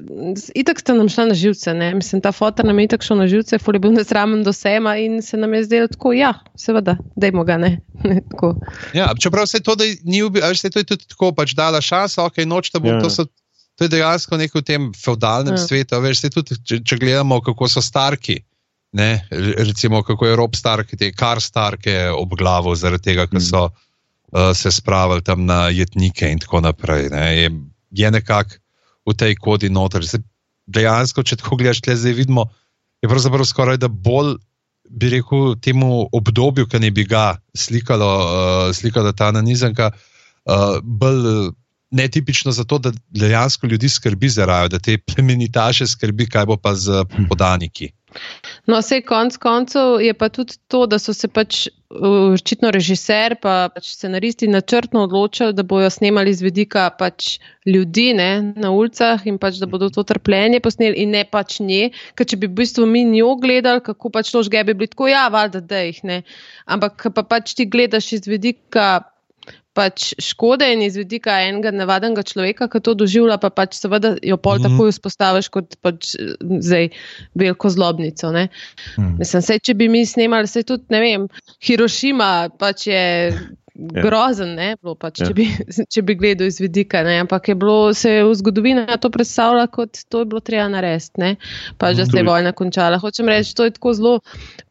[0.53, 1.73] itak sta nam šla na živce.
[1.73, 1.95] Ne?
[1.95, 4.93] Mislim, ta fotor nam je itak šel na živce, ful je bil nesramen do sema
[4.95, 7.71] in se nam je zdelo tako, ja, seveda, dajmo ga ne.
[8.30, 8.53] Tako.
[8.93, 11.57] Ja, čeprav se to, da ni ubil, a veš, saj to je tudi tako, pač
[11.57, 13.01] dala šanso, ok, noč te bom, Ja.
[13.01, 13.25] to, so,
[13.73, 15.57] to je dejansko nekaj v tem feudalnem Ja.
[15.57, 15.65] ja.
[15.65, 15.95] svetu.
[15.95, 18.38] a Veš, tudi, če, če gledamo, kako so starki,
[18.93, 23.41] ne, re- recimo, kako je rob stark, te kar starke ob glavo, zaradi tega, ker
[23.41, 23.73] Mm.
[24.32, 27.09] Uh, se spravili tam na jetnike in tako naprej.
[27.11, 27.49] Ne, je
[27.91, 28.59] je nekako
[29.07, 30.03] v tej kodi noter.
[30.03, 30.23] Zdaj,
[30.67, 32.47] dejansko, če tako gledaš, tle zdaj vidimo,
[33.01, 34.38] je pravzaprav skoraj da bolj.
[34.88, 41.25] Bi rekel temu obdobju, ki ne bi ga slikalo, uh, slikala ta nanizanka, uh, bolj
[41.28, 41.49] uh,
[41.91, 46.71] netipično zato, da dejansko ljudi skrbi za rajo, da te plemenitaše skrbi, kaj bo pa
[46.75, 47.91] z podaniki.
[48.68, 51.68] No, vse konc koncev je pa tudi to, da so se pač
[52.34, 58.53] očitno režiser pa pač scenaristi načrtno odločili, da bojo snemali z vidika pač ljudi ne,
[58.59, 61.91] na ulicah in pač, da bodo to trpljenje posneli in ne pač nje.
[62.15, 65.07] Ker če bi v bistvu mi njo gledali, kako pač to žge, bi bili tako,
[65.11, 66.22] ja, valjda, da jih ne.
[66.68, 69.07] Ampak pa pač ti gledaš iz vidika
[69.78, 74.39] pač škode in iz vidika enega navadnega človeka, ki to doživlja, pa pač seveda jo
[74.41, 74.65] pol mm.
[74.65, 76.89] takoj vzpostaviš kot pač eh, zdaj
[77.38, 78.34] veliko zlobnico.
[78.34, 78.47] Ne?
[78.95, 79.15] Hmm.
[79.21, 81.30] Mislim, sej, če bi mi snemali, se tudi ne vem,
[81.67, 83.05] Hirošima pač je.
[83.78, 85.28] Grozen ne, bilo, pač, Ja.
[85.30, 85.45] če, bi,
[85.93, 89.67] če bi gledal iz vidika, ne, ampak je bilo, se je v zgodovini to predstavljalo
[89.69, 91.36] kot to je bilo treba narediti, ne,
[91.78, 92.97] pač, da se je vojna končala.
[92.97, 94.13] Hočem reči, to je tako zelo,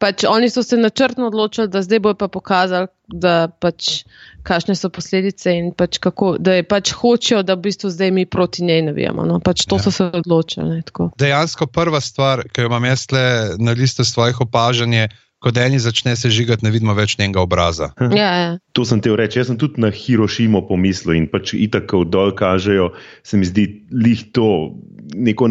[0.01, 4.03] pač oni so se načrtno odločili, da zdaj bojo pa pokazali, da pač
[4.43, 8.25] kakšne so posledice in pač kako, da je pač hočejo, da v bistvu zdaj mi
[8.25, 9.23] proti njej navijamo.
[9.27, 9.79] No, pač to Ja.
[9.79, 9.83] ja.
[9.83, 10.67] so se odločili.
[10.69, 11.11] Ne, tako.
[11.19, 13.23] Dejansko prva stvar, ki jo imam jaz tle
[13.59, 15.07] na listu svojih opažanj, je,
[15.39, 17.91] ko Deni začne se žigati, ne vidimo več njenega obraza.
[18.11, 18.51] ja, ja.
[18.71, 19.37] To sem te reči.
[19.37, 23.65] Jaz sem tudi na Hirošimo pomislil in pač itak, ko dol kažejo, se mi zdi
[23.93, 24.73] lih to
[25.09, 25.47] neko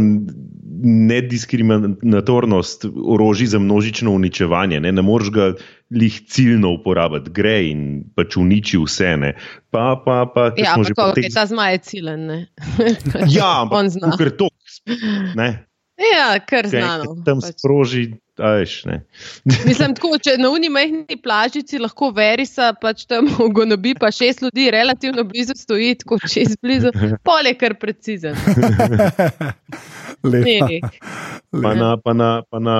[1.46, 4.80] nediskriminatornost orožij za množično uničevanje.
[4.80, 5.46] Ne, ne moreš ga
[5.90, 7.80] lih ciljno uporabiti, gre in
[8.12, 9.16] pač uniči vse.
[9.16, 9.30] Ne.
[9.70, 12.26] Pa, pa, pa, Ja, smo ampak okay, potek- ta zmaj je cilen.
[12.26, 12.38] Ne?
[13.28, 14.12] Ja, On ampak zna.
[14.18, 14.48] ker to.
[15.34, 15.62] Ne,
[15.96, 17.22] Ja, kar kaj znano.
[17.24, 17.56] tam Pač.
[17.56, 18.84] sproži, a veš.
[18.84, 19.00] Ne.
[19.68, 24.44] Mislim, tako, če na uni majhni plažici lahko verisa, pač tam v gonobi pa šest
[24.44, 26.92] ljudi relativno blizu stoji, tako čez blizu,
[27.24, 28.36] pol je kar precizen.
[30.26, 32.76] Pa na, pa na, pa na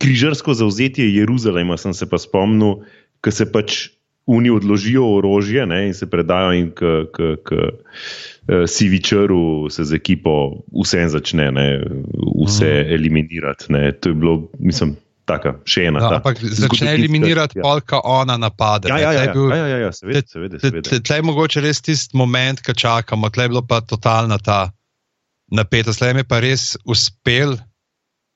[0.00, 2.78] križarsko zauzetje Jeruzalema sem se pa spomnil,
[3.20, 3.90] ko se pač
[4.24, 7.58] Uni odložijo orožje ne, in se predajo in k, k, k
[8.48, 10.34] eh, Sivičaru se z ekipo
[10.72, 11.66] vse začne, ne,
[12.46, 13.72] vse eliminirati.
[13.72, 13.92] Ne.
[13.92, 16.00] To je bilo, mislim, taka, še ena.
[16.00, 17.62] No, ta ampak začne eliminirati, ja.
[17.62, 18.88] polka ona napade.
[18.88, 21.00] Ja, ja, ja, ja, bil- ja, ja, ja, seveda, seveda, seveda.
[21.00, 24.70] Tle je mogoče res tisti moment, ki čakamo, tle je bilo pa totalna ta
[25.50, 25.98] napetost.
[25.98, 27.56] Tle mi je pa res uspel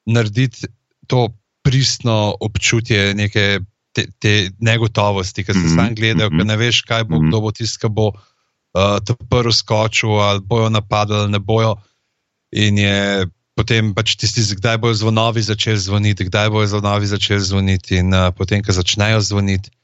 [0.08, 0.68] narediti
[1.06, 1.28] to
[1.64, 3.60] pristno občutje neke
[3.92, 6.38] te, te negotovosti, ki se Mhm, sam gledajo, mhm.
[6.38, 7.28] ker ne veš, kaj bo, Mhm.
[7.28, 8.12] kdo bo tisti, ki bo
[8.78, 11.74] uh, to prvi skočil, ali bojo napadali, ali ne bojo.
[12.54, 13.26] In je
[13.58, 18.30] potem pač tisti, kdaj bojo zvonovi začeli zvoniti, kdaj bojo zvonovi začeli zvoniti, in uh,
[18.30, 19.74] potem, ko začnejo zvoniti.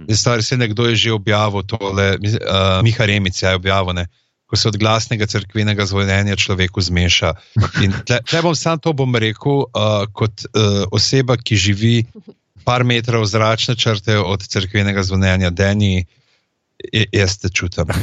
[0.00, 4.08] Zdaj, stari se nekdo je že objavil tole, uh, Miha Remic je objavil, ne,
[4.50, 7.34] ko se od glasnega crkvenega zvonjenja človeku zmeša.
[7.84, 11.96] In tle, tle bom sam to bom rekel, uh, kot uh, oseba, ki živi
[12.66, 16.19] par metrov zračne črte od crkvenega zvonjenja, Deni, je-
[17.12, 17.86] jaz te čutim.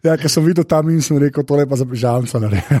[0.00, 2.80] Ja, ker sem videl tam in sem rekel, tole pa za naredim.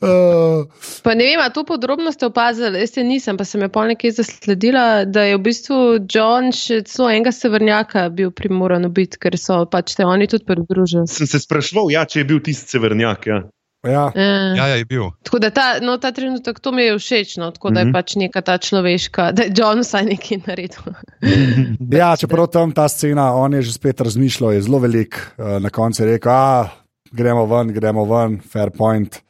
[0.00, 0.64] uh,
[1.04, 3.92] Pa ne vem, a to podrobno ste opazili, jaz se nisem, pa sem je pol
[3.92, 5.76] nekje zasledila, da je v bistvu
[6.08, 11.04] John še celo enega severnjaka bil primoran ubiti, ker so pač te oni tudi pridružili.
[11.12, 13.28] Sem se sprašval, ja, če je bil tisti severnjak.
[13.28, 13.44] Ja.
[13.86, 14.12] Ja.
[14.14, 15.10] Eh, Ja, ja, je bil.
[15.22, 17.92] Tako da ta, no, ta trenutek to mi je všeč, no, tako da je Mhm.
[17.92, 20.94] pač neka ta človeška, da je John vsaj nekaj naredil.
[22.00, 25.16] ja, čeprav tam ta scena, on je že spet razmišljal, je zelo velik.
[25.38, 26.68] Uh, na koncu je rekel, ah,
[27.12, 29.22] gremo ven, gremo ven, fair point.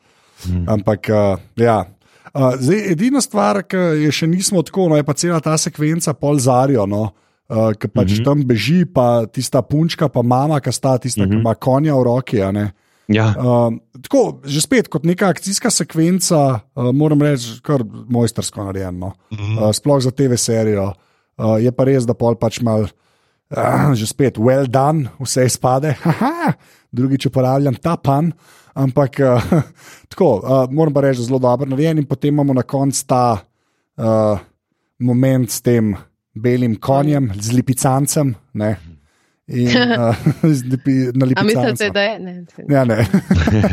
[0.66, 1.85] Ampak, uh, ja.
[2.35, 6.12] Uh, zdaj, edina stvar, ki je še nismo tako, no, je pa cela ta sekvenca
[6.15, 6.87] pol zarijo.
[6.87, 7.12] No.
[7.47, 8.24] Uh, ki pač mm -hmm.
[8.24, 11.31] tam beži, pa tista punčka, pa mama, ki sta tista, mm -hmm.
[11.31, 12.43] ki ima konja v roki.
[12.43, 12.73] a ne.
[13.09, 13.31] Ja.
[13.39, 16.39] Um, tako, že spet kot neka akcijska sekvenca,
[16.74, 19.12] uh, moram reči, kar mojstersko narejeno.
[19.33, 19.59] Mhm.
[19.59, 20.93] Uh, sploh za TV serijo.
[21.37, 22.89] Uh, je pa res, da pol pač mal,
[23.53, 25.95] uh, že spet, well done, vse izpade.
[26.05, 26.57] Haha,
[26.91, 28.33] drugič uporabljam ta pan.
[28.77, 29.55] Ampak uh,
[30.11, 32.03] tako, uh, moram pa reči, da je zelo dobro narejen.
[32.03, 34.39] In potem imamo na koncu ta uh,
[34.99, 35.95] moment s tem
[36.37, 38.35] belim konjem, z lipicancem.
[38.53, 38.77] Ne?
[39.48, 40.14] In, uh,
[41.14, 41.90] na A mislite, lipicancu.
[41.93, 42.18] da je?
[42.18, 42.44] Ne.
[42.68, 43.06] Ja, ne.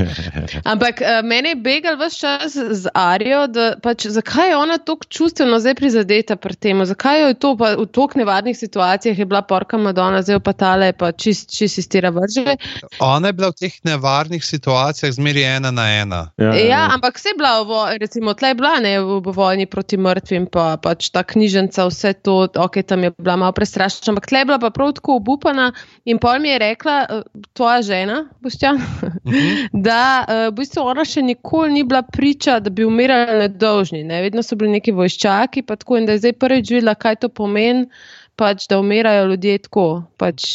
[0.71, 5.05] Ampak uh, mene je begal vse čas z Arijo, da pač zakaj je ona tako
[5.09, 9.25] čustveno zdaj prizadeta pri tem, zakaj jo je to pa v tako nevarnih situacijah je
[9.25, 12.53] bila porka Madonna, zdaj pa tale pa čist, čist iz tira vrže.
[12.99, 16.21] Ona je bila v teh nevarnih situacijah zmeri ena na ena.
[16.37, 19.33] Ja, Ja, ampak vse je bila, v, vo- recimo, tle je bila ne, v, v
[19.33, 24.13] vojni proti mrtvim, pa pač ta knjižnica, vse to, ok, tam je bila malo prestrašena,
[24.13, 25.62] ampak tle je bila pa prav tako obupana
[26.09, 27.21] in pol mi je rekla, eh,
[27.53, 28.81] tvoja žena, Boštjan,
[29.87, 34.03] da eh, v bistvu ona še nikoli ni bila priča, da bi umirali nedolžni.
[34.07, 34.21] Ne?
[34.25, 37.29] Vedno so bili neki vojščaki, pa tako in da je zdaj prvič videla, kaj to
[37.29, 37.87] pomeni,
[38.35, 39.87] pač, da umirajo ljudje tako,
[40.17, 40.45] pač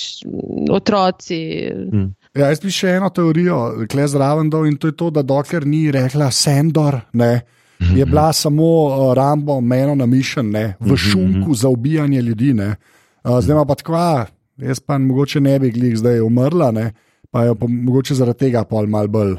[0.71, 1.39] otroci.
[2.35, 5.67] Ja, jaz bi še eno teorijo, kle zraven dol in to je to, da dokler
[5.67, 7.33] ni rekla Sendor, ne,
[7.79, 12.53] je bila samo uh, Rambo, meno na mišljen, ne, v šunku za ubijanje ljudi.
[12.55, 12.75] Ne.
[13.25, 13.95] Uh, zdaj pa tako,
[14.59, 16.93] jaz pa mogoče ne bi glih zdaj umrla, ne,
[17.31, 19.37] pa jo pa mogoče zaradi tega pol mal bolj.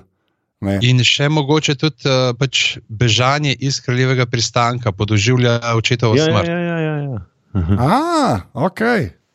[0.66, 0.76] Ne.
[0.84, 6.50] In še mogoče tudi uh, pač bežanje iz kraljevega pristanka podoživlja očetovo ja, ja, smrt.
[6.52, 7.20] ja, ja, ja, ja.
[7.80, 8.82] A, ok,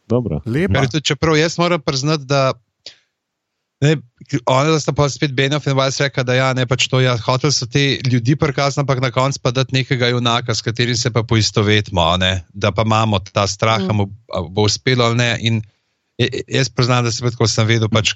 [0.08, 0.42] Dobro.
[0.44, 0.76] lepo.
[0.76, 2.52] Ker tudi, čeprav jaz moram priznati, da.
[3.84, 3.96] Ne,
[4.48, 7.12] Oni da sta pa spet Benjof in Vajs rekla, da ja, ne pač to, ja,
[7.20, 11.10] hotel so te ljudi prikazati, ampak na koncu pa dati nekega junaka, s katerim se
[11.12, 14.00] pa poistovetimo, a ne, da pa imamo ta strah, Mm.
[14.00, 14.48] mm.
[14.54, 15.28] bo, uspelo ali ne.
[15.40, 15.60] In
[16.18, 18.14] je- je- jaz priznam, da se tako sem vedel, pač,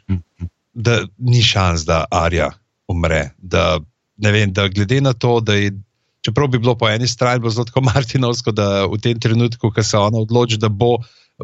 [0.74, 2.50] da ni šans, da Arja
[2.88, 3.34] umre.
[3.38, 3.78] Da,
[4.16, 5.72] ne vem, da glede na to, da je.
[6.24, 9.82] Čeprav bi bilo po eni strani bilo zelo tako Martinovsko, da v tem trenutku, ko
[9.82, 10.96] se ona odloči, da bo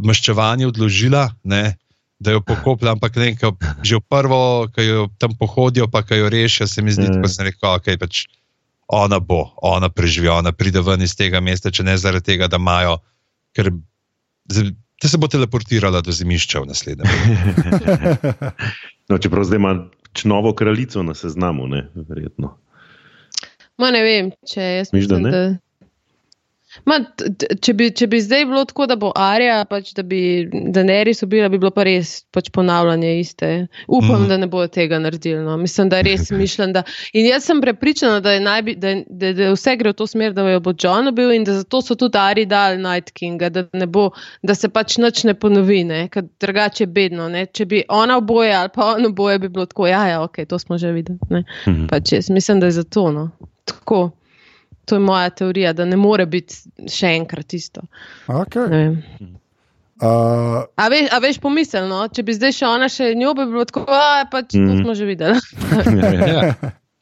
[0.02, 1.76] maščevanje odložila, ne,
[2.24, 3.52] da jo pokoplja, ampak ne, ko,
[3.84, 4.40] že v prvo,
[4.72, 7.22] ki jo tam pohodijo, pa ki jo rešijo, se mi zdi, Mm.
[7.22, 8.24] da sem rekel, okay, pač
[8.88, 12.60] ona bo, ona preživi, ona pride ven iz tega mesta, če ne zaradi tega, da
[12.60, 12.98] imajo,
[13.56, 13.70] ker
[14.48, 17.08] da se bo teleportirala do zimišča v naslednjem.
[19.08, 19.72] No, čeprav zdaj ima
[20.24, 22.54] novo kraljico na seznamu, ne, verjetno.
[23.76, 25.30] Ma ne vem, če jaz Misliš, da mislim, ne?
[25.30, 25.58] da.
[26.84, 26.98] Ma,
[27.64, 31.48] če, bi, če bi zdaj bilo tako, da bo Arija, pač, da bi Daenerys ubila,
[31.52, 33.50] bi bilo pa res pač ponavljanje iste.
[33.88, 34.28] Upam, mm.
[34.28, 35.40] da ne bodo tega naredili.
[35.46, 35.56] No.
[35.60, 36.74] Mislim, da res mišljam.
[36.76, 36.82] Da...
[37.16, 40.44] In jaz sem prepričana, da, najbi, da, da, da vse gre v to smer, da
[40.50, 44.10] jo bo John ubil in da zato so tudi Ari dali Night Kinga, da, bo,
[44.42, 46.02] da se pač nič ne ponovi, ne?
[46.12, 47.30] ker drugače je bedno.
[47.32, 47.46] Ne?
[47.46, 50.60] Če bi ona oboje ali pa on oboje, bi bilo tako, ja, ja, ok, to
[50.60, 51.18] smo že videli.
[51.30, 51.44] Ne?
[51.64, 51.88] Mhm.
[51.88, 53.08] Pač jaz mislim, da je zato.
[53.14, 53.30] No.
[53.64, 54.10] Tako.
[54.84, 56.58] To je moja teorija, da ne more biti
[56.90, 57.80] še enkrat isto.
[58.28, 58.98] Okay.
[60.02, 63.62] Uh, A, veš, a veš, pomiselno, če bi zdaj še ona še njo, bi bilo
[63.68, 64.66] tako, da pač, mm.
[64.66, 64.82] to Mhm.
[64.82, 65.38] smo že videli.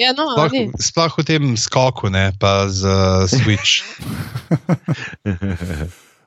[0.03, 0.09] Ja.
[0.09, 0.63] ja, no, Sploh, ni.
[0.83, 3.85] sploh v tem skoku, ne, pa z uh, Switch.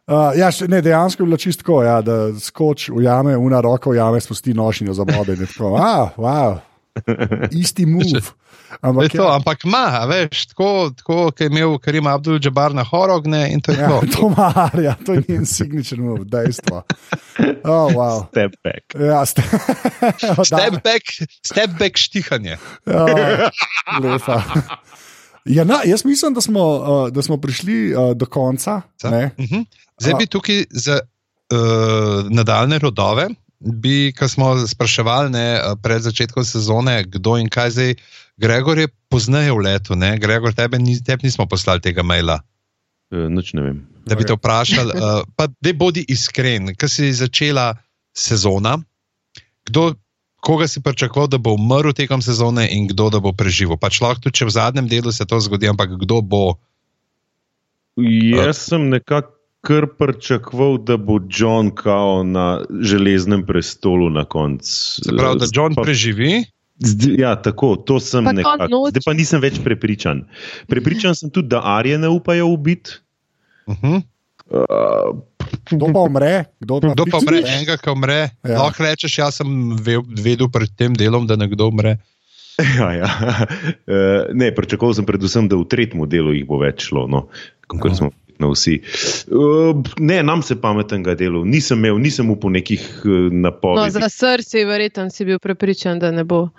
[0.05, 3.89] Uh, ja, še, ne, dejansko je bilo čisto tako, ja, da skoč ujame, una roka
[3.89, 6.61] ujame, spusti nošnjo za je Tako, ah, wow,
[7.49, 8.21] isti move.
[8.83, 12.73] Je Ampak, to, ampak ima, a veš, tako, tako kot je imel Karim Abdul Jabbar
[12.73, 14.01] na Horogne in to je ja, to.
[14.11, 16.83] to marja, to je njen signature move, dejstvo.
[17.63, 18.27] Oh, wow.
[18.27, 18.95] Step back.
[18.99, 19.41] Ja, ste,
[20.51, 21.03] Step back,
[21.45, 22.57] step back štihanje.
[22.85, 23.05] Ja,
[24.03, 24.41] lepa.
[25.45, 28.81] Ja, na, jaz mislim, da smo, uh, da smo prišli uh, do konca.
[29.03, 29.31] Ne?
[29.39, 29.61] Mhm.
[29.99, 33.27] Zdaj bi tukaj za uh, nadaljne rodove,
[33.59, 37.95] bi, ko smo spraševali ne, eh, pred začetkom sezone, kdo in kaj zdaj.
[38.37, 40.17] Gregor je poznaje v letu, ne?
[40.19, 42.41] Gregor, tebe, ni, tebe nismo poslali tega maila.
[43.13, 43.77] Uh, Noč ne vem.
[44.05, 47.73] Da bi te vprašali, uh, pa da bodi iskren, kaj si začela
[48.13, 48.77] sezona,
[49.65, 49.95] kdo,
[50.43, 53.79] koga si pričakoval, da bo umrl tekom sezone in kdo da bo preživel.
[53.81, 56.43] Pač lahko tudi, če v zadnjem delu se to zgodi, ampak kdo bo.
[57.97, 59.35] Jaz sem nekako
[59.65, 65.01] kar pričakoval, da bo John kao na železnem prestolu na koncu.
[65.01, 66.43] Se pravi, da John Pa- preživi.
[66.75, 68.89] Zdi, ja, tako, to sem nekako.
[68.91, 70.25] Zdaj pa nisem več prepričan.
[70.67, 72.99] Prepričan sem tudi, da Arije ne upajo ubiti.
[73.65, 74.01] Uh -huh.
[74.45, 75.15] Uh,
[75.71, 76.45] Kdo pa umre?
[76.59, 78.29] Kdo, Kdo pa umre, enega, ki umre.
[78.43, 78.51] Ja.
[78.51, 78.61] Ja.
[78.61, 81.97] Lahko rečeš, jaz sem ve- vedel pred tem delom, da nekdo umre.
[82.79, 83.09] ja, ja.
[83.87, 87.27] Uh, ne, pričakoval sem predvsem, da v tretjem delu jih bo več šlo, no,
[87.67, 88.81] kot smo na vsi.
[89.27, 93.91] Uh, ne, nam se pametnega delu, nisem imel, nisem upal nekih uh, No, napovedi.
[93.93, 96.49] za srce, verjetno si bil prepričan, da ne bo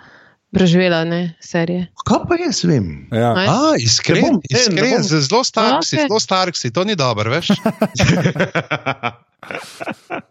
[0.49, 1.87] preživela ne, serije.
[2.03, 3.07] Kaj pa jaz vem?
[3.11, 3.31] Ja.
[3.31, 5.03] A, Ne iskren, bom, ne, ne iskren, bom.
[5.03, 6.07] zelo stark si, Okej.
[6.07, 7.47] zelo stark si, to ni dobro, veš.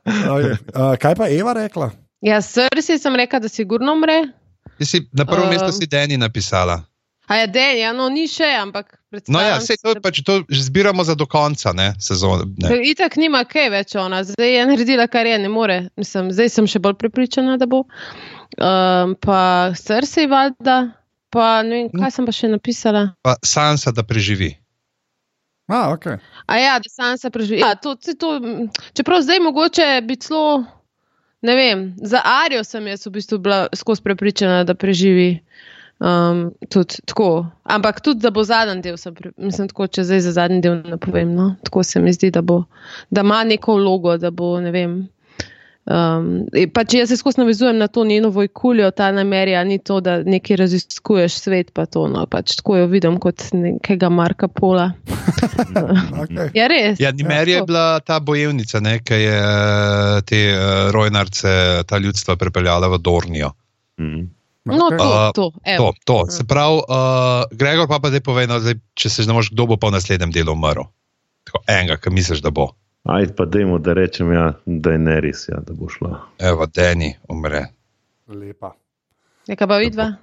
[0.06, 0.52] Okay.
[0.72, 1.90] Uh, kaj pa Eva rekla?
[2.20, 4.28] Ja, srce sem rekel, da sigurno umre.
[4.78, 5.50] Ti si na prvem Um.
[5.50, 6.82] mestu si Deni napisala.
[7.26, 8.98] A je den, ja, no ni še, ampak
[9.28, 12.44] No ja, predstavljam vse to, da- pač to že zbiramo za do konca ne, sezone.
[12.58, 12.80] Ne.
[12.90, 15.88] Itak nima kaj več ona, zdaj je naredila, kar je, ne more.
[15.96, 17.84] Mislim, zdaj sem še bolj prepričana, da bo.
[18.56, 20.76] Um, pa srce, valjda,
[21.34, 23.08] pa ne vem, kaj sem pa še napisala.
[23.26, 24.54] Pa Sansa, da preživi.
[25.66, 26.20] A, okay.
[26.46, 27.60] A ja, da sam se preživi.
[27.60, 28.38] Ja, to, to, to,
[28.94, 30.62] čeprav zdaj mogoče bi celo,
[31.42, 35.40] ne vem, za Arijo sem jaz v bistvu bila skozi prepričana, da preživi.
[35.98, 37.46] Um, tudi tako.
[37.62, 40.82] Ampak tudi, da bo zadnji del, sem pri, mislim, tako, če zdaj za zadnji del
[40.84, 41.32] ne povem.
[41.34, 41.54] No?
[41.64, 42.64] Tako se mi zdi, da, bo,
[43.10, 44.98] da ima neko vlogo, da bo ne vem.
[45.86, 50.00] Um, in pač jaz se skozi navezujem na to njeno vojkuljo, ta namerja ni to,
[50.02, 52.08] da nekaj raziskuješ svet, pa to.
[52.10, 54.90] No, pač tako jo vidim kot nekega Marka Pola.
[56.26, 56.50] Okay.
[56.58, 56.98] Ja, res.
[57.00, 57.66] Ja, Nimer je tako.
[57.70, 59.40] bila ta bojevnica, ne, ki je
[60.26, 61.52] te uh, rojnarce,
[61.86, 63.54] ta ljudstva pripeljala v Dornijo.
[64.02, 64.26] Mhm.
[64.66, 64.98] No, Okay.
[64.98, 65.44] to, Uh, to,
[65.78, 66.18] To, to.
[66.30, 69.66] Se pravi, uh, Gregor pa, pa zdaj pove, no, zdaj, če se ne moreš, kdo
[69.70, 70.90] bo pa v naslednjem delu umrl.
[71.46, 72.72] Tako enega, ki misliš, da bo.
[73.06, 76.18] Ajde pa dajmo, da rečem, ja, da je ne res, ja, da bo šla.
[76.42, 77.68] Evo, Deni umre.
[78.26, 78.74] Lepa.
[79.46, 80.16] Neka pa vidva.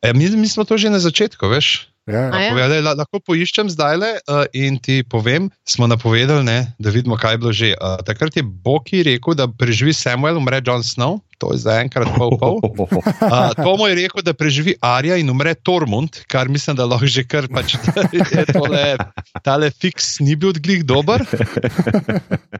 [0.00, 1.92] E, mi, mi smo to že na začetku, veš?
[2.04, 2.28] Ja.
[2.28, 2.52] Ja?
[2.52, 7.16] Povedali, la, lahko poiščem zdaj le uh, in ti povem, smo napovedali, ne, da vidimo,
[7.16, 7.70] kaj je bilo že.
[7.78, 12.36] Uh, takrat je Boki rekel, da preživi Samuel, umre Jon Snow, to je zaenkrat pol
[12.36, 12.60] pol.
[12.60, 17.24] Uh, Tomo je rekel, da preživi Arja in umre Tormund, kar mislim, da lahko že
[17.24, 17.78] kar pač
[18.36, 18.84] je tole,
[19.40, 21.24] tale fiks ni bil glih dober.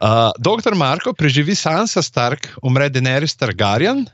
[0.01, 4.07] Uh, Doktor Marko preživi Sansa Stark, umre Daenerys Targaryen.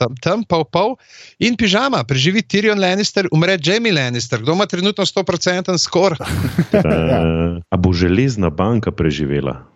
[0.00, 0.96] Tam, tam pol pol.
[1.44, 6.16] In pižama, preživi Tyrion Lannister, umre Jamie Lannister, kdo ima trenutno 100% skor.
[6.16, 9.68] Uh, a bo železna banka preživela?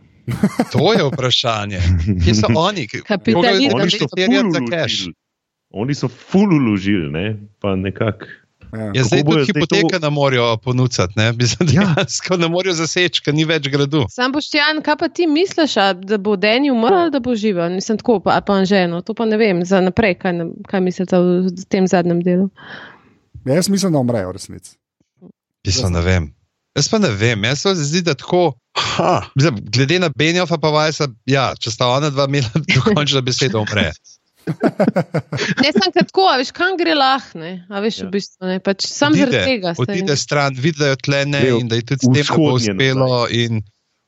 [0.72, 1.80] To je vprašanje.
[2.24, 2.88] Kje so oni?
[3.36, 4.96] Oni Oni so so terjati za ful cash.
[5.70, 7.36] Oni so ful uložili, ne?
[7.60, 8.24] pa nekako.
[8.74, 8.90] Ja.
[8.92, 11.02] Ja, zdaj tudi zdaj hipoteke to- na morajo ponuditi,
[11.72, 11.94] Ja.
[12.38, 14.04] ne morajo zaseči, ker ni več gradu.
[14.10, 17.70] Sam boštjan, kaj pa ti misliš, a, da bo Deni umrl ali da bo živel?
[17.70, 21.14] Nisem tako, pa, pa Anženo, to pa ne vem, za naprej, kaj, ne- kaj mislite
[21.14, 21.30] v
[21.68, 22.50] tem zadnjem delu.
[23.44, 24.76] Ja, jaz mislim, da umrejo resnici.
[25.66, 26.34] Mislim, ne vem.
[26.74, 28.52] Jaz pa ne vem, jaz se zdi, da tako.
[28.74, 33.58] Ha, Mislim, glede na Benjofa, pa Vajsa, ja, če sta ona dva imela dokončna beseda,
[33.58, 33.92] umre.
[35.62, 38.06] Ne, sem kratko, a veš, kam gre lahne, a veš, Ja.
[38.08, 39.74] v bistvu ne, pač sam zaradi tega.
[39.78, 42.74] odide stran, vidi, da jo tle ne v- in da ji tudi s tem vzhodnje
[42.74, 43.62] uspelo in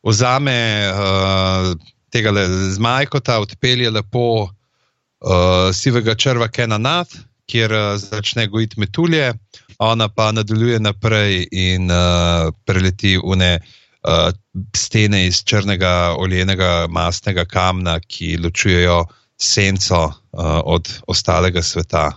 [0.06, 0.58] vzame
[0.90, 1.70] uh,
[2.12, 2.30] tega
[2.76, 7.16] zmajkota, odpelje lepo uh, sivega črva Kena Nath,
[7.50, 9.32] kjer uh, začne gojiti metulje,
[9.78, 13.58] ona pa nadaljuje naprej in uh, preleti une.
[14.06, 14.30] Uh,
[14.78, 19.00] stene iz črnega oljenega mastnega kamna, ki ločujejo
[19.34, 22.12] senco uh, od ostalega sveta,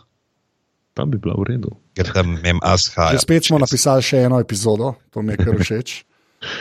[0.93, 1.71] ta bi bila v redu.
[1.95, 3.15] ker tam mem ashaja.
[3.15, 5.89] Že spet smo napisali še eno epizodo, to mi je kar všeč.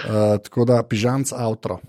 [0.06, 1.82] Uh, tako da, pižamc avtro.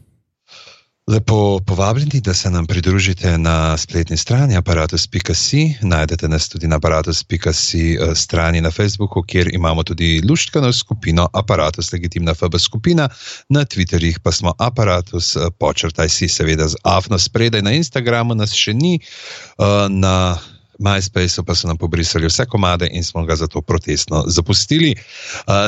[1.09, 5.73] Lepo povabljeni, da se nam pridružite na spletni strani aparatus.si.
[5.81, 11.91] Najdete nas tudi na aparatus.si eh, strani na Facebooku, kjer imamo tudi luštkano skupino Aparatus
[11.93, 13.09] Legitimna FB skupina,
[13.49, 18.53] na Twitterjih pa smo aparatus, eh, počrtaj si seveda z afno spredaj, na Instagramu nas
[18.53, 20.37] še ni, eh, na
[20.79, 24.95] MySpaceu pa so nam pobrisali vse komade in smo ga zato protestno zapustili.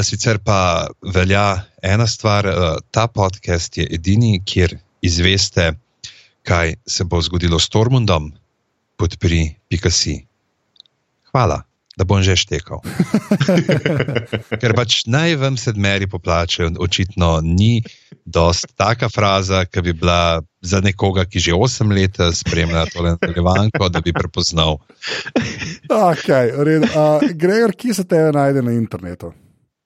[0.04, 2.48] Sicer pa velja ena stvar,
[2.92, 5.74] ta podcast je edini, kjer izveste,
[6.44, 8.32] kaj se bo zgodilo s Tormundom,
[8.98, 10.22] podpri Pikasi.
[11.32, 11.62] Hvala,
[11.98, 12.82] da bom že štekal.
[14.62, 17.82] Ker pač naj vam sedmeri poplačajo, očitno ni
[18.26, 23.90] dost taka fraza, ki bi bila za nekoga, ki že osem let spremlja tole nadaljevanko,
[23.90, 24.78] da bi prepoznal.
[25.90, 29.34] Okay, uh, Gregor, kje se tebe najde na internetu?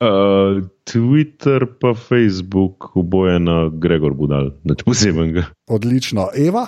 [0.03, 5.47] Uh, Twitter pa Facebook, oboje na Gregor Budal, nič posebnega.
[5.71, 6.29] Odlično.
[6.35, 6.67] Eva?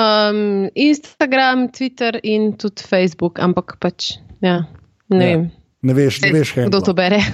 [0.00, 4.64] Um, Instagram, Twitter in tudi Facebook, ampak pač, ja,
[5.12, 5.36] ne Ja.
[5.36, 5.50] vem.
[5.82, 7.16] Ne veš, ne veš, Kdo to bere?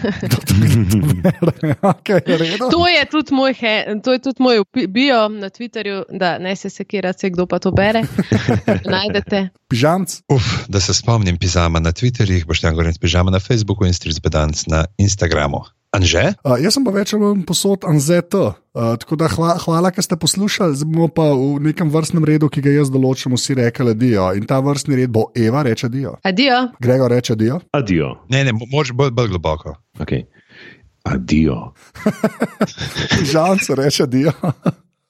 [1.92, 2.70] okay, redo.
[2.70, 3.74] to, je tudi moj he,
[4.04, 8.04] to je tudi moj bio na Twitterju, da ne se sekirate, kdo pa to bere.
[8.94, 9.48] Najdete.
[9.68, 13.94] Pižamc, Uf, da se spomnim pizama na Twitterjih, boš tam govoril pizama na Facebooku in
[13.94, 15.64] stric bedanc na Instagramu.
[15.94, 16.34] Anže?
[16.42, 18.34] Uh, jaz sem pa več ali manj posod Anzet.
[18.34, 18.54] Uh,
[19.00, 20.76] tako da hva, hvala, ker ste poslušali.
[20.76, 24.28] Zdaj bomo pa v nekem vrstnem redu, ki ga jaz določim, vsi rekli dio.
[24.36, 26.58] In ta vrstni red bo Eva reče dio, Adijo.
[26.82, 28.16] Gregor reče dio, Adijo.
[28.32, 29.76] Ne, ne, moč bolj, bolj globoko.
[30.02, 30.26] Okay.
[31.06, 31.72] Adijo.
[33.14, 34.34] Pižamc reče dio.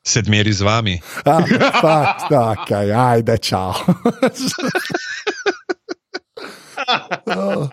[0.06, 1.00] Sedmeri z vami.
[1.26, 1.42] Ah,
[1.80, 3.74] fakt, okay, ajde, čau.
[7.26, 7.68] oh.